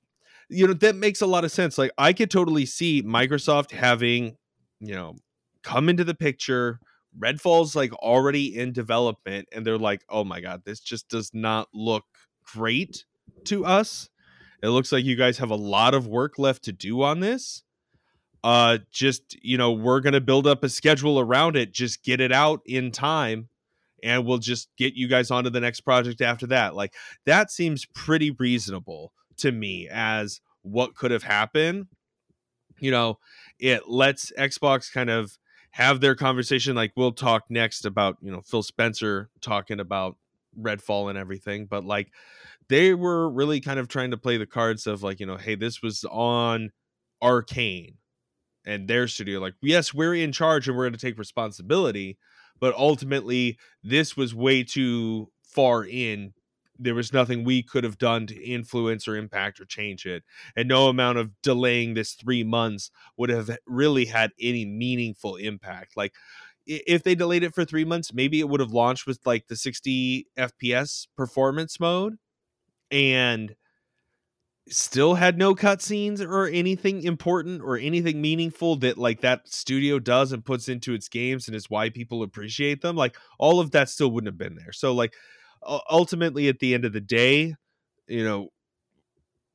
you 0.48 0.66
know, 0.66 0.74
that 0.74 0.96
makes 0.96 1.20
a 1.20 1.26
lot 1.26 1.44
of 1.44 1.52
sense. 1.52 1.78
Like, 1.78 1.92
I 1.96 2.12
could 2.12 2.30
totally 2.30 2.66
see 2.66 3.00
Microsoft 3.02 3.70
having, 3.70 4.36
you 4.80 4.94
know, 4.94 5.14
come 5.64 5.88
into 5.88 6.04
the 6.04 6.14
picture. 6.14 6.78
Redfall's 7.18 7.74
like 7.74 7.92
already 7.94 8.56
in 8.56 8.72
development, 8.72 9.48
and 9.52 9.66
they're 9.66 9.78
like, 9.78 10.04
oh 10.08 10.24
my 10.24 10.40
God, 10.40 10.62
this 10.64 10.80
just 10.80 11.08
does 11.08 11.30
not 11.32 11.68
look 11.72 12.04
great 12.44 13.04
to 13.44 13.64
us. 13.64 14.08
It 14.62 14.68
looks 14.68 14.92
like 14.92 15.04
you 15.04 15.16
guys 15.16 15.38
have 15.38 15.50
a 15.50 15.56
lot 15.56 15.94
of 15.94 16.06
work 16.06 16.38
left 16.38 16.64
to 16.64 16.72
do 16.72 17.02
on 17.02 17.20
this. 17.20 17.62
Uh, 18.42 18.78
just 18.90 19.36
you 19.42 19.56
know, 19.56 19.72
we're 19.72 20.00
gonna 20.00 20.20
build 20.20 20.46
up 20.46 20.62
a 20.62 20.68
schedule 20.68 21.18
around 21.18 21.56
it. 21.56 21.72
Just 21.72 22.02
get 22.04 22.20
it 22.20 22.32
out 22.32 22.60
in 22.66 22.90
time, 22.90 23.48
and 24.02 24.26
we'll 24.26 24.38
just 24.38 24.68
get 24.76 24.94
you 24.94 25.08
guys 25.08 25.30
onto 25.30 25.50
the 25.50 25.60
next 25.60 25.80
project 25.80 26.20
after 26.20 26.46
that. 26.48 26.74
Like 26.74 26.94
that 27.24 27.50
seems 27.50 27.86
pretty 27.86 28.30
reasonable 28.32 29.12
to 29.38 29.50
me 29.50 29.88
as 29.90 30.40
what 30.62 30.94
could 30.94 31.10
have 31.10 31.22
happened. 31.22 31.86
You 32.80 32.90
know, 32.90 33.18
it 33.58 33.88
lets 33.88 34.32
Xbox 34.32 34.92
kind 34.92 35.10
of 35.10 35.38
have 35.74 36.00
their 36.00 36.14
conversation. 36.14 36.76
Like 36.76 36.92
we'll 36.94 37.10
talk 37.10 37.46
next 37.50 37.84
about 37.84 38.16
you 38.22 38.30
know 38.30 38.40
Phil 38.42 38.62
Spencer 38.62 39.28
talking 39.40 39.80
about 39.80 40.16
Redfall 40.58 41.10
and 41.10 41.18
everything, 41.18 41.66
but 41.66 41.84
like 41.84 42.12
they 42.68 42.94
were 42.94 43.28
really 43.28 43.60
kind 43.60 43.80
of 43.80 43.88
trying 43.88 44.12
to 44.12 44.16
play 44.16 44.36
the 44.36 44.46
cards 44.46 44.86
of 44.86 45.02
like 45.02 45.18
you 45.18 45.26
know 45.26 45.36
hey 45.36 45.56
this 45.56 45.82
was 45.82 46.04
on 46.12 46.70
Arkane 47.22 47.94
and 48.64 48.86
their 48.86 49.08
studio 49.08 49.40
like 49.40 49.54
yes 49.62 49.92
we're 49.92 50.14
in 50.14 50.30
charge 50.30 50.68
and 50.68 50.76
we're 50.76 50.84
going 50.84 50.92
to 50.92 50.98
take 50.98 51.18
responsibility 51.18 52.18
but 52.60 52.74
ultimately 52.76 53.58
this 53.82 54.16
was 54.16 54.32
way 54.32 54.62
too 54.62 55.28
far 55.42 55.84
in 55.84 56.32
there 56.78 56.94
was 56.94 57.12
nothing 57.12 57.44
we 57.44 57.62
could 57.62 57.84
have 57.84 57.98
done 57.98 58.26
to 58.26 58.34
influence 58.42 59.06
or 59.06 59.16
impact 59.16 59.60
or 59.60 59.64
change 59.64 60.06
it 60.06 60.22
and 60.56 60.68
no 60.68 60.88
amount 60.88 61.18
of 61.18 61.30
delaying 61.42 61.94
this 61.94 62.12
3 62.14 62.42
months 62.44 62.90
would 63.16 63.30
have 63.30 63.56
really 63.66 64.04
had 64.06 64.30
any 64.40 64.64
meaningful 64.64 65.36
impact 65.36 65.96
like 65.96 66.12
if 66.66 67.02
they 67.02 67.14
delayed 67.14 67.42
it 67.42 67.54
for 67.54 67.64
3 67.64 67.84
months 67.84 68.12
maybe 68.12 68.40
it 68.40 68.48
would 68.48 68.60
have 68.60 68.72
launched 68.72 69.06
with 69.06 69.20
like 69.24 69.46
the 69.48 69.56
60 69.56 70.26
fps 70.36 71.06
performance 71.16 71.78
mode 71.78 72.16
and 72.90 73.56
still 74.68 75.14
had 75.14 75.36
no 75.36 75.54
cutscenes 75.54 76.20
or 76.26 76.46
anything 76.46 77.02
important 77.02 77.60
or 77.60 77.76
anything 77.76 78.22
meaningful 78.22 78.76
that 78.76 78.96
like 78.96 79.20
that 79.20 79.46
studio 79.46 79.98
does 79.98 80.32
and 80.32 80.42
puts 80.44 80.68
into 80.70 80.94
its 80.94 81.06
games 81.08 81.46
and 81.46 81.54
is 81.54 81.68
why 81.68 81.90
people 81.90 82.22
appreciate 82.22 82.80
them 82.80 82.96
like 82.96 83.14
all 83.38 83.60
of 83.60 83.72
that 83.72 83.90
still 83.90 84.10
wouldn't 84.10 84.28
have 84.28 84.38
been 84.38 84.54
there. 84.56 84.72
So 84.72 84.94
like 84.94 85.12
ultimately 85.90 86.48
at 86.48 86.58
the 86.58 86.74
end 86.74 86.84
of 86.84 86.92
the 86.92 87.00
day 87.00 87.54
you 88.06 88.24
know 88.24 88.48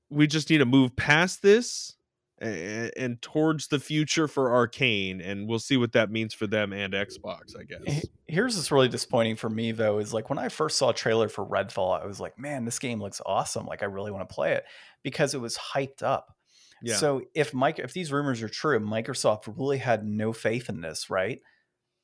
we 0.10 0.28
just 0.28 0.50
need 0.50 0.58
to 0.58 0.66
move 0.66 0.96
past 0.96 1.42
this 1.42 1.96
and, 2.42 2.92
and, 2.96 3.22
towards 3.22 3.68
the 3.68 3.80
future 3.80 4.26
for 4.26 4.48
Arkane, 4.50 5.22
and 5.22 5.46
we'll 5.48 5.60
see 5.60 5.76
what 5.76 5.92
that 5.92 6.10
means 6.10 6.34
for 6.34 6.48
them 6.48 6.72
and 6.74 6.94
xbox 6.94 7.56
i 7.60 7.64
guess 7.64 8.06
here's 8.28 8.56
what's 8.56 8.72
really 8.72 8.88
disappointing 8.88 9.36
for 9.36 9.50
me 9.50 9.72
though 9.72 10.00
is 10.00 10.14
like 10.14 10.30
when 10.30 10.40
i 10.40 10.50
first 10.50 10.78
saw 10.78 10.90
a 10.90 10.94
trailer 10.94 11.28
for 11.28 11.46
redfall 11.46 12.02
i 12.02 12.06
was 12.06 12.20
like 12.20 12.40
man 12.40 12.66
this 12.66 12.80
game 12.80 13.02
looks 13.02 13.22
awesome 13.26 13.66
like 13.66 13.84
i 13.84 13.86
really 13.86 14.12
want 14.12 14.28
to 14.28 14.34
play 14.34 14.54
it 14.54 14.64
because 15.04 15.34
it 15.34 15.42
was 15.42 15.58
hyped 15.58 16.02
up 16.02 16.36
Yeah. 16.82 16.96
So 16.96 17.24
if 17.34 17.54
Mike, 17.54 17.80
if 17.80 17.94
these 17.94 18.12
rumors 18.12 18.42
are 18.42 18.50
true, 18.50 18.80
Microsoft 18.80 19.54
really 19.58 19.80
had 19.80 20.06
no 20.06 20.34
faith 20.34 20.70
in 20.70 20.82
this, 20.82 21.10
right? 21.10 21.42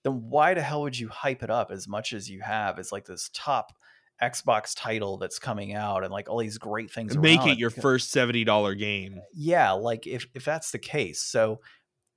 Then 0.03 0.29
why 0.29 0.53
the 0.53 0.61
hell 0.61 0.81
would 0.81 0.99
you 0.99 1.07
hype 1.07 1.43
it 1.43 1.49
up 1.49 1.71
as 1.71 1.87
much 1.87 2.13
as 2.13 2.29
you 2.29 2.41
have? 2.41 2.77
It's 2.77 2.91
like 2.91 3.05
this 3.05 3.29
top 3.33 3.73
Xbox 4.21 4.73
title 4.75 5.17
that's 5.17 5.39
coming 5.39 5.73
out 5.73 6.03
and 6.03 6.11
like 6.11 6.29
all 6.29 6.39
these 6.39 6.57
great 6.57 6.91
things. 6.91 7.17
Make 7.17 7.45
it 7.45 7.57
your 7.57 7.69
first 7.69 8.11
seventy 8.11 8.43
dollar 8.43 8.73
game. 8.75 9.19
Yeah, 9.33 9.71
like 9.71 10.07
if 10.07 10.25
if 10.33 10.45
that's 10.45 10.71
the 10.71 10.79
case, 10.79 11.21
so 11.21 11.59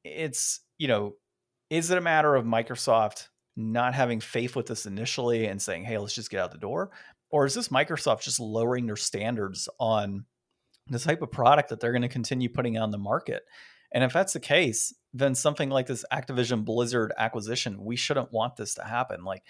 it's 0.05 0.61
you 0.78 0.88
know, 0.88 1.14
is 1.70 1.90
it 1.90 1.99
a 1.99 2.03
matter 2.03 2.34
of 2.34 2.44
Microsoft 2.44 3.28
not 3.57 3.94
having 3.94 4.20
faith 4.20 4.55
with 4.55 4.66
this 4.66 4.86
initially 4.86 5.46
and 5.46 5.61
saying, 5.61 5.84
"Hey, 5.84 5.99
let's 5.99 6.14
just 6.14 6.30
get 6.30 6.40
out 6.40 6.53
the 6.53 6.59
door," 6.59 6.90
or 7.30 7.46
is 7.46 7.55
this 7.55 7.68
Microsoft 7.68 8.22
just 8.22 8.38
lowering 8.38 8.86
their 8.86 8.96
standards 8.96 9.68
on 9.80 10.24
the 10.86 10.99
type 10.99 11.20
of 11.20 11.32
product 11.32 11.68
that 11.68 11.80
they're 11.80 11.92
going 11.92 12.03
to 12.03 12.09
continue 12.09 12.49
putting 12.49 12.78
on 12.78 12.90
the 12.90 12.99
market? 12.99 13.42
And 13.92 14.05
if 14.05 14.12
that's 14.12 14.34
the 14.34 14.40
case, 14.40 14.94
then 15.14 15.34
something 15.34 15.70
like 15.70 15.86
this 15.86 16.05
Activision 16.12 16.64
Blizzard 16.64 17.12
acquisition, 17.16 17.82
we 17.82 17.96
shouldn't 17.96 18.32
want 18.32 18.57
this 18.57 18.74
to 18.74 18.84
happen. 18.84 19.24
Like 19.24 19.42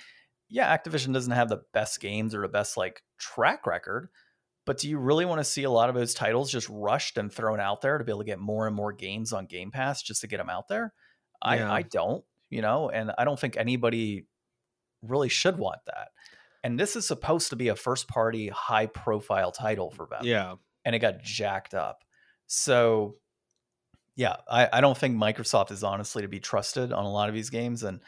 yeah, 0.49 0.76
Activision 0.76 1.12
doesn't 1.12 1.32
have 1.32 1.49
the 1.49 1.62
best 1.72 2.01
games 2.01 2.34
or 2.34 2.42
the 2.42 2.49
best 2.49 2.76
like 2.76 3.03
track 3.18 3.66
record, 3.66 4.09
but 4.64 4.78
do 4.78 4.88
you 4.88 4.99
really 4.99 5.24
want 5.24 5.40
to 5.40 5.44
see 5.44 5.64
a 5.64 5.70
lot 5.70 5.88
of 5.88 5.94
those 5.94 6.14
titles 6.14 6.51
just 6.51 6.68
rushed 6.68 7.18
and 7.18 7.32
thrown 7.32 7.61
out 7.61 7.80
there 7.80 7.99
to 7.99 8.05
be 8.05 8.12
able 8.12 8.20
to 8.20 8.26
get 8.26 8.38
more 8.38 8.66
and 8.66 8.76
more 8.76 8.92
games 8.92 9.32
on 9.32 9.46
Game 9.46 9.70
Pass 9.70 10.03
just 10.03 10.20
to 10.22 10.26
get 10.26 10.38
them 10.38 10.51
out 10.51 10.68
there? 10.68 10.92
Yeah. 11.44 11.70
I, 11.70 11.78
I 11.78 11.82
don't, 11.82 12.24
you 12.51 12.62
know, 12.62 12.90
and 12.90 13.12
I 13.16 13.24
don't 13.24 13.38
think 13.38 13.57
anybody 13.57 14.26
really 15.03 15.28
should 15.28 15.59
want 15.59 15.78
that. 15.86 16.09
And 16.64 16.78
this 16.78 16.96
is 16.96 17.07
supposed 17.07 17.51
to 17.51 17.57
be 17.57 17.68
a 17.68 17.76
first 17.76 18.09
party, 18.09 18.49
high 18.49 18.86
profile 18.86 19.53
title 19.53 19.90
for 19.90 20.07
them. 20.07 20.20
Yeah. 20.24 20.57
And 20.84 20.94
it 20.94 20.99
got 20.99 21.22
jacked 21.22 21.72
up. 21.74 22.03
So, 22.46 23.16
yeah, 24.16 24.36
I, 24.51 24.68
I 24.72 24.80
don't 24.80 24.99
think 24.99 25.16
Microsoft 25.16 25.70
is 25.70 25.84
honestly 25.84 26.22
to 26.22 26.28
be 26.28 26.40
trusted 26.40 26.92
on 26.92 27.05
a 27.05 27.11
lot 27.12 27.28
of 27.28 27.34
these 27.34 27.51
games. 27.51 27.84
And, 27.84 28.01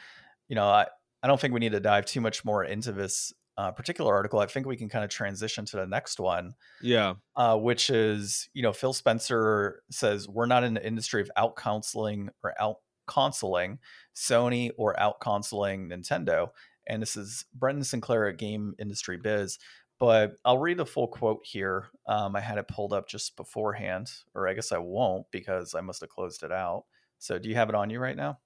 you 0.49 0.55
know, 0.55 0.65
I, 0.67 0.87
I 1.23 1.27
don't 1.27 1.39
think 1.39 1.53
we 1.53 1.59
need 1.59 1.73
to 1.73 1.79
dive 1.79 2.05
too 2.05 2.21
much 2.21 2.43
more 2.43 2.63
into 2.63 2.91
this 2.91 3.33
uh, 3.57 3.71
particular 3.71 4.13
article. 4.13 4.39
I 4.39 4.47
think 4.47 4.65
we 4.65 4.77
can 4.77 4.89
kind 4.89 5.03
of 5.03 5.09
transition 5.09 5.65
to 5.65 5.77
the 5.77 5.85
next 5.85 6.19
one. 6.19 6.53
Yeah. 6.81 7.15
Uh, 7.35 7.57
which 7.57 7.89
is, 7.89 8.49
you 8.53 8.63
know, 8.63 8.73
Phil 8.73 8.93
Spencer 8.93 9.83
says 9.91 10.27
we're 10.27 10.45
not 10.45 10.63
in 10.63 10.73
the 10.73 10.85
industry 10.85 11.21
of 11.21 11.29
out 11.37 11.55
counseling 11.55 12.29
or 12.43 12.53
out 12.59 12.77
consoling 13.07 13.79
Sony 14.15 14.71
or 14.77 14.99
out 14.99 15.19
consoling 15.19 15.89
Nintendo. 15.89 16.49
And 16.87 17.01
this 17.01 17.15
is 17.15 17.45
Brendan 17.53 17.83
Sinclair 17.83 18.27
at 18.27 18.37
Game 18.37 18.73
Industry 18.79 19.17
Biz. 19.17 19.59
But 19.99 20.37
I'll 20.43 20.57
read 20.57 20.77
the 20.77 20.85
full 20.85 21.07
quote 21.07 21.41
here. 21.43 21.89
Um, 22.07 22.35
I 22.35 22.39
had 22.39 22.57
it 22.57 22.67
pulled 22.67 22.91
up 22.91 23.07
just 23.07 23.35
beforehand, 23.37 24.11
or 24.33 24.47
I 24.47 24.53
guess 24.53 24.71
I 24.71 24.79
won't 24.79 25.27
because 25.29 25.75
I 25.75 25.81
must 25.81 26.01
have 26.01 26.09
closed 26.09 26.41
it 26.41 26.51
out. 26.51 26.85
So 27.19 27.37
do 27.37 27.47
you 27.49 27.55
have 27.55 27.69
it 27.69 27.75
on 27.75 27.91
you 27.91 27.99
right 27.99 28.15
now? 28.15 28.39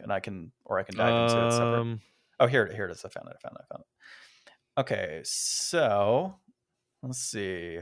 And 0.00 0.12
I 0.12 0.20
can 0.20 0.52
or 0.64 0.78
I 0.78 0.82
can 0.82 0.96
dive 0.96 1.30
into 1.30 1.46
it 1.46 1.52
separate. 1.52 1.80
Um, 1.80 2.00
oh, 2.40 2.46
here, 2.46 2.70
here 2.72 2.86
it 2.86 2.90
is. 2.90 3.04
I 3.04 3.08
found 3.08 3.28
it. 3.28 3.36
I 3.38 3.48
found 3.48 3.56
it. 3.58 3.64
I 3.64 3.74
found 3.74 3.82
it. 3.82 3.86
Okay, 4.78 5.20
so 5.24 6.34
let's 7.02 7.18
see. 7.18 7.78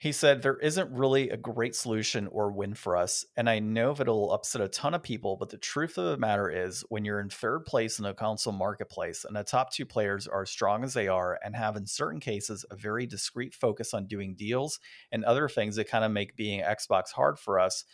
He 0.00 0.12
said 0.12 0.42
there 0.42 0.58
isn't 0.58 0.92
really 0.92 1.28
a 1.30 1.36
great 1.36 1.74
solution 1.74 2.28
or 2.28 2.52
win 2.52 2.74
for 2.74 2.96
us, 2.96 3.24
and 3.36 3.50
I 3.50 3.58
know 3.58 3.94
that 3.94 4.02
it'll 4.02 4.32
upset 4.32 4.62
a 4.62 4.68
ton 4.68 4.94
of 4.94 5.02
people. 5.02 5.36
But 5.36 5.48
the 5.48 5.58
truth 5.58 5.98
of 5.98 6.04
the 6.04 6.16
matter 6.16 6.48
is, 6.48 6.84
when 6.88 7.04
you're 7.04 7.18
in 7.18 7.30
third 7.30 7.64
place 7.64 7.98
in 7.98 8.04
the 8.04 8.14
console 8.14 8.52
marketplace, 8.52 9.24
and 9.24 9.34
the 9.34 9.42
top 9.42 9.72
two 9.72 9.84
players 9.84 10.28
are 10.28 10.42
as 10.42 10.50
strong 10.50 10.84
as 10.84 10.94
they 10.94 11.08
are, 11.08 11.40
and 11.44 11.56
have 11.56 11.74
in 11.74 11.84
certain 11.84 12.20
cases 12.20 12.64
a 12.70 12.76
very 12.76 13.06
discreet 13.06 13.54
focus 13.54 13.92
on 13.92 14.06
doing 14.06 14.36
deals 14.36 14.78
and 15.10 15.24
other 15.24 15.48
things 15.48 15.74
that 15.74 15.90
kind 15.90 16.04
of 16.04 16.12
make 16.12 16.36
being 16.36 16.60
Xbox 16.60 17.10
hard 17.10 17.36
for 17.36 17.58
us, 17.58 17.84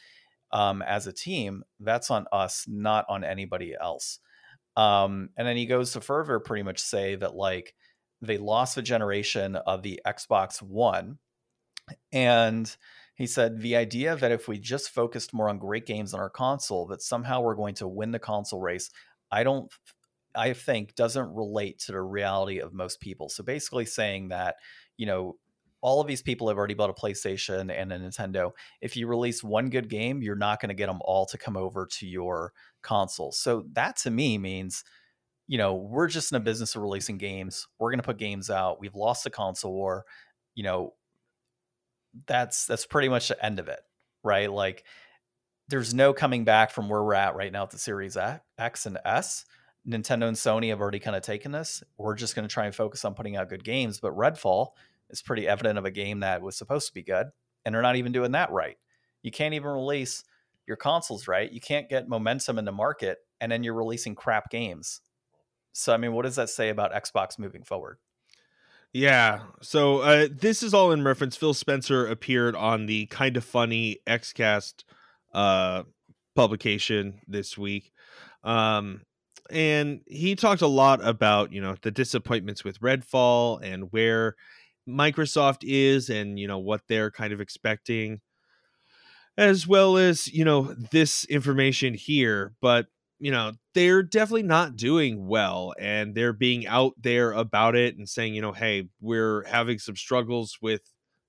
um, 0.54 0.80
as 0.82 1.06
a 1.06 1.12
team, 1.12 1.64
that's 1.80 2.10
on 2.10 2.26
us, 2.32 2.64
not 2.66 3.04
on 3.08 3.24
anybody 3.24 3.74
else. 3.78 4.20
Um, 4.76 5.28
and 5.36 5.46
then 5.46 5.56
he 5.56 5.66
goes 5.66 5.92
to 5.92 6.00
further 6.00 6.40
pretty 6.40 6.62
much 6.62 6.80
say 6.80 7.16
that 7.16 7.34
like 7.34 7.74
they 8.22 8.38
lost 8.38 8.76
the 8.76 8.82
generation 8.82 9.56
of 9.56 9.82
the 9.82 10.00
Xbox 10.06 10.62
One. 10.62 11.18
And 12.12 12.74
he 13.16 13.26
said 13.26 13.60
the 13.60 13.76
idea 13.76 14.16
that 14.16 14.32
if 14.32 14.48
we 14.48 14.58
just 14.58 14.90
focused 14.90 15.34
more 15.34 15.48
on 15.48 15.58
great 15.58 15.86
games 15.86 16.14
on 16.14 16.20
our 16.20 16.30
console, 16.30 16.86
that 16.86 17.02
somehow 17.02 17.40
we're 17.40 17.54
going 17.56 17.74
to 17.76 17.88
win 17.88 18.12
the 18.12 18.18
console 18.18 18.60
race, 18.60 18.90
I 19.30 19.42
don't 19.42 19.70
I 20.36 20.52
think 20.52 20.94
doesn't 20.94 21.34
relate 21.34 21.80
to 21.80 21.92
the 21.92 22.00
reality 22.00 22.58
of 22.58 22.72
most 22.72 23.00
people. 23.00 23.28
So 23.28 23.44
basically 23.44 23.86
saying 23.86 24.28
that, 24.28 24.56
you 24.96 25.06
know, 25.06 25.36
all 25.84 26.00
of 26.00 26.06
these 26.06 26.22
people 26.22 26.48
have 26.48 26.56
already 26.56 26.72
bought 26.72 26.88
a 26.88 26.94
PlayStation 26.94 27.70
and 27.70 27.92
a 27.92 27.98
Nintendo. 27.98 28.52
If 28.80 28.96
you 28.96 29.06
release 29.06 29.44
one 29.44 29.68
good 29.68 29.90
game, 29.90 30.22
you're 30.22 30.34
not 30.34 30.58
going 30.58 30.70
to 30.70 30.74
get 30.74 30.86
them 30.86 31.00
all 31.04 31.26
to 31.26 31.36
come 31.36 31.58
over 31.58 31.84
to 31.98 32.06
your 32.06 32.54
console. 32.80 33.32
So 33.32 33.66
that 33.74 33.98
to 33.98 34.10
me 34.10 34.38
means, 34.38 34.82
you 35.46 35.58
know, 35.58 35.74
we're 35.74 36.08
just 36.08 36.32
in 36.32 36.36
a 36.36 36.40
business 36.40 36.74
of 36.74 36.80
releasing 36.80 37.18
games. 37.18 37.68
We're 37.78 37.90
going 37.90 37.98
to 37.98 38.04
put 38.04 38.16
games 38.16 38.48
out. 38.48 38.80
We've 38.80 38.94
lost 38.94 39.24
the 39.24 39.30
console 39.30 39.74
war. 39.74 40.06
You 40.54 40.64
know, 40.64 40.94
that's 42.26 42.64
that's 42.64 42.86
pretty 42.86 43.10
much 43.10 43.28
the 43.28 43.44
end 43.44 43.58
of 43.58 43.68
it, 43.68 43.80
right? 44.22 44.50
Like 44.50 44.84
there's 45.68 45.92
no 45.92 46.14
coming 46.14 46.44
back 46.44 46.70
from 46.70 46.88
where 46.88 47.04
we're 47.04 47.12
at 47.12 47.36
right 47.36 47.52
now 47.52 47.64
at 47.64 47.70
the 47.70 47.78
Series 47.78 48.16
X 48.16 48.86
and 48.86 48.96
S. 49.04 49.44
Nintendo 49.86 50.28
and 50.28 50.36
Sony 50.36 50.70
have 50.70 50.80
already 50.80 50.98
kind 50.98 51.14
of 51.14 51.22
taken 51.22 51.52
this. 51.52 51.82
We're 51.98 52.14
just 52.14 52.34
going 52.34 52.48
to 52.48 52.52
try 52.52 52.64
and 52.64 52.74
focus 52.74 53.04
on 53.04 53.12
putting 53.12 53.36
out 53.36 53.50
good 53.50 53.64
games, 53.64 54.00
but 54.00 54.16
Redfall 54.16 54.68
is 55.10 55.22
pretty 55.22 55.46
evident 55.48 55.78
of 55.78 55.84
a 55.84 55.90
game 55.90 56.20
that 56.20 56.42
was 56.42 56.56
supposed 56.56 56.88
to 56.88 56.94
be 56.94 57.02
good, 57.02 57.26
and 57.64 57.74
they're 57.74 57.82
not 57.82 57.96
even 57.96 58.12
doing 58.12 58.32
that 58.32 58.50
right. 58.50 58.76
You 59.22 59.30
can't 59.30 59.54
even 59.54 59.70
release 59.70 60.24
your 60.66 60.76
consoles 60.76 61.28
right. 61.28 61.50
You 61.50 61.60
can't 61.60 61.88
get 61.88 62.08
momentum 62.08 62.58
in 62.58 62.64
the 62.64 62.72
market, 62.72 63.18
and 63.40 63.50
then 63.50 63.62
you're 63.62 63.74
releasing 63.74 64.14
crap 64.14 64.50
games. 64.50 65.00
So, 65.72 65.92
I 65.92 65.96
mean, 65.96 66.12
what 66.12 66.22
does 66.22 66.36
that 66.36 66.50
say 66.50 66.68
about 66.68 66.92
Xbox 66.92 67.38
moving 67.38 67.64
forward? 67.64 67.98
Yeah. 68.92 69.40
So 69.60 69.98
uh, 69.98 70.28
this 70.30 70.62
is 70.62 70.72
all 70.72 70.92
in 70.92 71.02
reference. 71.02 71.36
Phil 71.36 71.52
Spencer 71.52 72.06
appeared 72.06 72.54
on 72.54 72.86
the 72.86 73.06
Kinda 73.06 73.40
Funny 73.40 73.98
XCast 74.06 74.84
uh, 75.34 75.82
publication 76.36 77.20
this 77.26 77.58
week. 77.58 77.92
Um, 78.44 79.00
and 79.50 80.00
he 80.06 80.36
talked 80.36 80.62
a 80.62 80.68
lot 80.68 81.04
about, 81.04 81.52
you 81.52 81.60
know, 81.60 81.74
the 81.82 81.90
disappointments 81.90 82.62
with 82.62 82.80
Redfall 82.80 83.60
and 83.62 83.90
where 83.92 84.36
Microsoft 84.88 85.58
is 85.62 86.10
and 86.10 86.38
you 86.38 86.46
know 86.46 86.58
what 86.58 86.82
they're 86.88 87.10
kind 87.10 87.32
of 87.32 87.40
expecting 87.40 88.20
as 89.36 89.66
well 89.66 89.96
as 89.96 90.28
you 90.28 90.44
know 90.44 90.74
this 90.90 91.24
information 91.24 91.94
here 91.94 92.54
but 92.60 92.86
you 93.18 93.30
know 93.30 93.52
they're 93.74 94.02
definitely 94.02 94.42
not 94.42 94.76
doing 94.76 95.26
well 95.26 95.72
and 95.78 96.14
they're 96.14 96.32
being 96.32 96.66
out 96.66 96.92
there 97.00 97.32
about 97.32 97.74
it 97.74 97.96
and 97.96 98.08
saying 98.08 98.34
you 98.34 98.42
know 98.42 98.52
hey 98.52 98.88
we're 99.00 99.44
having 99.44 99.78
some 99.78 99.96
struggles 99.96 100.58
with 100.60 100.82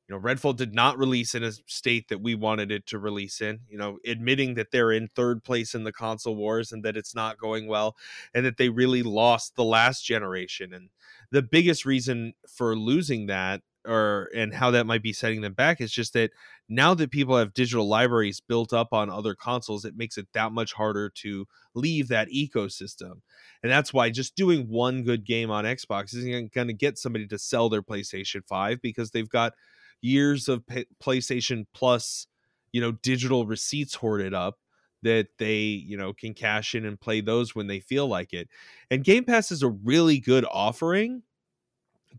you 0.07 0.15
know 0.15 0.21
redfall 0.21 0.55
did 0.55 0.73
not 0.73 0.97
release 0.97 1.33
in 1.33 1.43
a 1.43 1.51
state 1.67 2.07
that 2.09 2.21
we 2.21 2.35
wanted 2.35 2.71
it 2.71 2.85
to 2.85 2.99
release 2.99 3.41
in 3.41 3.59
you 3.67 3.77
know 3.77 3.97
admitting 4.05 4.55
that 4.55 4.71
they're 4.71 4.91
in 4.91 5.07
third 5.15 5.43
place 5.43 5.73
in 5.73 5.83
the 5.83 5.91
console 5.91 6.35
wars 6.35 6.71
and 6.71 6.83
that 6.83 6.97
it's 6.97 7.15
not 7.15 7.37
going 7.37 7.67
well 7.67 7.95
and 8.33 8.45
that 8.45 8.57
they 8.57 8.69
really 8.69 9.03
lost 9.03 9.55
the 9.55 9.63
last 9.63 10.03
generation 10.03 10.73
and 10.73 10.89
the 11.31 11.41
biggest 11.41 11.85
reason 11.85 12.33
for 12.47 12.75
losing 12.75 13.27
that 13.27 13.61
or 13.87 14.29
and 14.35 14.53
how 14.53 14.71
that 14.71 14.85
might 14.85 15.03
be 15.03 15.13
setting 15.13 15.41
them 15.41 15.53
back 15.53 15.79
is 15.79 15.91
just 15.91 16.13
that 16.13 16.31
now 16.67 16.93
that 16.93 17.11
people 17.11 17.37
have 17.37 17.53
digital 17.53 17.87
libraries 17.87 18.41
built 18.41 18.73
up 18.73 18.89
on 18.91 19.09
other 19.09 19.35
consoles 19.35 19.85
it 19.85 19.95
makes 19.95 20.17
it 20.17 20.27
that 20.33 20.51
much 20.51 20.73
harder 20.73 21.09
to 21.09 21.45
leave 21.75 22.07
that 22.07 22.29
ecosystem. 22.29 23.21
And 23.61 23.71
that's 23.71 23.93
why 23.93 24.09
just 24.09 24.35
doing 24.35 24.67
one 24.67 25.03
good 25.03 25.25
game 25.25 25.51
on 25.51 25.65
xbox 25.65 26.15
isn't 26.15 26.53
going 26.53 26.67
to 26.67 26.73
get 26.73 26.97
somebody 26.97 27.27
to 27.27 27.37
sell 27.37 27.69
their 27.69 27.83
playstation 27.83 28.41
5 28.47 28.81
because 28.81 29.11
they've 29.11 29.29
got 29.29 29.53
years 30.01 30.49
of 30.49 30.63
playstation 31.03 31.65
plus 31.73 32.27
you 32.71 32.81
know 32.81 32.91
digital 32.91 33.45
receipts 33.45 33.95
hoarded 33.95 34.33
up 34.33 34.57
that 35.05 35.27
they 35.39 35.57
you 35.57 35.97
know 35.97 36.13
can 36.13 36.33
cash 36.33 36.75
in 36.75 36.85
and 36.85 36.99
play 36.99 37.21
those 37.21 37.55
when 37.55 37.67
they 37.67 37.79
feel 37.79 38.07
like 38.07 38.33
it. 38.33 38.49
And 38.91 39.03
game 39.03 39.23
pass 39.23 39.51
is 39.51 39.63
a 39.63 39.69
really 39.69 40.19
good 40.19 40.45
offering 40.51 41.23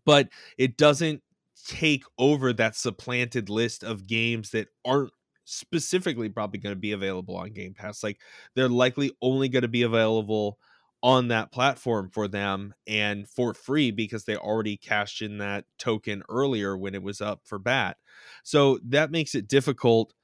but 0.05 0.29
it 0.59 0.77
doesn't 0.77 1.23
take 1.67 2.05
over 2.19 2.53
that 2.53 2.77
supplanted 2.77 3.49
list 3.49 3.83
of 3.83 4.07
games 4.07 4.51
that 4.51 4.69
aren't 4.85 5.13
specifically 5.45 6.29
probably 6.29 6.59
going 6.61 6.75
to 6.75 6.81
be 6.81 6.93
available 6.93 7.37
on 7.37 7.53
game 7.53 7.75
pass. 7.75 8.03
Like 8.03 8.21
they're 8.55 8.69
likely 8.69 9.13
only 9.23 9.49
going 9.49 9.63
to 9.63 9.69
be 9.69 9.83
available 9.83 10.59
on 11.03 11.29
that 11.29 11.53
platform 11.53 12.11
for 12.13 12.27
them 12.27 12.75
and 12.87 13.29
for 13.29 13.55
free 13.55 13.91
because 13.91 14.25
they 14.25 14.37
already 14.37 14.77
cashed 14.77 15.23
in 15.23 15.39
that 15.39 15.65
token 15.79 16.23
earlier 16.29 16.77
when 16.77 16.95
it 16.95 17.03
was 17.03 17.21
up 17.21 17.41
for 17.45 17.59
bat. 17.59 17.97
So 18.43 18.79
that 18.85 19.11
makes 19.11 19.35
it 19.35 19.49
difficult 19.49 20.15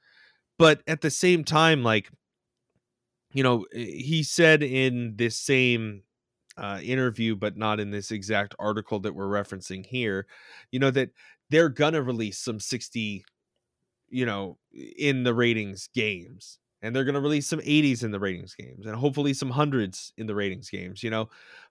but 0.59 0.81
at 0.87 1.01
the 1.01 1.09
same 1.09 1.43
time 1.43 1.83
like 1.83 2.09
you 3.33 3.43
know, 3.43 3.65
eh, 3.73 3.79
he 3.79 4.23
said 4.23 4.63
in 4.63 5.15
this 5.17 5.35
same 5.37 6.03
uh, 6.57 6.79
interview, 6.83 7.35
but 7.35 7.57
not 7.57 7.79
in 7.79 7.91
this 7.91 8.11
exact 8.11 8.55
article 8.59 8.99
that 9.01 9.15
we're 9.15 9.27
referencing 9.27 9.85
here, 9.85 10.27
you 10.71 10.79
know, 10.79 10.91
that 10.91 11.09
they're 11.49 11.69
gonna 11.69 12.01
release 12.01 12.37
some 12.39 12.59
60 12.59 13.25
you 14.09 14.25
know, 14.25 14.57
in 14.97 15.23
the 15.23 15.33
ratings 15.33 15.89
games. 15.93 16.59
And 16.81 16.95
they're 16.95 17.05
going 17.05 17.15
to 17.15 17.21
release 17.21 17.47
some 17.47 17.61
80s 17.61 18.03
in 18.03 18.11
the 18.11 18.19
ratings 18.19 18.55
games 18.55 18.85
and 18.85 18.95
hopefully 18.95 19.33
some 19.33 19.49
hundreds 19.49 20.13
in 20.17 20.27
the 20.27 20.35
ratings 20.35 20.69
games, 20.69 21.01
you 21.01 21.09
know. 21.09 21.29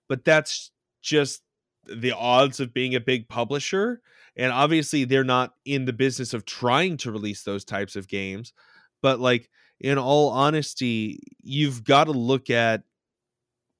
But 0.09 0.25
that's 0.25 0.71
just 1.01 1.43
the 1.85 2.11
odds 2.13 2.59
of 2.59 2.73
being 2.73 2.95
a 2.95 2.99
big 2.99 3.29
publisher. 3.29 4.01
And 4.35 4.51
obviously, 4.51 5.05
they're 5.05 5.23
not 5.23 5.53
in 5.65 5.85
the 5.85 5.93
business 5.93 6.33
of 6.33 6.45
trying 6.45 6.97
to 6.97 7.11
release 7.11 7.43
those 7.43 7.63
types 7.63 7.95
of 7.95 8.07
games. 8.07 8.53
But, 9.01 9.19
like, 9.19 9.49
in 9.79 9.97
all 9.97 10.29
honesty, 10.29 11.19
you've 11.41 11.83
got 11.83 12.05
to 12.05 12.11
look 12.11 12.49
at 12.49 12.83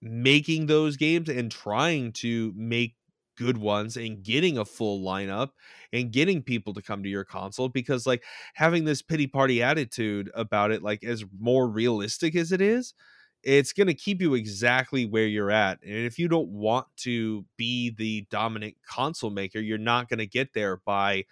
making 0.02 0.68
those 0.68 0.98
games 0.98 1.30
and 1.30 1.52
trying 1.52 2.12
to 2.12 2.54
make 2.56 2.96
good 3.38 3.58
ones 3.58 3.98
and 3.98 4.22
getting 4.24 4.58
a 4.58 4.66
full 4.66 5.02
lineup 5.02 5.50
and 5.91 6.12
getting 6.12 6.41
people 6.41 6.74
to 6.74 6.82
come 6.82 7.02
to 7.02 7.10
your 7.10 7.24
console 7.24 7.70
because 7.70 8.06
like 8.06 8.24
having 8.54 8.86
this 8.86 9.02
pity 9.02 9.26
party 9.26 9.64
attitude 9.64 10.30
about 10.36 10.72
it 10.72 10.84
like 10.84 11.04
as 11.04 11.24
more 11.39 11.68
realistic 11.68 12.36
as 12.36 12.52
it 12.52 12.62
is 12.62 12.94
it's 13.41 13.74
going 13.74 13.88
to 13.88 13.94
keep 13.94 14.22
you 14.22 14.36
exactly 14.36 15.06
where 15.06 15.26
you're 15.26 15.50
at 15.50 15.80
and 15.82 15.96
if 16.06 16.20
you 16.20 16.28
don't 16.28 16.50
want 16.50 16.86
to 16.96 17.44
be 17.58 17.89
the 17.98 18.26
dominant 18.30 18.76
console 18.88 19.32
maker 19.32 19.60
you're 19.60 19.80
not 19.80 20.10
going 20.10 20.20
to 20.20 20.28
get 20.28 20.54
there 20.54 20.80
by 20.86 21.24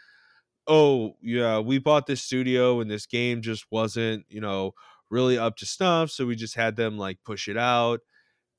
oh 0.71 1.15
yeah 1.21 1.59
we 1.59 1.77
bought 1.77 2.07
this 2.07 2.21
studio 2.21 2.79
and 2.79 2.89
this 2.89 3.05
game 3.05 3.41
just 3.41 3.65
wasn't 3.71 4.25
you 4.29 4.41
know 4.41 4.73
really 5.09 5.37
up 5.37 5.57
to 5.57 5.65
snuff 5.65 6.09
so 6.09 6.25
we 6.25 6.35
just 6.35 6.55
had 6.55 6.75
them 6.75 6.97
like 6.97 7.17
push 7.25 7.47
it 7.47 7.57
out 7.57 7.99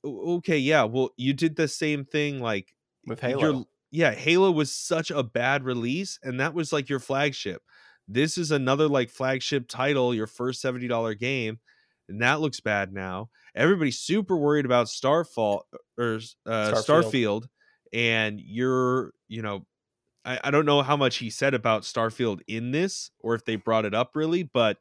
okay 0.05 0.57
yeah 0.57 0.83
well 0.83 1.09
you 1.17 1.33
did 1.33 1.55
the 1.55 1.67
same 1.67 2.05
thing 2.05 2.39
like 2.39 2.73
with 3.05 3.19
Halo. 3.19 3.65
yeah, 3.91 4.11
Halo 4.11 4.51
was 4.51 4.73
such 4.73 5.11
a 5.11 5.23
bad 5.23 5.63
release, 5.63 6.19
and 6.23 6.39
that 6.39 6.53
was 6.53 6.73
like 6.73 6.89
your 6.89 6.99
flagship. 6.99 7.61
This 8.07 8.37
is 8.37 8.51
another 8.51 8.87
like 8.87 9.09
flagship 9.09 9.67
title, 9.67 10.13
your 10.13 10.27
first 10.27 10.63
$70 10.63 11.19
game, 11.19 11.59
and 12.09 12.21
that 12.21 12.41
looks 12.41 12.59
bad 12.59 12.93
now. 12.93 13.29
Everybody's 13.55 13.99
super 13.99 14.35
worried 14.35 14.65
about 14.65 14.89
Starfall 14.89 15.65
or 15.97 16.19
uh, 16.45 16.73
Starfield. 16.73 16.83
Starfield, 16.83 17.43
and 17.93 18.41
you're, 18.41 19.13
you 19.27 19.41
know, 19.41 19.65
I, 20.25 20.39
I 20.45 20.51
don't 20.51 20.65
know 20.65 20.81
how 20.81 20.97
much 20.97 21.17
he 21.17 21.29
said 21.29 21.53
about 21.53 21.83
Starfield 21.83 22.41
in 22.47 22.71
this 22.71 23.11
or 23.19 23.35
if 23.35 23.45
they 23.45 23.55
brought 23.55 23.85
it 23.85 23.93
up 23.93 24.11
really, 24.15 24.43
but 24.43 24.77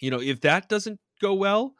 you 0.00 0.10
know, 0.10 0.20
if 0.20 0.40
that 0.40 0.68
doesn't 0.68 0.98
go 1.20 1.34
well, 1.34 1.74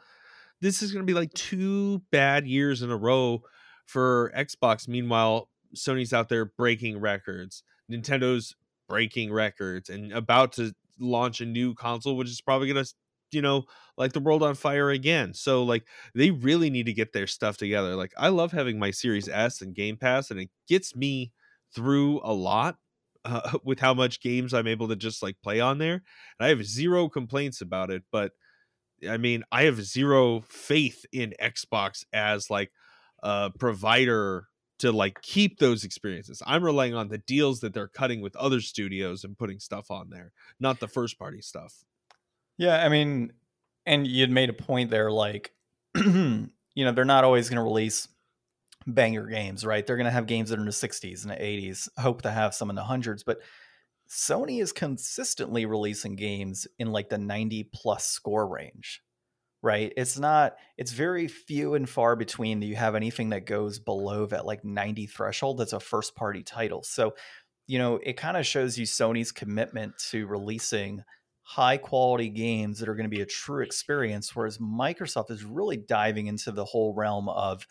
this 0.61 0.83
is 0.83 0.93
going 0.93 1.05
to 1.05 1.11
be 1.11 1.19
like 1.19 1.33
two 1.33 2.03
bad 2.13 2.47
years 2.47 2.83
in 2.83 2.91
a 2.91 2.97
row 2.97 3.43
for 3.87 4.33
Xbox. 4.37 4.87
Meanwhile, 4.87 5.49
Sony's 5.75 6.13
out 6.13 6.29
there 6.29 6.45
breaking 6.45 7.01
records. 7.01 7.63
Nintendo's 7.91 8.55
breaking 8.89 9.33
records 9.33 9.89
and 9.89 10.13
about 10.13 10.53
to 10.55 10.75
launch 10.99 11.41
a 11.41 11.47
new 11.47 11.75
console, 11.75 12.17
which 12.17 12.29
is 12.29 12.41
probably 12.41 12.71
going 12.71 12.85
to, 12.85 12.93
you 13.33 13.41
know, 13.41 13.65
like 13.97 14.13
the 14.13 14.21
world 14.21 14.43
on 14.43 14.55
fire 14.55 14.91
again. 14.91 15.33
So, 15.33 15.63
like, 15.63 15.85
they 16.15 16.31
really 16.31 16.69
need 16.69 16.87
to 16.87 16.93
get 16.93 17.13
their 17.13 17.27
stuff 17.27 17.57
together. 17.57 17.97
Like, 17.97 18.13
I 18.19 18.29
love 18.29 18.53
having 18.53 18.79
my 18.79 18.91
Series 18.91 19.29
S 19.29 19.63
and 19.63 19.75
Game 19.75 19.97
Pass, 19.97 20.31
and 20.31 20.41
it 20.41 20.51
gets 20.69 20.95
me 20.95 21.33
through 21.75 22.21
a 22.23 22.33
lot 22.33 22.77
uh, 23.25 23.59
with 23.65 23.81
how 23.81 23.95
much 23.95 24.21
games 24.21 24.55
I'm 24.55 24.67
able 24.67 24.89
to 24.89 24.97
just 24.97 25.23
like 25.23 25.37
play 25.43 25.61
on 25.61 25.79
there. 25.79 25.95
And 25.95 26.47
I 26.47 26.49
have 26.49 26.65
zero 26.65 27.09
complaints 27.09 27.61
about 27.61 27.91
it, 27.91 28.03
but 28.11 28.33
I 29.09 29.17
mean, 29.17 29.45
I 29.51 29.63
have 29.63 29.83
zero 29.83 30.43
faith 30.47 31.07
in 31.13 31.35
Xbox 31.41 32.05
as 32.13 32.51
like 32.51 32.71
uh, 33.23 33.51
provider 33.59 34.47
to 34.81 34.93
like 34.93 35.21
keep 35.23 35.59
those 35.59 35.85
experiences. 35.85 36.43
I'm 36.47 36.65
relying 36.65 36.95
on 36.95 37.09
the 37.09 37.19
deals 37.19 37.61
that 37.61 37.75
they're 37.75 37.89
cutting 37.89 38.21
with 38.21 38.37
other 38.37 38.61
studios 38.61 39.25
and 39.25 39.37
putting 39.37 39.59
stuff 39.59 39.91
on 39.91 40.11
there, 40.11 40.33
not 40.59 40.81
the 40.81 40.89
first 40.89 41.19
party 41.19 41.41
stuff. 41.41 41.85
Yeah, 42.57 42.85
I 42.85 42.89
mean, 42.89 43.33
and 43.87 44.07
you'd 44.07 44.31
made 44.31 44.51
a 44.51 44.55
point 44.55 44.91
there 44.91 45.11
like 45.11 45.53
you 45.97 46.51
know, 46.77 46.93
they're 46.93 47.05
not 47.05 47.25
always 47.25 47.49
going 47.49 47.57
to 47.57 47.63
release 47.63 48.09
banger 48.87 49.27
games, 49.27 49.65
right? 49.65 49.87
They're 49.87 49.97
going 49.97 50.05
to 50.07 50.11
have 50.11 50.27
games 50.27 50.51
that 50.51 50.59
are 50.59 50.63
in 50.63 50.67
the 50.67 50.73
60s 50.73 51.23
and 51.23 51.31
the 51.31 51.37
80s, 51.37 51.89
hope 51.99 52.23
to 52.23 52.31
have 52.31 52.55
some 52.55 52.71
in 52.71 52.77
the 52.77 52.85
hundreds, 52.85 53.23
but 53.23 53.39
Sony 54.09 54.61
is 54.61 54.73
consistently 54.73 55.67
releasing 55.67 56.17
games 56.17 56.67
in 56.79 56.91
like 56.91 57.09
the 57.09 57.19
90 57.19 57.71
plus 57.73 58.07
score 58.07 58.49
range 58.49 59.03
right? 59.63 59.93
It's 59.97 60.19
not, 60.19 60.57
it's 60.79 60.93
very 60.93 61.29
few 61.29 61.75
and 61.75 61.89
far 61.89 62.17
between 62.17 62.61
that 62.61 62.67
you 62.67 62.77
have 62.77 62.95
anything 62.95 63.31
that 63.31 63.47
goes 63.47 63.79
below 63.79 64.27
that 64.27 64.47
like 64.47 64.65
90 64.65 65.07
threshold 65.07 65.59
that's 65.59 65.73
a 65.73 65.81
first 65.81 66.15
party 66.17 66.43
title. 66.43 66.83
So, 66.83 67.15
you 67.67 67.79
know, 67.79 68.01
it 68.03 68.17
kind 68.17 68.37
of 68.37 68.47
shows 68.47 68.79
you 68.79 68.87
Sony's 68.87 69.33
commitment 69.33 69.95
to 70.11 70.27
releasing 70.27 71.05
high 71.43 71.77
quality 71.77 72.29
games 72.29 72.79
that 72.79 72.89
are 72.89 72.95
going 72.95 73.11
to 73.11 73.15
be 73.15 73.23
a 73.23 73.27
true 73.27 73.63
experience, 73.63 74.35
whereas 74.35 74.59
Microsoft 74.59 75.31
is 75.31 75.45
really 75.45 75.77
diving 75.77 76.27
into 76.27 76.53
the 76.53 76.65
whole 76.65 76.95
realm 76.95 77.29
of, 77.29 77.67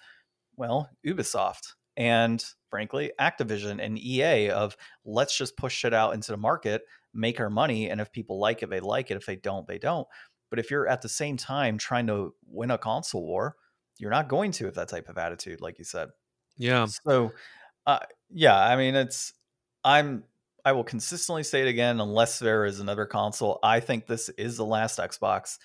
well, 0.59 0.89
Ubisoft 1.07 1.73
and 1.95 2.43
frankly 2.69 3.11
Activision 3.19 3.83
and 3.83 3.97
EA 3.97 4.51
of 4.51 4.75
let's 5.05 5.35
just 5.35 5.57
push 5.57 5.85
it 5.85 5.93
out 5.93 6.13
into 6.13 6.31
the 6.31 6.37
market, 6.37 6.83
make 7.13 7.39
our 7.39 7.49
money, 7.49 7.89
and 7.89 7.99
if 7.99 8.11
people 8.11 8.39
like 8.39 8.61
it, 8.61 8.69
they 8.69 8.81
like 8.81 9.09
it. 9.09 9.17
If 9.17 9.25
they 9.25 9.37
don't, 9.37 9.65
they 9.65 9.79
don't. 9.79 10.07
But 10.49 10.59
if 10.59 10.69
you're 10.69 10.87
at 10.87 11.01
the 11.01 11.09
same 11.09 11.37
time 11.37 11.77
trying 11.77 12.07
to 12.07 12.33
win 12.45 12.71
a 12.71 12.77
console 12.77 13.25
war, 13.25 13.55
you're 13.97 14.11
not 14.11 14.27
going 14.27 14.51
to 14.51 14.65
with 14.65 14.75
that 14.75 14.89
type 14.89 15.07
of 15.09 15.17
attitude, 15.17 15.61
like 15.61 15.79
you 15.79 15.85
said. 15.85 16.09
Yeah. 16.57 16.85
So, 16.85 17.31
uh, 17.87 17.99
yeah, 18.29 18.57
I 18.57 18.75
mean, 18.75 18.95
it's 18.95 19.33
I'm 19.83 20.23
I 20.65 20.73
will 20.73 20.83
consistently 20.83 21.43
say 21.43 21.61
it 21.61 21.67
again, 21.67 22.01
unless 22.01 22.39
there 22.39 22.65
is 22.65 22.79
another 22.79 23.05
console. 23.05 23.59
I 23.63 23.79
think 23.79 24.07
this 24.07 24.29
is 24.29 24.57
the 24.57 24.65
last 24.65 24.99
Xbox. 24.99 25.57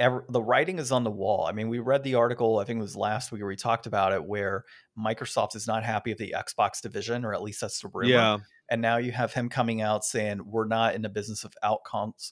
Ever, 0.00 0.24
the 0.28 0.42
writing 0.42 0.80
is 0.80 0.90
on 0.90 1.04
the 1.04 1.10
wall. 1.10 1.46
I 1.46 1.52
mean, 1.52 1.68
we 1.68 1.78
read 1.78 2.02
the 2.02 2.16
article. 2.16 2.58
I 2.58 2.64
think 2.64 2.78
it 2.78 2.82
was 2.82 2.96
last 2.96 3.30
week 3.30 3.42
where 3.42 3.48
we 3.48 3.54
talked 3.54 3.86
about 3.86 4.12
it, 4.12 4.24
where 4.24 4.64
Microsoft 4.98 5.54
is 5.54 5.68
not 5.68 5.84
happy 5.84 6.10
with 6.10 6.18
the 6.18 6.34
Xbox 6.36 6.80
division, 6.80 7.24
or 7.24 7.34
at 7.34 7.42
least 7.42 7.60
that's 7.60 7.80
the 7.80 7.90
rumor. 7.92 8.10
Yeah 8.10 8.38
and 8.70 8.80
now 8.80 8.96
you 8.96 9.12
have 9.12 9.34
him 9.34 9.48
coming 9.48 9.82
out 9.82 10.04
saying 10.04 10.40
we're 10.46 10.66
not 10.66 10.94
in 10.94 11.02
the 11.02 11.08
business 11.08 11.44
of 11.44 11.52
out 11.62 11.80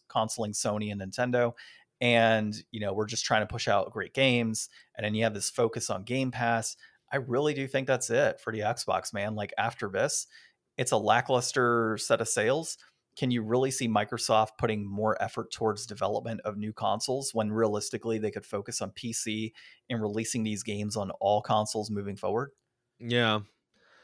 consoling 0.08 0.52
Sony 0.52 0.92
and 0.92 1.00
Nintendo 1.00 1.52
and 2.00 2.54
you 2.70 2.80
know 2.80 2.94
we're 2.94 3.06
just 3.06 3.24
trying 3.24 3.42
to 3.42 3.46
push 3.46 3.66
out 3.66 3.92
great 3.92 4.14
games 4.14 4.68
and 4.96 5.04
then 5.04 5.14
you 5.14 5.24
have 5.24 5.34
this 5.34 5.50
focus 5.50 5.90
on 5.90 6.04
Game 6.04 6.30
Pass. 6.30 6.76
I 7.12 7.16
really 7.16 7.54
do 7.54 7.66
think 7.66 7.86
that's 7.86 8.10
it 8.10 8.40
for 8.40 8.52
the 8.52 8.60
Xbox, 8.60 9.12
man. 9.12 9.34
Like 9.34 9.52
after 9.58 9.88
this, 9.88 10.26
it's 10.76 10.92
a 10.92 10.96
lackluster 10.96 11.98
set 11.98 12.20
of 12.20 12.28
sales. 12.28 12.78
Can 13.18 13.32
you 13.32 13.42
really 13.42 13.72
see 13.72 13.88
Microsoft 13.88 14.50
putting 14.58 14.88
more 14.88 15.20
effort 15.20 15.50
towards 15.50 15.86
development 15.86 16.40
of 16.44 16.56
new 16.56 16.72
consoles 16.72 17.34
when 17.34 17.50
realistically 17.50 18.18
they 18.18 18.30
could 18.30 18.46
focus 18.46 18.80
on 18.80 18.92
PC 18.92 19.52
and 19.90 20.00
releasing 20.00 20.44
these 20.44 20.62
games 20.62 20.96
on 20.96 21.10
all 21.20 21.42
consoles 21.42 21.90
moving 21.90 22.16
forward? 22.16 22.52
Yeah. 23.00 23.40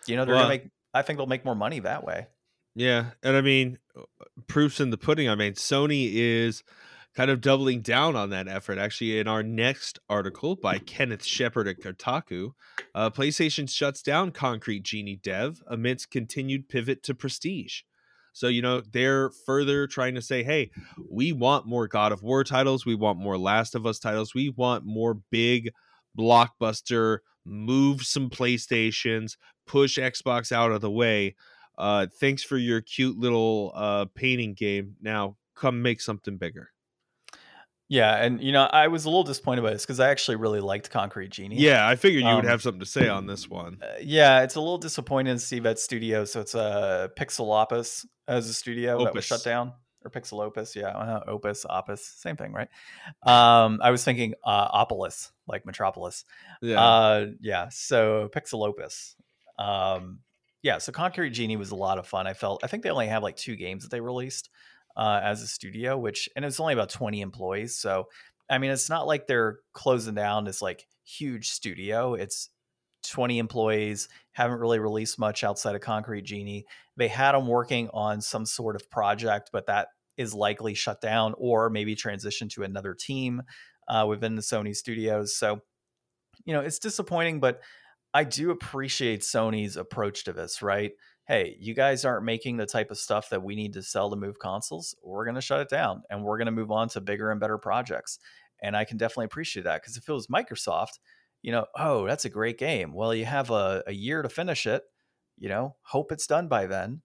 You 0.06 0.16
know, 0.16 0.24
they're 0.24 0.34
well, 0.34 0.44
gonna 0.44 0.54
make 0.54 0.70
I 0.92 1.02
think 1.02 1.18
they'll 1.18 1.26
make 1.26 1.44
more 1.44 1.54
money 1.54 1.80
that 1.80 2.04
way. 2.04 2.26
Yeah, 2.76 3.10
and 3.22 3.36
I 3.36 3.40
mean, 3.40 3.78
uh, 3.96 4.02
proofs 4.48 4.80
in 4.80 4.90
the 4.90 4.98
pudding. 4.98 5.28
I 5.28 5.36
mean, 5.36 5.52
Sony 5.52 6.10
is 6.12 6.64
kind 7.14 7.30
of 7.30 7.40
doubling 7.40 7.82
down 7.82 8.16
on 8.16 8.30
that 8.30 8.48
effort. 8.48 8.78
Actually, 8.78 9.18
in 9.18 9.28
our 9.28 9.42
next 9.42 10.00
article 10.08 10.56
by 10.56 10.78
Kenneth 10.78 11.24
Shepard 11.24 11.68
at 11.68 11.78
Kotaku, 11.78 12.52
uh, 12.94 13.10
PlayStation 13.10 13.70
shuts 13.70 14.02
down 14.02 14.32
Concrete 14.32 14.82
Genie 14.82 15.16
dev 15.16 15.62
amidst 15.68 16.10
continued 16.10 16.68
pivot 16.68 17.02
to 17.04 17.14
prestige. 17.14 17.82
So, 18.35 18.49
you 18.49 18.61
know, 18.61 18.82
they're 18.93 19.30
further 19.47 19.87
trying 19.87 20.16
to 20.16 20.22
say, 20.22 20.43
hey, 20.43 20.70
we 21.09 21.32
want 21.32 21.66
more 21.66 21.87
God 21.87 22.11
of 22.11 22.22
War 22.22 22.43
titles. 22.45 22.85
We 22.85 22.97
want 22.97 23.18
more 23.18 23.39
Last 23.39 23.74
of 23.74 23.87
Us 23.87 23.99
titles. 24.01 24.35
We 24.35 24.51
want 24.51 24.85
more 24.85 25.14
big 25.30 25.70
blockbuster, 26.18 27.18
move 27.47 28.03
some 28.03 28.28
PlayStations, 28.28 29.37
push 29.66 29.99
Xbox 29.99 30.51
out 30.51 30.72
of 30.72 30.80
the 30.80 30.91
way. 30.91 31.37
Uh, 31.78 32.09
thanks 32.20 32.43
for 32.43 32.59
your 32.59 32.80
cute 32.80 33.16
little 33.16 33.72
uh, 33.74 34.07
painting 34.16 34.55
game. 34.55 34.97
Now 35.01 35.37
come 35.55 35.80
make 35.80 36.01
something 36.01 36.37
bigger. 36.37 36.73
Yeah, 37.89 38.16
and 38.16 38.43
you 38.43 38.53
know, 38.53 38.62
I 38.62 38.89
was 38.89 39.05
a 39.05 39.09
little 39.09 39.24
disappointed 39.24 39.62
by 39.62 39.70
this 39.70 39.82
because 39.82 40.01
I 40.01 40.09
actually 40.09 40.37
really 40.37 40.61
liked 40.61 40.91
Concrete 40.91 41.30
Genie. 41.30 41.57
Yeah, 41.57 41.87
I 41.87 41.97
figured 41.97 42.22
you 42.22 42.28
um, 42.28 42.37
would 42.37 42.47
have 42.47 42.62
something 42.62 42.80
to 42.80 42.87
say 42.87 43.09
on 43.09 43.26
this 43.26 43.49
one. 43.49 43.78
Uh, 43.82 43.99
yeah, 44.01 44.43
it's 44.43 44.55
a 44.55 44.61
little 44.61 44.78
disappointing 44.78 45.35
to 45.35 45.39
see 45.39 45.59
that 45.61 45.78
studio. 45.78 46.24
So 46.24 46.41
it's 46.41 46.55
a 46.55 46.61
uh, 46.61 47.09
PixelOpus 47.09 48.07
as 48.26 48.49
a 48.49 48.55
studio 48.55 48.95
Opus. 48.95 49.05
that 49.05 49.14
was 49.14 49.24
shut 49.26 49.45
down, 49.45 49.74
or 50.03 50.11
PixelOpus. 50.11 50.74
Yeah, 50.74 50.89
uh, 50.89 51.24
Opus, 51.28 51.66
Opus, 51.68 52.07
same 52.16 52.37
thing, 52.37 52.55
right? 52.55 52.68
Um, 53.22 53.80
I 53.82 53.91
was 53.91 54.03
thinking 54.03 54.32
uh, 54.43 54.85
Opolis, 54.85 55.30
like 55.47 55.66
Metropolis. 55.66 56.24
Yeah, 56.62 56.82
uh, 56.82 57.26
yeah. 57.43 57.68
So 57.70 58.30
PixelOpus. 58.35 59.14
Um, 59.59 60.20
yeah, 60.62 60.78
so 60.78 60.91
Concrete 60.91 61.30
Genie 61.30 61.59
was 61.59 61.70
a 61.70 61.76
lot 61.76 61.99
of 61.99 62.07
fun. 62.07 62.26
I 62.26 62.32
felt. 62.32 62.64
I 62.64 62.66
think 62.66 62.82
they 62.82 62.89
only 62.91 63.09
have 63.09 63.22
like 63.22 63.37
two 63.37 63.57
games 63.57 63.82
that 63.82 63.91
they 63.91 64.01
released 64.01 64.49
uh, 64.97 65.20
as 65.22 65.42
a 65.42 65.47
studio, 65.47 65.97
which 65.99 66.28
and 66.36 66.45
it's 66.45 66.61
only 66.61 66.74
about 66.74 66.90
20 66.90 67.20
employees. 67.20 67.76
So 67.76 68.09
I 68.49 68.59
mean, 68.59 68.70
it's 68.70 68.90
not 68.90 69.07
like 69.07 69.26
they're 69.26 69.59
closing 69.72 70.14
down 70.14 70.45
this 70.45 70.61
like 70.61 70.86
huge 71.05 71.51
studio. 71.51 72.14
It's 72.14 72.51
20 73.05 73.38
employees, 73.38 74.09
haven't 74.32 74.59
really 74.59 74.78
released 74.78 75.18
much 75.18 75.45
outside 75.45 75.74
of 75.74 75.80
Concrete 75.80 76.22
Genie. 76.22 76.66
They 76.97 77.09
had 77.09 77.32
them 77.32 77.47
working 77.47 77.88
on 77.92 78.20
some 78.20 78.47
sort 78.47 78.76
of 78.76 78.90
project, 78.90 79.51
but 79.53 79.66
that 79.66 79.88
is 80.16 80.34
likely 80.34 80.74
shut 80.74 81.01
down 81.01 81.34
or 81.36 81.70
maybe 81.70 81.95
transition 81.95 82.49
to 82.51 82.62
another 82.62 82.95
team 82.95 83.42
uh, 83.88 84.07
within 84.09 84.36
the 84.36 84.42
Sony 84.42 84.74
studios. 84.74 85.36
So, 85.36 85.61
you 86.45 86.55
know, 86.55 86.61
it's 86.61 86.78
disappointing, 86.78 87.40
but 87.40 87.61
I 88.12 88.24
do 88.24 88.51
appreciate 88.51 89.20
Sony's 89.22 89.76
approach 89.76 90.24
to 90.24 90.32
this, 90.32 90.62
right? 90.62 90.92
Hey, 91.26 91.56
you 91.58 91.74
guys 91.74 92.04
aren't 92.04 92.24
making 92.24 92.58
the 92.58 92.66
type 92.66 92.90
of 92.90 92.98
stuff 92.98 93.30
that 93.30 93.42
we 93.42 93.56
need 93.56 93.72
to 93.74 93.82
sell 93.82 94.10
to 94.10 94.16
move 94.16 94.38
consoles. 94.38 94.94
We're 95.02 95.24
going 95.24 95.36
to 95.36 95.40
shut 95.40 95.60
it 95.60 95.70
down 95.70 96.02
and 96.10 96.22
we're 96.22 96.36
going 96.36 96.46
to 96.46 96.52
move 96.52 96.70
on 96.70 96.88
to 96.90 97.00
bigger 97.00 97.30
and 97.30 97.40
better 97.40 97.56
projects. 97.56 98.18
And 98.62 98.76
I 98.76 98.84
can 98.84 98.98
definitely 98.98 99.26
appreciate 99.26 99.62
that 99.62 99.80
because 99.80 99.96
if 99.96 100.08
it 100.08 100.12
was 100.12 100.26
Microsoft, 100.26 100.98
you 101.42 101.52
know, 101.52 101.66
oh, 101.76 102.06
that's 102.06 102.26
a 102.26 102.30
great 102.30 102.58
game. 102.58 102.92
Well, 102.92 103.14
you 103.14 103.24
have 103.24 103.50
a, 103.50 103.82
a 103.86 103.92
year 103.92 104.22
to 104.22 104.28
finish 104.28 104.66
it, 104.66 104.82
you 105.38 105.48
know, 105.48 105.76
hope 105.82 106.12
it's 106.12 106.26
done 106.26 106.48
by 106.48 106.66
then. 106.66 107.00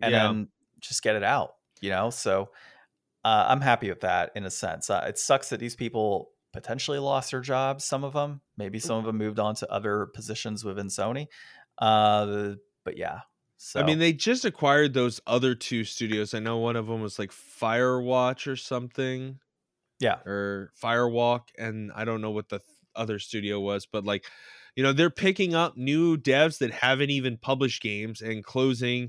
And 0.00 0.12
yeah. 0.12 0.26
then 0.26 0.48
just 0.80 1.02
get 1.02 1.16
it 1.16 1.22
out, 1.24 1.54
you 1.80 1.90
know? 1.90 2.10
So 2.10 2.50
uh, 3.24 3.46
I'm 3.48 3.60
happy 3.60 3.88
with 3.88 4.00
that 4.00 4.30
in 4.34 4.44
a 4.44 4.50
sense. 4.50 4.90
Uh, 4.90 5.04
it 5.08 5.18
sucks 5.18 5.48
that 5.50 5.60
these 5.60 5.76
people 5.76 6.30
potentially 6.52 6.98
lost 6.98 7.30
their 7.30 7.40
jobs, 7.40 7.84
some 7.84 8.04
of 8.04 8.12
them. 8.12 8.40
Maybe 8.56 8.78
some 8.78 8.98
of 8.98 9.04
them 9.04 9.18
moved 9.18 9.40
on 9.40 9.54
to 9.56 9.72
other 9.72 10.06
positions 10.06 10.64
within 10.64 10.86
Sony. 10.86 11.26
Uh, 11.78 12.54
but 12.84 12.96
yeah. 12.96 13.20
So. 13.56 13.80
I 13.80 13.84
mean, 13.84 13.98
they 13.98 14.12
just 14.12 14.44
acquired 14.44 14.94
those 14.94 15.20
other 15.26 15.54
two 15.54 15.84
studios. 15.84 16.34
I 16.34 16.40
know 16.40 16.58
one 16.58 16.76
of 16.76 16.86
them 16.86 17.00
was 17.00 17.18
like 17.18 17.30
Firewatch 17.30 18.46
or 18.50 18.56
something. 18.56 19.38
Yeah. 20.00 20.16
Or 20.26 20.72
Firewalk. 20.82 21.48
And 21.56 21.90
I 21.94 22.04
don't 22.04 22.20
know 22.20 22.32
what 22.32 22.48
the 22.48 22.58
th- 22.58 22.68
other 22.94 23.18
studio 23.18 23.60
was, 23.60 23.86
but 23.86 24.04
like, 24.04 24.26
you 24.76 24.82
know, 24.82 24.92
they're 24.92 25.08
picking 25.08 25.54
up 25.54 25.76
new 25.76 26.16
devs 26.18 26.58
that 26.58 26.72
haven't 26.72 27.10
even 27.10 27.38
published 27.38 27.80
games 27.80 28.20
and 28.20 28.44
closing 28.44 29.08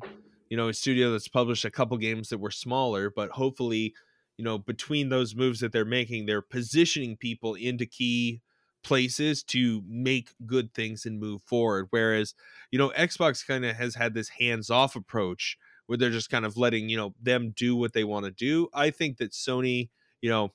you 0.50 0.58
know, 0.58 0.70
a 0.70 0.74
studio 0.74 1.12
that's 1.12 1.28
published 1.28 1.66
a 1.66 1.72
couple 1.72 1.98
games 1.98 2.30
that 2.30 2.38
were 2.38 2.52
smaller, 2.52 3.10
but 3.10 3.32
hopefully, 3.32 3.94
you 4.38 4.46
know, 4.46 4.58
between 4.58 5.10
those 5.10 5.36
moves 5.36 5.60
that 5.60 5.72
they're 5.72 5.86
making, 5.86 6.26
they're 6.26 6.42
positioning 6.42 7.18
people 7.18 7.56
into 7.56 7.86
key 7.86 8.42
places 8.86 9.44
to 9.44 9.84
make 9.88 10.30
good 10.46 10.74
things 10.74 11.06
and 11.06 11.20
move 11.20 11.42
forward. 11.42 11.88
Whereas, 11.90 12.36
you 12.72 12.80
know, 12.80 12.90
Xbox 12.98 13.46
kind 13.46 13.66
of 13.66 13.76
has 13.76 13.96
had 13.96 14.14
this 14.14 14.30
hands 14.30 14.70
off 14.70 14.96
approach 14.96 15.58
where 15.88 15.98
they're 15.98 16.12
just 16.12 16.30
kind 16.30 16.46
of 16.46 16.56
letting, 16.56 16.88
you 16.88 16.96
know, 16.96 17.14
them 17.22 17.52
do 17.56 17.76
what 17.76 17.94
they 17.94 18.04
want 18.04 18.26
to 18.26 18.32
do. 18.32 18.70
I 18.74 18.92
think 18.92 19.18
that 19.18 19.32
Sony, 19.32 19.90
you 20.22 20.30
know, 20.30 20.54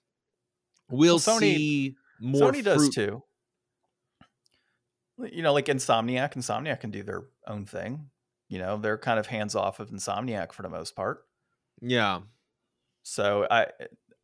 will 0.91 1.17
well, 1.17 1.19
Sony, 1.19 1.41
see 1.41 1.97
more. 2.21 2.51
Sony 2.51 2.55
fruit. 2.55 2.65
does 2.65 2.89
too. 2.89 3.23
You 5.19 5.43
know, 5.43 5.53
like 5.53 5.67
Insomniac, 5.67 6.35
Insomniac 6.35 6.81
can 6.81 6.91
do 6.91 7.03
their 7.03 7.25
own 7.47 7.67
thing. 7.67 8.11
You 8.49 8.59
know, 8.59 8.79
they're 8.79 8.97
kind 8.97 9.19
of 9.19 9.27
hands 9.27 9.55
off 9.55 9.81
of 9.81 9.91
Insomniac 9.91 10.53
for 10.53 10.63
the 10.63 10.71
most 10.71 10.97
part. 10.97 11.25
Yeah. 11.83 12.21
So 13.03 13.47
I 13.51 13.67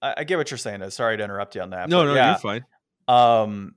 I 0.01 0.25
get 0.25 0.39
what 0.39 0.51
you're 0.51 0.59
saying. 0.59 0.89
Sorry 0.91 1.17
to 1.17 1.25
interrupt 1.25 1.55
you 1.55 1.63
on 1.63 1.71
that. 1.71 1.89
No, 1.89 2.05
no, 2.05 2.15
yeah, 2.15 2.31
you're 2.31 2.39
fine. 2.39 2.65
Um, 3.09 3.75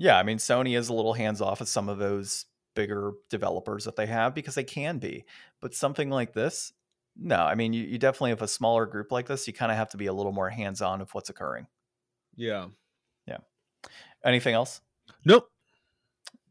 yeah, 0.00 0.16
I 0.16 0.22
mean, 0.22 0.38
Sony 0.38 0.78
is 0.78 0.88
a 0.88 0.94
little 0.94 1.12
hands 1.12 1.42
off 1.42 1.60
of 1.60 1.68
some 1.68 1.90
of 1.90 1.98
those 1.98 2.46
bigger 2.74 3.12
developers 3.28 3.84
that 3.84 3.96
they 3.96 4.06
have 4.06 4.34
because 4.34 4.54
they 4.54 4.64
can 4.64 4.96
be. 4.96 5.26
But 5.60 5.74
something 5.74 6.08
like 6.08 6.32
this, 6.32 6.72
no. 7.18 7.36
I 7.36 7.54
mean, 7.54 7.74
you, 7.74 7.84
you 7.84 7.98
definitely 7.98 8.30
have 8.30 8.40
a 8.40 8.48
smaller 8.48 8.86
group 8.86 9.12
like 9.12 9.26
this. 9.26 9.46
You 9.46 9.52
kind 9.52 9.70
of 9.70 9.76
have 9.76 9.90
to 9.90 9.98
be 9.98 10.06
a 10.06 10.12
little 10.14 10.32
more 10.32 10.48
hands 10.48 10.80
on 10.80 11.02
of 11.02 11.12
what's 11.12 11.28
occurring. 11.28 11.66
Yeah. 12.34 12.68
Yeah. 13.26 13.38
Anything 14.24 14.54
else? 14.54 14.80
Nope. 15.26 15.50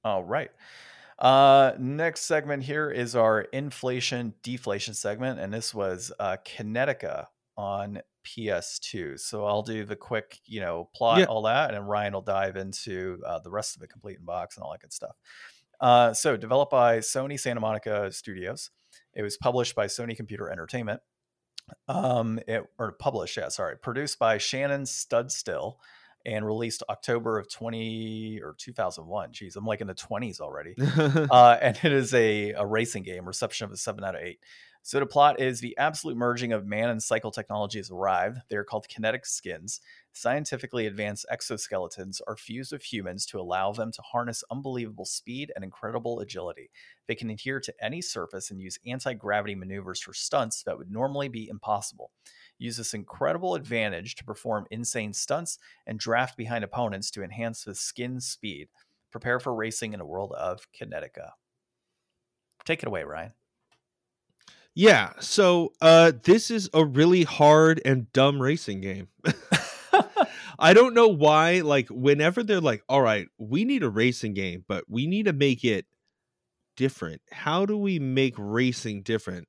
All 0.03 0.23
right. 0.23 0.51
Uh, 1.17 1.71
next 1.79 2.25
segment 2.25 2.61
here 2.61 2.91
is 2.91 3.15
our 3.15 3.41
inflation 3.41 4.35
deflation 4.43 4.93
segment, 4.93 5.39
and 5.39 5.51
this 5.51 5.73
was 5.73 6.11
uh, 6.19 6.37
Kinetica 6.45 7.25
on 7.59 7.99
PS2. 8.25 9.19
So 9.19 9.43
I'll 9.43 9.63
do 9.63 9.83
the 9.83 9.97
quick, 9.97 10.39
you 10.45 10.61
know, 10.61 10.89
plot, 10.95 11.19
yeah. 11.19 11.25
all 11.25 11.41
that, 11.41 11.73
and 11.73 11.89
Ryan 11.89 12.13
will 12.13 12.21
dive 12.21 12.55
into 12.55 13.21
uh, 13.27 13.39
the 13.39 13.51
rest 13.51 13.75
of 13.75 13.81
the 13.81 13.87
complete 13.87 14.17
in 14.17 14.23
box 14.23 14.55
and 14.55 14.63
all 14.63 14.71
that 14.71 14.79
good 14.79 14.93
stuff. 14.93 15.17
Uh, 15.81 16.13
so 16.13 16.37
developed 16.37 16.71
by 16.71 16.99
Sony 16.99 17.37
Santa 17.37 17.59
Monica 17.59 18.13
Studios, 18.13 18.71
it 19.13 19.23
was 19.23 19.35
published 19.35 19.75
by 19.75 19.87
Sony 19.87 20.15
Computer 20.15 20.49
Entertainment. 20.49 21.01
Um, 21.89 22.39
it 22.47 22.63
or 22.77 22.93
published, 22.93 23.35
yeah, 23.35 23.49
sorry, 23.49 23.77
produced 23.77 24.19
by 24.19 24.37
Shannon 24.37 24.83
Studstill 24.83 25.75
and 26.25 26.45
released 26.45 26.81
October 26.89 27.37
of 27.37 27.51
20 27.51 28.39
or 28.41 28.55
2001. 28.57 29.33
Geez, 29.33 29.57
I'm 29.57 29.65
like 29.65 29.81
in 29.81 29.87
the 29.87 29.93
20s 29.93 30.39
already. 30.39 30.75
uh, 31.31 31.57
and 31.61 31.77
it 31.83 31.91
is 31.91 32.13
a, 32.13 32.53
a 32.53 32.65
racing 32.65 33.03
game, 33.03 33.25
reception 33.25 33.65
of 33.65 33.71
a 33.71 33.77
7 33.77 34.03
out 34.03 34.15
of 34.15 34.21
8. 34.21 34.39
So 34.89 34.99
the 34.99 35.05
plot 35.05 35.39
is 35.39 35.59
the 35.59 35.77
absolute 35.77 36.17
merging 36.17 36.51
of 36.51 36.65
man 36.65 36.89
and 36.89 37.03
cycle 37.03 37.29
technology 37.29 37.77
has 37.77 37.91
arrived. 37.91 38.39
They 38.49 38.55
are 38.55 38.63
called 38.63 38.89
kinetic 38.89 39.23
skins. 39.23 39.81
Scientifically 40.13 40.87
advanced 40.87 41.27
exoskeletons 41.31 42.21
are 42.25 42.35
fused 42.35 42.71
with 42.71 42.81
humans 42.81 43.27
to 43.27 43.39
allow 43.39 43.71
them 43.71 43.91
to 43.91 44.01
harness 44.01 44.43
unbelievable 44.49 45.05
speed 45.05 45.51
and 45.53 45.63
incredible 45.63 46.21
agility. 46.21 46.71
They 47.05 47.13
can 47.13 47.29
adhere 47.29 47.59
to 47.59 47.73
any 47.79 48.01
surface 48.01 48.49
and 48.49 48.59
use 48.59 48.79
anti 48.83 49.13
gravity 49.13 49.53
maneuvers 49.53 50.01
for 50.01 50.15
stunts 50.15 50.63
that 50.63 50.79
would 50.79 50.89
normally 50.89 51.27
be 51.27 51.47
impossible 51.49 52.09
use 52.57 52.75
this 52.75 52.95
incredible 52.95 53.53
advantage 53.53 54.15
to 54.15 54.23
perform 54.23 54.65
insane 54.71 55.13
stunts 55.13 55.59
and 55.85 55.99
draft 55.99 56.35
behind 56.35 56.63
opponents 56.63 57.11
to 57.11 57.21
enhance 57.21 57.63
the 57.63 57.75
skin 57.75 58.19
speed. 58.19 58.69
Prepare 59.11 59.39
for 59.39 59.53
racing 59.53 59.93
in 59.93 60.01
a 60.01 60.05
world 60.05 60.31
of 60.31 60.67
Kinetica. 60.73 61.29
Take 62.65 62.81
it 62.81 62.87
away, 62.87 63.03
Ryan. 63.03 63.33
Yeah, 64.75 65.13
so 65.19 65.73
uh, 65.81 66.11
this 66.23 66.51
is 66.51 66.69
a 66.73 66.85
really 66.85 67.23
hard 67.23 67.81
and 67.83 68.11
dumb 68.13 68.41
racing 68.41 68.81
game. 68.81 69.07
I 70.59 70.73
don't 70.73 70.93
know 70.93 71.07
why, 71.07 71.61
like, 71.61 71.87
whenever 71.89 72.43
they're 72.43 72.61
like, 72.61 72.83
all 72.87 73.01
right, 73.01 73.27
we 73.37 73.65
need 73.65 73.83
a 73.83 73.89
racing 73.89 74.33
game, 74.33 74.63
but 74.67 74.83
we 74.87 75.07
need 75.07 75.25
to 75.25 75.33
make 75.33 75.63
it 75.63 75.85
different. 76.77 77.21
How 77.31 77.65
do 77.65 77.77
we 77.77 77.99
make 77.99 78.35
racing 78.37 79.03
different? 79.03 79.47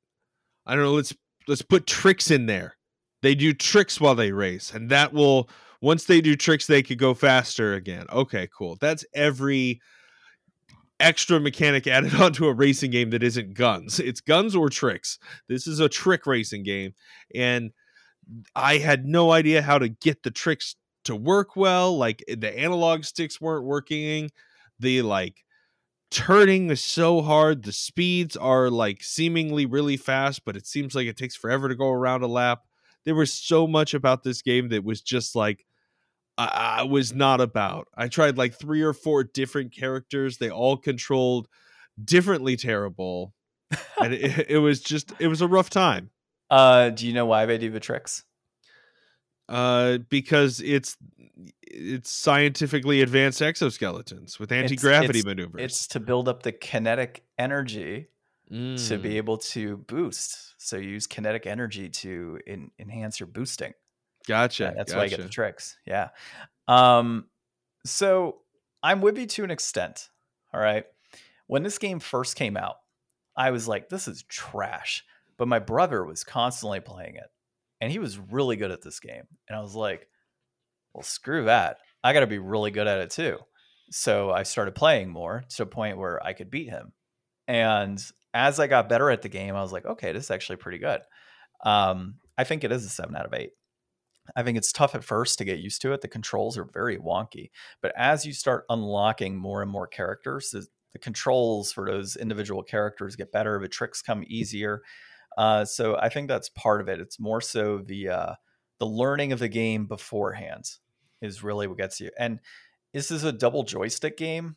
I 0.67 0.75
don't 0.75 0.85
know, 0.85 0.95
let's 0.95 1.15
let's 1.49 1.63
put 1.63 1.87
tricks 1.87 2.31
in 2.31 2.47
there 2.47 2.77
they 3.23 3.35
do 3.35 3.53
tricks 3.55 4.01
while 4.01 4.15
they 4.15 4.33
race 4.33 4.73
and 4.75 4.91
that 4.91 5.13
will 5.13 5.49
once 5.83 6.05
they 6.05 6.21
do 6.21 6.37
tricks 6.37 6.67
they 6.67 6.83
could 6.83 6.99
go 6.99 7.15
faster 7.15 7.75
again 7.75 8.07
okay 8.13 8.49
cool 8.57 8.77
that's 8.81 9.05
every 9.15 9.81
extra 11.01 11.41
mechanic 11.41 11.87
added 11.87 12.15
onto 12.21 12.47
a 12.47 12.53
racing 12.55 12.91
game 12.91 13.11
that 13.11 13.23
isn't 13.23 13.55
guns. 13.55 13.99
It's 13.99 14.21
guns 14.21 14.55
or 14.55 14.69
tricks. 14.69 15.19
This 15.49 15.67
is 15.67 15.81
a 15.81 15.89
trick 15.89 16.27
racing 16.27 16.63
game 16.63 16.95
and 17.35 17.71
i 18.55 18.79
had 18.79 19.07
no 19.07 19.33
idea 19.33 19.63
how 19.63 19.79
to 19.79 19.89
get 19.89 20.23
the 20.23 20.31
tricks 20.31 20.77
to 21.05 21.17
work 21.17 21.57
well 21.57 21.97
like 21.97 22.23
eh, 22.29 22.37
the 22.39 22.59
analog 22.59 23.05
sticks 23.05 23.41
weren't 23.41 23.65
working 23.65 24.31
the 24.79 25.03
like 25.03 25.45
turning 26.11 26.71
is 26.71 26.83
so 26.83 27.23
hard 27.23 27.63
the 27.63 27.73
speeds 27.73 28.37
are 28.37 28.69
like 28.69 29.03
seemingly 29.03 29.65
really 29.65 29.97
fast 29.97 30.45
but 30.45 30.57
it 30.57 30.67
seems 30.67 30.95
like 30.95 31.07
it 31.07 31.17
takes 31.17 31.37
forever 31.37 31.69
to 31.69 31.75
go 31.75 31.91
around 31.91 32.23
a 32.23 32.27
lap. 32.27 32.63
There 33.05 33.15
was 33.15 33.33
so 33.33 33.67
much 33.67 33.95
about 33.95 34.25
this 34.25 34.43
game 34.43 34.69
that 34.71 34.85
was 34.85 35.01
just 35.01 35.35
like 35.35 35.65
I, 36.39 36.79
I 36.79 36.83
was 36.85 37.15
not 37.15 37.41
about. 37.41 37.89
I 37.95 38.09
tried 38.09 38.39
like 38.39 38.55
three 38.55 38.83
or 38.83 38.93
four 38.93 39.25
different 39.25 39.73
characters. 39.73 40.39
They 40.39 40.51
all 40.51 40.77
controlled 40.77 41.49
differently 42.03 42.57
terrible, 42.57 43.35
and 44.01 44.15
it, 44.15 44.51
it 44.51 44.59
was 44.59 44.81
just 44.81 45.13
it 45.19 45.29
was 45.29 45.41
a 45.43 45.49
rough 45.49 45.71
time. 45.71 46.11
Uh, 46.51 46.91
do 46.91 47.07
you 47.07 47.13
know 47.13 47.27
why 47.27 47.47
they 47.47 47.59
do 47.59 47.71
the 47.71 47.81
tricks? 47.81 48.25
Uh, 49.49 49.99
because 50.09 50.61
it's 50.61 50.97
it's 51.63 52.11
scientifically 52.11 53.03
advanced 53.03 53.41
exoskeletons 53.41 54.39
with 54.39 54.53
anti 54.53 54.77
gravity 54.77 55.23
maneuvers. 55.23 55.61
It's 55.63 55.87
to 55.89 56.01
build 56.01 56.29
up 56.29 56.43
the 56.43 56.53
kinetic 56.53 57.25
energy 57.39 58.09
mm. 58.51 58.89
to 58.89 58.99
be 58.99 59.11
mm. 59.11 59.17
able 59.17 59.39
to 59.39 59.79
boost. 59.79 60.55
So 60.59 60.77
use 60.77 61.07
kinetic 61.07 61.47
energy 61.47 61.89
to 61.89 62.39
in, 62.47 62.71
enhance 62.79 63.19
your 63.21 63.27
boosting. 63.27 63.73
Gotcha. 64.27 64.65
Yeah, 64.65 64.73
that's 64.77 64.93
gotcha. 64.93 64.99
why 64.99 65.05
you 65.05 65.11
get 65.11 65.23
the 65.23 65.29
tricks. 65.29 65.77
Yeah. 65.87 66.09
Um, 66.69 67.27
so 67.85 68.39
I'm 68.83 69.01
with 69.01 69.19
you 69.19 69.27
to 69.27 69.45
an 69.45 69.51
extent. 69.51 70.09
All 70.53 70.61
right. 70.61 70.85
When 71.47 71.63
this 71.63 71.79
game 71.79 72.01
first 72.01 72.37
came 72.37 72.57
out, 72.57 72.77
I 73.37 73.51
was 73.51 73.67
like, 73.67 73.89
this 73.89 74.09
is 74.09 74.23
trash. 74.25 75.05
But 75.37 75.49
my 75.49 75.59
brother 75.59 76.05
was 76.05 76.23
constantly 76.23 76.81
playing 76.81 77.17
it 77.17 77.31
and 77.81 77.91
he 77.91 77.99
was 77.99 78.19
really 78.19 78.57
good 78.57 78.71
at 78.71 78.83
this 78.83 79.01
game. 79.01 79.25
And 79.49 79.57
I 79.57 79.63
was 79.63 79.75
like, 79.75 80.07
well, 80.93 81.03
screw 81.03 81.45
that. 81.45 81.79
I 82.05 82.13
got 82.13 82.21
to 82.21 82.27
be 82.27 82.39
really 82.39 82.71
good 82.71 82.87
at 82.87 83.01
it 83.01 83.11
too. 83.11 83.39
So 83.91 84.31
I 84.31 84.45
started 84.45 84.75
playing 84.75 85.11
more 85.11 85.45
to 85.57 85.63
a 85.63 85.67
point 85.67 85.99
where 85.99 86.25
I 86.25 86.33
could 86.33 86.51
beat 86.51 86.69
him. 86.69 86.93
And 87.49 88.01
as 88.33 88.61
I 88.61 88.67
got 88.67 88.89
better 88.89 89.11
at 89.11 89.23
the 89.23 89.29
game, 89.29 89.57
I 89.57 89.63
was 89.63 89.73
like, 89.73 89.85
okay, 89.85 90.13
this 90.13 90.25
is 90.25 90.31
actually 90.31 90.57
pretty 90.57 90.79
good. 90.79 91.01
Um, 91.65 92.17
I 92.39 92.45
think 92.45 92.63
it 92.63 92.73
is 92.73 92.85
a 92.85 92.89
seven 92.89 93.17
out 93.17 93.27
of 93.27 93.35
eight. 93.35 93.53
I 94.37 94.43
think 94.43 94.59
it's 94.59 94.73
tough 94.73 94.95
at 94.95 95.05
first 95.05 95.39
to 95.39 95.45
get 95.45 95.59
used 95.59 95.83
to 95.83 95.93
it. 95.93 96.01
The 96.01 96.09
controls 96.09 96.57
are 96.59 96.65
very 96.65 96.99
wonky, 96.99 97.51
but 97.83 97.93
as 97.97 98.25
you 98.25 98.33
start 98.33 98.65
unlocking 98.69 99.37
more 99.37 99.63
and 99.63 99.71
more 99.71 99.87
characters, 99.87 100.51
the, 100.51 100.67
the 100.93 100.99
controls 100.99 101.73
for 101.73 101.91
those 101.91 102.17
individual 102.17 102.63
characters 102.63 103.17
get 103.17 103.33
better. 103.33 103.59
The 103.59 103.69
tricks 103.69 104.03
come 104.03 104.25
easier. 104.27 104.83
Uh, 105.39 105.65
so 105.65 105.97
I 105.97 106.09
think 106.09 106.29
that's 106.29 106.49
part 106.49 106.81
of 106.81 106.89
it. 106.89 107.01
It's 107.01 107.21
more 107.21 107.41
so 107.41 107.79
the 107.79 108.09
uh, 108.09 108.35
the 108.79 108.87
learning 108.87 109.33
of 109.33 109.39
the 109.39 109.49
game 109.49 109.87
beforehand 109.87 110.65
is 111.23 111.43
really 111.43 111.67
what 111.67 111.79
gets 111.79 112.01
you. 112.01 112.11
And 112.19 112.41
this 112.93 113.11
is 113.11 113.25
a 113.25 113.33
double 113.33 113.63
joystick 113.63 114.17
game, 114.17 114.57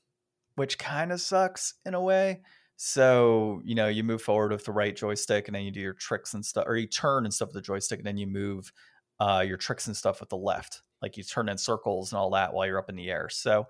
which 0.56 0.80
kind 0.80 1.12
of 1.12 1.22
sucks 1.22 1.76
in 1.86 1.94
a 1.94 2.02
way. 2.02 2.42
So, 2.76 3.62
you 3.64 3.76
know, 3.76 3.88
you 3.88 4.04
move 4.04 4.22
forward 4.22 4.52
with 4.52 4.66
the 4.66 4.72
right 4.72 4.96
joystick 4.96 5.48
and 5.48 5.56
then 5.56 5.64
you 5.64 5.72
do 5.72 5.80
your 5.80 5.94
tricks 5.94 6.34
and 6.34 6.44
stuff, 6.44 6.66
or 6.68 6.76
you 6.76 6.88
turn 6.88 7.26
and 7.26 7.34
stuff 7.34 7.50
with 7.50 7.56
the 7.56 7.62
joystick, 7.62 8.00
and 8.00 8.08
then 8.08 8.18
you 8.18 8.28
move 8.28 8.72
uh, 9.20 9.44
your 9.46 9.58
tricks 9.58 9.88
and 9.88 9.96
stuff 9.96 10.20
with 10.20 10.30
the 10.30 10.38
left. 10.38 10.82
Like 11.02 11.18
you 11.18 11.24
turn 11.24 11.50
in 11.50 11.58
circles 11.58 12.12
and 12.12 12.20
all 12.20 12.32
that 12.32 12.54
while 12.54 12.66
you're 12.66 12.80
up 12.80 12.90
in 12.90 12.96
the 12.96 13.10
air. 13.10 13.30
So, 13.30 13.68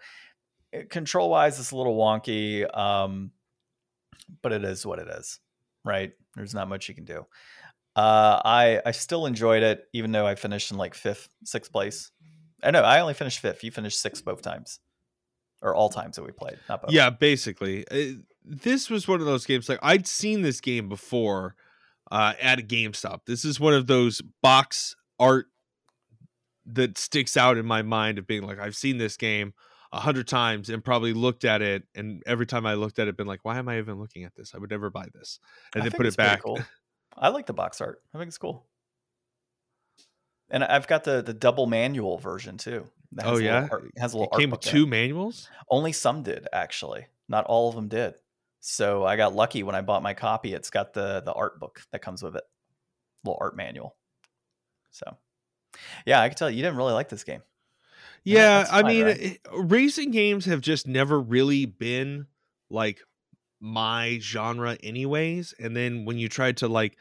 eh, 0.71 0.83
control 0.89 1.29
wise, 1.29 1.59
it's 1.59 1.71
a 1.71 1.75
little 1.75 1.97
wonky, 1.97 2.65
um, 2.77 3.31
but 4.41 4.51
it 4.51 4.63
is 4.63 4.85
what 4.85 4.99
it 4.99 5.07
is, 5.07 5.39
right? 5.83 6.13
There's 6.35 6.53
not 6.53 6.69
much 6.69 6.87
you 6.89 6.95
can 6.95 7.05
do. 7.05 7.25
Uh, 7.95 8.41
I 8.43 8.81
I 8.85 8.91
still 8.91 9.25
enjoyed 9.25 9.63
it, 9.63 9.87
even 9.93 10.11
though 10.11 10.25
I 10.25 10.35
finished 10.35 10.71
in 10.71 10.77
like 10.77 10.95
fifth, 10.95 11.29
sixth 11.43 11.71
place. 11.71 12.11
I 12.63 12.71
know 12.71 12.81
I 12.81 12.99
only 13.01 13.13
finished 13.13 13.39
fifth. 13.39 13.63
You 13.63 13.71
finished 13.71 13.99
sixth 13.99 14.25
both 14.25 14.41
times, 14.41 14.79
or 15.61 15.75
all 15.75 15.89
times 15.89 16.15
that 16.15 16.23
we 16.23 16.31
played. 16.31 16.57
Yeah, 16.91 17.09
basically, 17.11 17.85
uh, 17.89 18.19
this 18.43 18.89
was 18.89 19.07
one 19.07 19.19
of 19.19 19.25
those 19.25 19.45
games. 19.45 19.69
Like 19.69 19.79
I'd 19.83 20.07
seen 20.07 20.41
this 20.41 20.59
game 20.59 20.89
before 20.89 21.55
uh, 22.11 22.33
at 22.41 22.59
a 22.59 22.63
GameStop. 22.63 23.21
This 23.25 23.45
is 23.45 23.59
one 23.59 23.73
of 23.73 23.87
those 23.87 24.21
box 24.41 24.95
art 25.19 25.47
that 26.65 26.97
sticks 26.97 27.35
out 27.35 27.57
in 27.57 27.65
my 27.65 27.81
mind 27.81 28.17
of 28.17 28.27
being 28.27 28.43
like, 28.43 28.59
I've 28.59 28.75
seen 28.75 28.97
this 28.97 29.17
game 29.17 29.53
a 29.91 29.99
hundred 29.99 30.27
times 30.27 30.69
and 30.69 30.83
probably 30.83 31.13
looked 31.13 31.45
at 31.45 31.61
it, 31.61 31.83
and 31.93 32.23
every 32.25 32.45
time 32.45 32.65
I 32.65 32.73
looked 32.73 32.99
at 32.99 33.07
it, 33.07 33.15
been 33.15 33.27
like, 33.27 33.43
why 33.43 33.59
am 33.59 33.69
I 33.69 33.77
even 33.77 33.99
looking 33.99 34.23
at 34.23 34.33
this? 34.35 34.53
I 34.55 34.57
would 34.57 34.71
never 34.71 34.89
buy 34.89 35.07
this, 35.13 35.39
and 35.73 35.83
I 35.83 35.89
then 35.89 35.97
put 35.97 36.05
it 36.05 36.17
back. 36.17 36.43
Cool. 36.43 36.59
I 37.17 37.29
like 37.29 37.45
the 37.45 37.53
box 37.53 37.79
art. 37.79 38.01
I 38.13 38.17
think 38.17 38.29
it's 38.29 38.39
cool. 38.39 38.65
And 40.49 40.63
I've 40.63 40.87
got 40.87 41.03
the 41.03 41.21
the 41.21 41.33
double 41.33 41.67
manual 41.67 42.17
version 42.17 42.57
too. 42.57 42.85
That 43.13 43.25
Oh 43.25 43.31
has 43.31 43.39
a 43.39 43.43
little 43.43 43.45
yeah, 43.45 43.67
art- 43.71 43.91
has 43.97 44.13
a 44.13 44.17
little 44.17 44.33
it 44.33 44.39
came 44.39 44.51
art 44.51 44.63
with 44.63 44.71
two 44.71 44.87
manuals. 44.87 45.49
Only 45.69 45.91
some 45.91 46.23
did 46.23 46.47
actually. 46.51 47.07
Not 47.29 47.45
all 47.45 47.69
of 47.69 47.75
them 47.75 47.87
did. 47.87 48.15
So 48.59 49.05
I 49.05 49.15
got 49.15 49.35
lucky 49.35 49.61
when 49.63 49.75
I 49.75 49.81
bought 49.81 50.03
my 50.03 50.13
copy. 50.13 50.53
It's 50.53 50.69
got 50.69 50.93
the 50.93 51.21
the 51.21 51.33
art 51.33 51.59
book 51.59 51.81
that 51.91 52.01
comes 52.01 52.23
with 52.23 52.35
it, 52.35 52.43
little 53.23 53.37
art 53.39 53.55
manual. 53.55 53.95
So, 54.93 55.17
yeah, 56.05 56.21
I 56.21 56.29
can 56.29 56.37
tell 56.37 56.49
you, 56.49 56.61
didn't 56.61 56.77
really 56.77 56.93
like 56.93 57.09
this 57.09 57.23
game. 57.23 57.41
Yeah, 58.23 58.59
that's 58.59 58.71
I 58.71 58.83
mean, 58.83 59.05
right? 59.05 59.39
racing 59.51 60.11
games 60.11 60.45
have 60.45 60.61
just 60.61 60.87
never 60.87 61.19
really 61.19 61.65
been 61.65 62.27
like 62.69 62.99
my 63.59 64.19
genre, 64.21 64.77
anyways. 64.81 65.53
And 65.59 65.75
then 65.75 66.05
when 66.05 66.17
you 66.17 66.29
try 66.29 66.53
to 66.53 66.67
like 66.67 66.97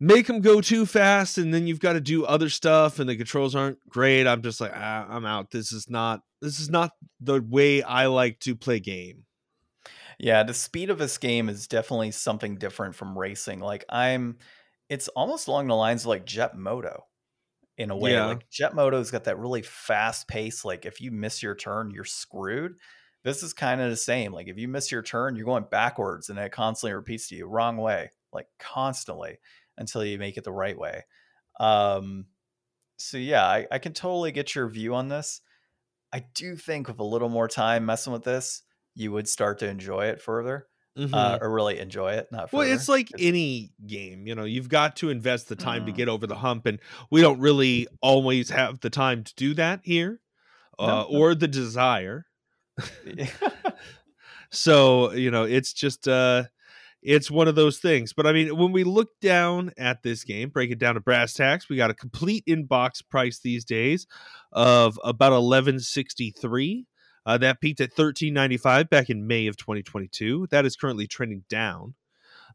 make 0.00 0.26
them 0.26 0.40
go 0.40 0.60
too 0.60 0.86
fast, 0.86 1.36
and 1.36 1.52
then 1.52 1.66
you've 1.66 1.80
got 1.80 1.92
to 1.92 2.00
do 2.00 2.24
other 2.24 2.48
stuff, 2.48 2.98
and 2.98 3.08
the 3.08 3.16
controls 3.16 3.54
aren't 3.54 3.86
great, 3.88 4.26
I'm 4.26 4.42
just 4.42 4.60
like, 4.60 4.72
ah, 4.74 5.06
I'm 5.08 5.26
out. 5.26 5.50
This 5.50 5.72
is 5.72 5.90
not. 5.90 6.22
This 6.40 6.58
is 6.58 6.70
not 6.70 6.92
the 7.20 7.40
way 7.40 7.82
I 7.82 8.06
like 8.06 8.40
to 8.40 8.56
play 8.56 8.80
game. 8.80 9.24
Yeah, 10.18 10.42
the 10.42 10.54
speed 10.54 10.88
of 10.88 10.98
this 10.98 11.18
game 11.18 11.48
is 11.48 11.66
definitely 11.66 12.12
something 12.12 12.56
different 12.56 12.94
from 12.94 13.18
racing. 13.18 13.60
Like 13.60 13.84
I'm 13.88 14.38
it's 14.88 15.08
almost 15.08 15.48
along 15.48 15.68
the 15.68 15.74
lines 15.74 16.02
of 16.02 16.08
like 16.08 16.26
Jet 16.26 16.56
Moto 16.56 17.04
in 17.78 17.90
a 17.90 17.96
way. 17.96 18.12
Yeah. 18.12 18.26
Like 18.26 18.48
Jet 18.50 18.74
Moto's 18.74 19.10
got 19.10 19.24
that 19.24 19.38
really 19.38 19.62
fast 19.62 20.28
pace. 20.28 20.64
Like 20.64 20.86
if 20.86 21.00
you 21.00 21.10
miss 21.10 21.42
your 21.42 21.54
turn, 21.54 21.90
you're 21.90 22.04
screwed. 22.04 22.76
This 23.24 23.42
is 23.42 23.52
kind 23.52 23.80
of 23.80 23.90
the 23.90 23.96
same. 23.96 24.32
Like 24.32 24.48
if 24.48 24.58
you 24.58 24.68
miss 24.68 24.90
your 24.90 25.02
turn, 25.02 25.36
you're 25.36 25.46
going 25.46 25.66
backwards 25.70 26.28
and 26.28 26.38
it 26.38 26.52
constantly 26.52 26.94
repeats 26.94 27.28
to 27.28 27.36
you 27.36 27.46
wrong 27.46 27.76
way, 27.76 28.10
like 28.32 28.46
constantly 28.58 29.38
until 29.78 30.04
you 30.04 30.18
make 30.18 30.36
it 30.36 30.44
the 30.44 30.52
right 30.52 30.78
way. 30.78 31.04
Um 31.60 32.26
so 32.98 33.16
yeah, 33.16 33.44
I, 33.44 33.66
I 33.70 33.78
can 33.78 33.92
totally 33.94 34.32
get 34.32 34.54
your 34.54 34.68
view 34.68 34.94
on 34.94 35.08
this. 35.08 35.40
I 36.12 36.24
do 36.34 36.56
think 36.56 36.88
with 36.88 37.00
a 37.00 37.04
little 37.04 37.28
more 37.28 37.48
time 37.48 37.86
messing 37.86 38.12
with 38.12 38.22
this, 38.22 38.62
you 38.94 39.12
would 39.12 39.28
start 39.28 39.58
to 39.60 39.68
enjoy 39.68 40.06
it 40.06 40.20
further, 40.20 40.68
Mhm. 40.98 41.14
uh, 41.14 41.38
or 41.40 41.50
really 41.50 41.78
enjoy 41.78 42.12
it. 42.12 42.28
Not 42.30 42.52
Well, 42.52 42.62
it's 42.70 42.88
like 42.88 43.10
It's- 43.12 43.26
any 43.28 43.72
game, 43.86 44.26
you 44.26 44.34
know, 44.34 44.44
you've 44.44 44.68
got 44.68 44.96
to 44.96 45.08
invest 45.10 45.48
the 45.48 45.56
time 45.56 45.86
to 45.86 45.92
Mm. 45.92 45.96
get 45.96 46.08
over 46.08 46.26
the 46.26 46.34
hump, 46.36 46.66
and 46.66 46.78
we 47.10 47.20
don't 47.22 47.40
really 47.40 47.86
always 48.02 48.50
have 48.50 48.80
the 48.80 48.90
time 48.90 49.24
to 49.24 49.34
do 49.34 49.54
that 49.54 49.80
here, 49.84 50.20
uh, 50.78 50.86
No, 50.86 51.08
no. 51.10 51.18
or 51.18 51.34
the 51.34 51.48
desire. 51.48 52.26
So, 54.50 55.12
you 55.12 55.30
know, 55.30 55.44
it's 55.44 55.72
just 55.72 56.06
uh 56.08 56.44
it's 57.02 57.30
one 57.30 57.48
of 57.48 57.56
those 57.56 57.78
things. 57.78 58.12
But 58.12 58.26
I 58.26 58.32
mean, 58.32 58.56
when 58.56 58.70
we 58.72 58.84
look 58.84 59.08
down 59.20 59.72
at 59.76 60.02
this 60.04 60.22
game, 60.24 60.50
break 60.50 60.70
it 60.70 60.78
down 60.78 60.94
to 60.94 61.00
brass 61.00 61.32
tacks, 61.34 61.68
we 61.68 61.76
got 61.76 61.90
a 61.90 61.94
complete 61.94 62.44
in-box 62.46 63.02
price 63.02 63.40
these 63.40 63.64
days 63.64 64.06
of 64.52 65.00
about 65.04 65.32
1163. 65.32 66.86
Uh, 67.24 67.38
that 67.38 67.60
peaked 67.60 67.80
at 67.80 67.90
1395 67.90 68.90
back 68.90 69.08
in 69.10 69.26
May 69.26 69.46
of 69.46 69.56
2022. 69.56 70.48
That 70.50 70.66
is 70.66 70.76
currently 70.76 71.06
trending 71.06 71.44
down. 71.48 71.94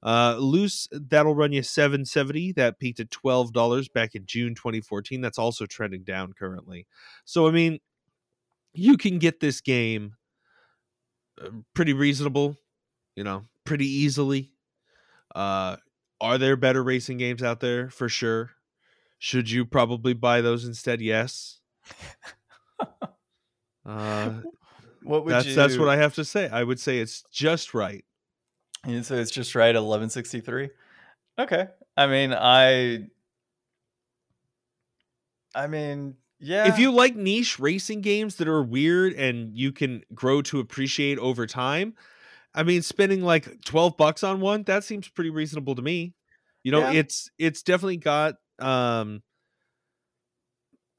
Uh, 0.03 0.35
loose 0.37 0.87
that'll 0.91 1.35
run 1.35 1.51
you 1.51 1.63
770. 1.63 2.53
That 2.53 2.79
peaked 2.79 2.99
at 2.99 3.09
$12 3.09 3.91
back 3.93 4.15
in 4.15 4.25
June 4.25 4.55
2014. 4.55 5.21
That's 5.21 5.39
also 5.39 5.65
trending 5.65 6.03
down 6.03 6.33
currently. 6.33 6.85
So 7.25 7.47
I 7.47 7.51
mean, 7.51 7.79
you 8.73 8.97
can 8.97 9.17
get 9.17 9.39
this 9.39 9.61
game 9.61 10.15
uh, 11.41 11.49
pretty 11.73 11.93
reasonable, 11.93 12.57
you 13.15 13.23
know, 13.23 13.45
pretty 13.63 13.87
easily. 13.87 14.51
Uh, 15.33 15.77
are 16.21 16.37
there 16.37 16.55
better 16.55 16.83
racing 16.83 17.17
games 17.17 17.43
out 17.43 17.59
there? 17.59 17.89
For 17.89 18.09
sure. 18.09 18.51
Should 19.19 19.49
you 19.49 19.65
probably 19.65 20.13
buy 20.13 20.41
those 20.41 20.65
instead? 20.65 21.01
Yes. 21.01 21.59
Uh, 23.87 24.41
what 25.03 25.23
would 25.25 25.31
that's 25.33 25.47
you? 25.47 25.55
that's 25.55 25.77
what 25.77 25.87
I 25.87 25.95
have 25.97 26.13
to 26.15 26.25
say. 26.25 26.49
I 26.49 26.63
would 26.63 26.79
say 26.79 26.99
it's 26.99 27.23
just 27.31 27.73
right. 27.73 28.03
You 28.85 29.01
say 29.03 29.17
it's 29.19 29.31
just 29.31 29.55
right 29.55 29.75
eleven 29.75 30.09
sixty 30.09 30.41
three. 30.41 30.69
Okay. 31.39 31.67
I 31.95 32.07
mean, 32.07 32.33
I. 32.33 33.07
I 35.55 35.67
mean, 35.67 36.15
yeah. 36.39 36.67
If 36.67 36.77
you 36.77 36.91
like 36.91 37.15
niche 37.15 37.59
racing 37.59 38.01
games 38.01 38.35
that 38.35 38.47
are 38.47 38.61
weird 38.61 39.13
and 39.13 39.55
you 39.57 39.71
can 39.71 40.03
grow 40.13 40.41
to 40.43 40.59
appreciate 40.59 41.17
over 41.17 41.47
time, 41.47 41.95
I 42.53 42.63
mean, 42.63 42.81
spending 42.83 43.21
like 43.23 43.61
12 43.65 43.97
bucks 43.97 44.23
on 44.23 44.39
one, 44.39 44.63
that 44.63 44.83
seems 44.83 45.07
pretty 45.07 45.29
reasonable 45.31 45.75
to 45.75 45.81
me. 45.81 46.13
You 46.63 46.71
know, 46.71 46.79
Yeah. 46.81 46.99
it's 46.99 47.31
it's 47.39 47.63
definitely 47.63 47.97
got 47.97 48.35
um 48.59 49.23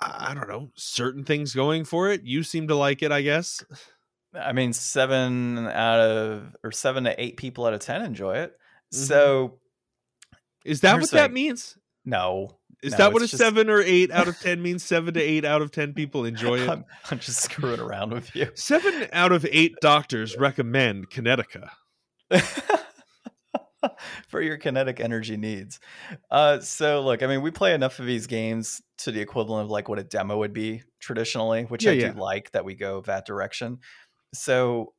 I 0.01 0.33
don't 0.35 0.49
know, 0.49 0.71
certain 0.77 1.25
things 1.25 1.55
going 1.55 1.85
for 1.85 2.11
it. 2.11 2.23
You 2.23 2.43
seem 2.43 2.69
to 2.69 2.75
like 2.75 3.03
it, 3.03 3.11
I 3.13 3.23
guess. 3.23 3.65
I 4.35 4.53
mean, 4.53 4.73
seven 4.73 5.59
out 5.67 6.01
of 6.01 6.55
or 6.63 6.71
seven 6.71 7.05
to 7.05 7.21
eight 7.21 7.37
people 7.37 7.67
out 7.67 7.75
of 7.75 7.81
ten 7.81 8.03
enjoy 8.03 8.37
it. 8.37 8.53
Mhm. 8.95 9.07
So 9.07 9.59
Is 10.65 10.81
that 10.83 11.01
what 11.01 11.11
that 11.13 11.33
means? 11.33 11.77
no, 12.05 12.59
Is 12.83 12.93
No, 12.93 12.99
that 12.99 13.13
what 13.13 13.23
a 13.23 13.27
just- 13.27 13.39
7 13.43 13.69
or 13.69 13.81
8 13.81 14.13
out 14.13 14.29
of 14.29 14.39
10 14.41 14.63
means? 14.63 14.85
7 14.85 15.13
to 15.15 15.21
8 15.21 15.45
out 15.45 15.63
of 15.63 15.73
10 15.73 15.95
people 15.95 16.25
enjoy 16.25 16.61
it. 16.61 16.69
I'm, 16.69 16.85
I'm 17.11 17.19
just 17.19 17.43
screwing 17.43 17.81
around 17.81 18.13
with 18.13 18.37
you. 18.37 18.51
7 18.55 19.09
out 19.13 19.33
of 19.33 19.45
8 19.51 19.75
doctors 19.81 20.37
recommend 20.37 21.11
Kinetica. 21.11 21.71
for 24.29 24.41
your 24.41 24.57
kinetic 24.57 25.01
energy 25.01 25.37
needs. 25.37 25.81
Uh, 26.31 26.61
so 26.61 27.03
look, 27.03 27.23
I 27.23 27.27
mean, 27.27 27.43
we 27.43 27.51
play 27.51 27.75
enough 27.75 27.99
of 27.99 28.07
these 28.07 28.27
games 28.27 28.83
to 28.99 29.13
the 29.13 29.21
equivalent 29.21 29.67
of 29.67 29.71
like 29.71 29.89
what 29.89 29.99
a 29.99 30.05
demo 30.05 30.39
would 30.39 30.53
be 30.53 30.83
traditionally, 31.01 31.65
which 31.65 31.85
Yeah, 31.85 31.93
I 31.93 31.95
yeah. 31.95 32.13
do 32.13 32.13
like 32.13 32.51
that 32.53 32.65
we 32.65 32.75
go 32.75 33.01
that 33.03 33.27
direction. 33.27 33.79
So, 34.35 34.95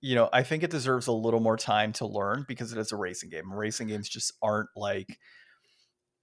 you 0.00 0.14
know, 0.14 0.28
I 0.32 0.42
think 0.42 0.62
it 0.62 0.70
deserves 0.70 1.06
a 1.06 1.12
little 1.12 1.40
more 1.40 1.56
time 1.56 1.92
to 1.94 2.06
learn 2.06 2.44
because 2.48 2.72
it 2.72 2.78
is 2.78 2.92
a 2.92 2.96
racing 2.96 3.30
game. 3.30 3.52
Racing 3.52 3.88
games 3.88 4.08
just 4.08 4.32
aren't 4.42 4.70
like 4.76 5.18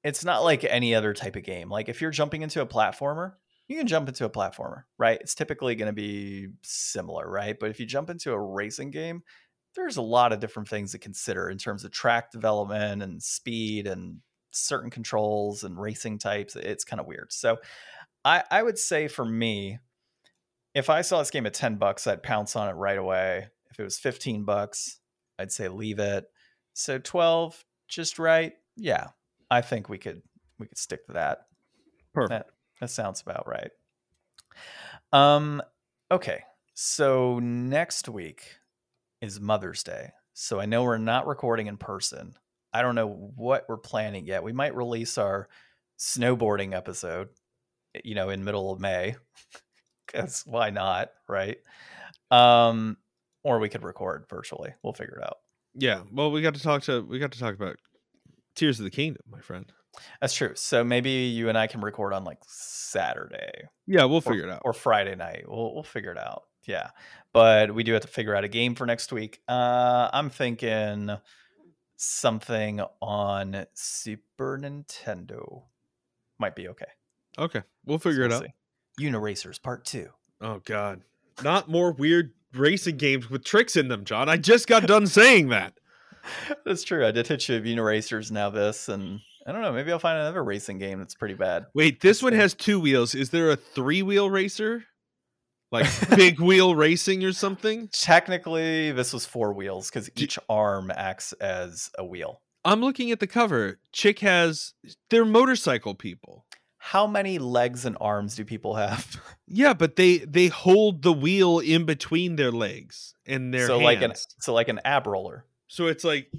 it's 0.04 0.26
not 0.26 0.44
like 0.44 0.64
any 0.64 0.96
other 0.96 1.14
type 1.14 1.36
of 1.36 1.44
game. 1.44 1.70
Like 1.70 1.90
if 1.90 2.02
you're 2.02 2.12
jumping 2.12 2.42
into 2.42 2.62
a 2.62 2.66
platformer, 2.68 3.34
you 3.68 3.78
can 3.78 3.88
jump 3.88 4.08
into 4.10 4.26
a 4.26 4.30
platformer, 4.30 4.84
right? 4.98 5.20
It's 5.22 5.36
typically 5.36 5.76
going 5.76 5.88
to 5.88 5.94
be 5.94 6.50
similar, 6.64 7.30
right? 7.30 7.56
But 7.60 7.70
if 7.70 7.80
you 7.80 7.86
jump 7.86 8.10
into 8.10 8.32
a 8.34 8.40
racing 8.40 8.92
game, 8.92 9.22
there's 9.76 9.98
a 9.98 10.02
lot 10.02 10.34
of 10.34 10.40
different 10.40 10.70
things 10.70 10.92
to 10.92 10.98
consider 10.98 11.50
in 11.50 11.58
terms 11.58 11.84
of 11.84 11.92
track 11.92 12.32
development 12.32 13.02
and 13.02 13.22
speed 13.22 13.88
and 13.88 14.18
certain 14.52 14.90
controls 14.90 15.64
and 15.64 15.80
racing 15.80 16.20
types. 16.20 16.56
It's 16.56 16.84
kind 16.84 17.00
of 17.00 17.08
weird. 17.08 17.32
So 17.32 17.58
I, 18.26 18.44
I 18.52 18.64
would 18.64 18.78
say 18.78 19.08
for 19.08 19.26
me, 19.26 19.80
if 20.74 20.90
I 20.90 21.02
saw 21.02 21.20
this 21.20 21.32
game 21.32 21.46
at 21.46 21.54
10 21.54 21.76
bucks, 21.76 22.08
I'd 22.08 22.24
pounce 22.24 22.56
on 22.56 22.70
it 22.70 22.74
right 22.74 22.98
away. 22.98 23.48
If 23.72 23.80
it 23.80 23.84
was 23.84 24.00
15 24.00 24.44
bucks, 24.46 25.00
I'd 25.40 25.52
say 25.52 25.68
leave 25.70 26.00
it. 26.00 26.26
So 26.74 26.98
12, 26.98 27.64
just 27.88 28.20
right. 28.20 28.54
Yeah. 28.76 29.08
I 29.50 29.62
think 29.62 29.90
we 29.90 29.98
could 29.98 30.22
we 30.60 30.68
could 30.68 30.78
stick 30.78 31.06
to 31.08 31.14
that. 31.14 31.40
Perfect. 32.14 32.30
That 32.30 32.46
that 32.80 32.90
sounds 32.90 33.22
about 33.22 33.48
right. 33.48 33.72
Um 35.12 35.62
okay. 36.10 36.44
So 36.74 37.40
next 37.40 38.08
week 38.08 38.61
is 39.22 39.40
Mother's 39.40 39.84
Day. 39.84 40.10
So 40.34 40.60
I 40.60 40.66
know 40.66 40.84
we're 40.84 40.98
not 40.98 41.28
recording 41.28 41.68
in 41.68 41.78
person 41.78 42.36
I 42.74 42.82
don't 42.82 42.96
know 42.96 43.32
what 43.36 43.66
we're 43.68 43.78
planning 43.78 44.26
yet. 44.26 44.44
We 44.44 44.54
might 44.54 44.76
release 44.76 45.18
our 45.18 45.50
snowboarding 46.00 46.74
episode, 46.74 47.30
you 48.04 48.16
know, 48.16 48.30
in 48.30 48.44
middle 48.44 48.72
of 48.72 48.80
May. 48.80 49.16
Cuz 50.08 50.44
why 50.46 50.70
not, 50.70 51.12
right? 51.28 51.58
Um 52.30 52.98
or 53.44 53.60
we 53.60 53.70
could 53.70 53.84
record 53.84 54.26
virtually. 54.30 54.74
We'll 54.84 54.94
figure 54.94 55.18
it 55.18 55.24
out. 55.24 55.38
Yeah. 55.74 56.04
Well, 56.12 56.32
we 56.32 56.42
got 56.42 56.54
to 56.56 56.62
talk 56.62 56.84
to 56.84 57.02
we 57.02 57.20
got 57.20 57.32
to 57.32 57.40
talk 57.40 57.56
about 57.56 57.78
Tears 58.56 58.80
of 58.80 58.84
the 58.84 58.92
Kingdom, 58.92 59.24
my 59.30 59.40
friend. 59.40 59.72
That's 60.22 60.34
true. 60.34 60.54
So 60.56 60.84
maybe 60.84 61.10
you 61.10 61.50
and 61.50 61.58
I 61.58 61.68
can 61.68 61.82
record 61.82 62.14
on 62.14 62.24
like 62.24 62.40
Saturday. 62.48 63.68
Yeah, 63.88 64.06
we'll 64.06 64.18
or, 64.18 64.22
figure 64.22 64.46
it 64.46 64.50
out. 64.50 64.62
Or 64.64 64.74
Friday 64.74 65.16
night. 65.16 65.46
We'll 65.48 65.74
we'll 65.74 65.84
figure 65.84 66.12
it 66.12 66.18
out. 66.18 66.44
Yeah. 66.66 66.90
But 67.34 67.74
we 67.74 67.84
do 67.84 67.94
have 67.94 68.02
to 68.02 68.08
figure 68.08 68.36
out 68.36 68.44
a 68.44 68.48
game 68.50 68.76
for 68.76 68.86
next 68.86 69.12
week. 69.12 69.42
Uh 69.48 70.10
I'm 70.14 70.30
thinking 70.30 71.10
something 71.98 72.82
on 73.02 73.66
Super 73.74 74.58
Nintendo. 74.58 75.64
Might 76.40 76.56
be 76.56 76.68
okay. 76.70 76.86
Okay. 77.38 77.62
We'll 77.86 78.00
figure 78.00 78.22
So 78.22 78.26
it 78.26 78.30
we'll 78.30 78.38
out. 78.38 78.44
see. 79.00 79.06
Uniracers 79.06 79.62
Part 79.62 79.86
2. 79.86 80.10
Oh 80.42 80.62
god. 80.66 81.02
Not 81.44 81.70
more 81.70 81.92
weird 81.92 82.34
racing 82.54 82.98
games 82.98 83.30
with 83.30 83.44
tricks 83.44 83.76
in 83.76 83.88
them, 83.88 84.04
John. 84.04 84.28
I 84.30 84.38
just 84.38 84.68
got 84.68 84.86
done 84.86 85.08
saying 85.08 85.50
that. 85.50 85.74
That's 86.66 86.84
true. 86.84 87.06
I 87.06 87.12
did 87.12 87.28
hit 87.28 87.48
you 87.50 87.58
of 87.58 87.64
Uniracers 87.64 88.32
now 88.32 88.50
this 88.50 88.90
and 88.90 89.22
I 89.48 89.52
don't 89.52 89.62
know, 89.64 89.72
maybe 89.74 89.92
I'll 89.92 89.98
find 89.98 90.20
another 90.20 90.44
racing 90.44 90.78
game 90.78 91.00
that's 91.00 91.16
pretty 91.16 91.34
bad. 91.34 91.66
Wait, 91.74 92.00
this 92.02 92.22
one 92.22 92.34
see. 92.34 92.38
has 92.38 92.54
two 92.54 92.80
wheels. 92.80 93.16
Is 93.16 93.32
there 93.32 93.50
a 93.50 93.56
three 93.56 94.04
wheel 94.04 94.30
racer? 94.30 94.84
Like 95.72 95.88
big 96.16 96.40
wheel 96.40 96.76
racing 96.76 97.24
or 97.24 97.32
something? 97.34 97.90
Technically, 97.94 98.92
this 98.92 99.14
was 99.14 99.26
four 99.26 99.54
wheels 99.54 99.90
because 99.90 100.10
each 100.18 100.38
arm 100.50 100.92
acts 100.94 101.34
as 101.34 101.90
a 101.98 102.06
wheel. 102.06 102.42
I'm 102.64 102.82
looking 102.82 103.10
at 103.12 103.20
the 103.20 103.28
cover. 103.28 103.80
Chick 103.92 104.20
has 104.20 104.74
they're 105.10 105.26
motorcycle 105.26 105.96
people. 105.96 106.46
How 106.78 107.06
many 107.08 107.38
legs 107.40 107.86
and 107.86 107.96
arms 108.02 108.36
do 108.36 108.44
people 108.46 108.76
have? 108.76 109.22
Yeah, 109.54 109.74
but 109.74 109.98
they 109.98 110.20
they 110.20 110.48
hold 110.48 111.02
the 111.02 111.12
wheel 111.12 111.60
in 111.60 111.84
between 111.86 112.38
their 112.38 112.52
legs 112.54 113.14
and 113.26 113.54
their 113.54 113.68
so 113.68 113.80
hands. 113.80 113.84
like 113.84 114.02
an 114.02 114.14
so 114.40 114.54
like 114.54 114.70
an 114.70 114.80
ab 114.86 115.08
roller. 115.08 115.46
so 115.68 115.88
it's 115.88 116.06
like 116.06 116.32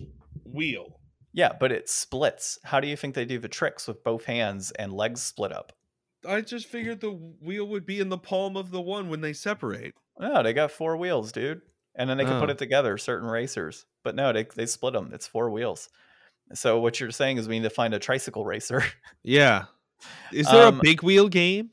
wheel. 0.46 0.98
Yeah, 1.34 1.52
but 1.58 1.72
it 1.72 1.90
splits. 1.90 2.58
How 2.64 2.80
do 2.80 2.88
you 2.88 2.96
think 2.96 3.14
they 3.14 3.26
do 3.26 3.38
the 3.38 3.48
tricks 3.48 3.86
with 3.86 4.02
both 4.02 4.24
hands 4.24 4.70
and 4.70 4.94
legs 4.94 5.22
split 5.22 5.52
up? 5.52 5.72
I 6.28 6.40
just 6.40 6.66
figured 6.66 7.00
the 7.00 7.10
wheel 7.10 7.66
would 7.68 7.84
be 7.86 8.00
in 8.00 8.08
the 8.08 8.18
palm 8.18 8.56
of 8.56 8.70
the 8.70 8.80
one 8.80 9.08
when 9.08 9.20
they 9.20 9.32
separate. 9.32 9.94
No, 10.18 10.42
they 10.42 10.52
got 10.52 10.70
four 10.70 10.96
wheels, 10.96 11.32
dude. 11.32 11.62
And 11.94 12.08
then 12.08 12.16
they 12.16 12.24
can 12.24 12.40
put 12.40 12.48
Oh. 12.48 12.52
it 12.52 12.58
together, 12.58 12.96
certain 12.96 13.28
racers. 13.28 13.84
But 14.04 14.14
no, 14.14 14.32
they, 14.32 14.44
they 14.54 14.66
split 14.66 14.94
them. 14.94 15.10
It's 15.12 15.26
four 15.26 15.50
wheels. 15.50 15.88
So 16.54 16.78
what 16.80 17.00
you're 17.00 17.10
saying 17.10 17.38
is 17.38 17.48
we 17.48 17.58
need 17.58 17.64
to 17.68 17.70
find 17.70 17.92
a 17.94 17.98
tricycle 17.98 18.44
racer. 18.44 18.82
Yeah. 19.22 19.64
Is 20.32 20.46
there 20.50 20.66
Um, 20.66 20.78
a 20.78 20.82
big 20.82 21.02
wheel 21.02 21.28
game? 21.28 21.70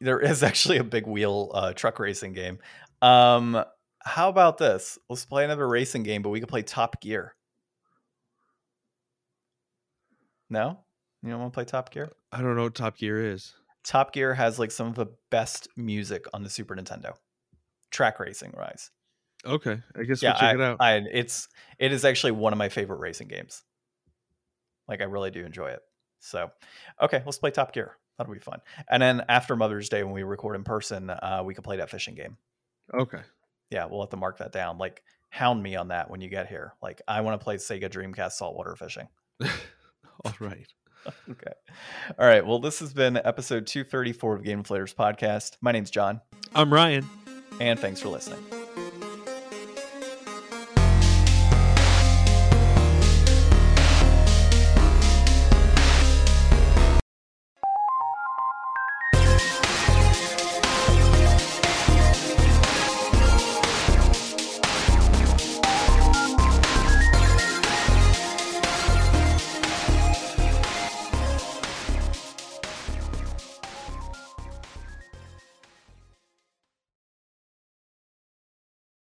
there 0.00 0.20
is 0.20 0.42
actually 0.42 0.76
a 0.76 0.84
big 0.84 1.06
wheel 1.06 1.50
uh, 1.54 1.72
truck 1.72 1.98
racing 1.98 2.34
game. 2.34 2.58
Um, 3.00 3.64
how 4.00 4.28
about 4.28 4.58
this? 4.58 4.98
Let's 5.08 5.24
play 5.24 5.44
another 5.44 5.66
racing 5.66 6.02
game, 6.02 6.20
but 6.22 6.28
we 6.28 6.38
could 6.40 6.48
play 6.50 6.62
Top 6.62 7.00
Gear. 7.00 7.34
No? 10.50 10.80
You 11.26 11.32
don't 11.32 11.40
want 11.40 11.52
to 11.52 11.56
play 11.56 11.64
Top 11.64 11.90
Gear? 11.90 12.12
I 12.30 12.40
don't 12.40 12.54
know 12.54 12.62
what 12.62 12.76
Top 12.76 12.96
Gear 12.96 13.32
is. 13.32 13.52
Top 13.82 14.12
Gear 14.12 14.34
has 14.34 14.60
like 14.60 14.70
some 14.70 14.86
of 14.86 14.94
the 14.94 15.06
best 15.30 15.68
music 15.76 16.24
on 16.32 16.44
the 16.44 16.50
Super 16.50 16.76
Nintendo. 16.76 17.14
Track 17.90 18.20
racing 18.20 18.54
wise. 18.56 18.90
Okay, 19.44 19.80
I 19.96 20.04
guess 20.04 20.22
yeah, 20.22 20.30
we'll 20.30 20.40
check 20.40 20.48
I, 20.48 20.54
it 20.54 20.60
out. 20.60 20.76
I, 20.80 20.96
it's 21.12 21.48
it 21.78 21.92
is 21.92 22.04
actually 22.04 22.32
one 22.32 22.52
of 22.52 22.58
my 22.58 22.68
favorite 22.68 23.00
racing 23.00 23.26
games. 23.28 23.64
Like 24.86 25.00
I 25.00 25.04
really 25.04 25.32
do 25.32 25.44
enjoy 25.44 25.70
it. 25.70 25.80
So, 26.20 26.50
okay, 27.02 27.22
let's 27.24 27.38
play 27.38 27.50
Top 27.50 27.72
Gear. 27.72 27.96
That'll 28.18 28.32
be 28.32 28.38
fun. 28.40 28.60
And 28.88 29.02
then 29.02 29.24
after 29.28 29.56
Mother's 29.56 29.88
Day, 29.88 30.04
when 30.04 30.12
we 30.12 30.22
record 30.22 30.56
in 30.56 30.64
person, 30.64 31.10
uh, 31.10 31.42
we 31.44 31.54
can 31.54 31.62
play 31.62 31.78
that 31.78 31.90
fishing 31.90 32.14
game. 32.14 32.36
okay. 32.94 33.20
Yeah, 33.70 33.86
we'll 33.86 34.00
have 34.00 34.10
to 34.10 34.16
mark 34.16 34.38
that 34.38 34.52
down. 34.52 34.78
Like, 34.78 35.02
hound 35.28 35.60
me 35.60 35.74
on 35.74 35.88
that 35.88 36.08
when 36.08 36.20
you 36.20 36.28
get 36.28 36.46
here. 36.46 36.74
Like, 36.80 37.02
I 37.08 37.20
want 37.22 37.38
to 37.38 37.44
play 37.44 37.56
Sega 37.56 37.90
Dreamcast 37.90 38.32
saltwater 38.32 38.76
fishing. 38.76 39.08
All 40.24 40.34
right. 40.38 40.72
Okay. 41.30 41.52
All 42.18 42.26
right. 42.26 42.44
Well, 42.46 42.58
this 42.58 42.78
has 42.80 42.92
been 42.92 43.16
episode 43.16 43.66
234 43.66 44.36
of 44.36 44.44
Game 44.44 44.62
Deflators 44.62 44.94
podcast. 44.94 45.56
My 45.60 45.72
name's 45.72 45.90
John, 45.90 46.20
I'm 46.54 46.72
Ryan. 46.72 47.06
and 47.60 47.78
thanks 47.78 48.00
for 48.00 48.08
listening. 48.08 48.65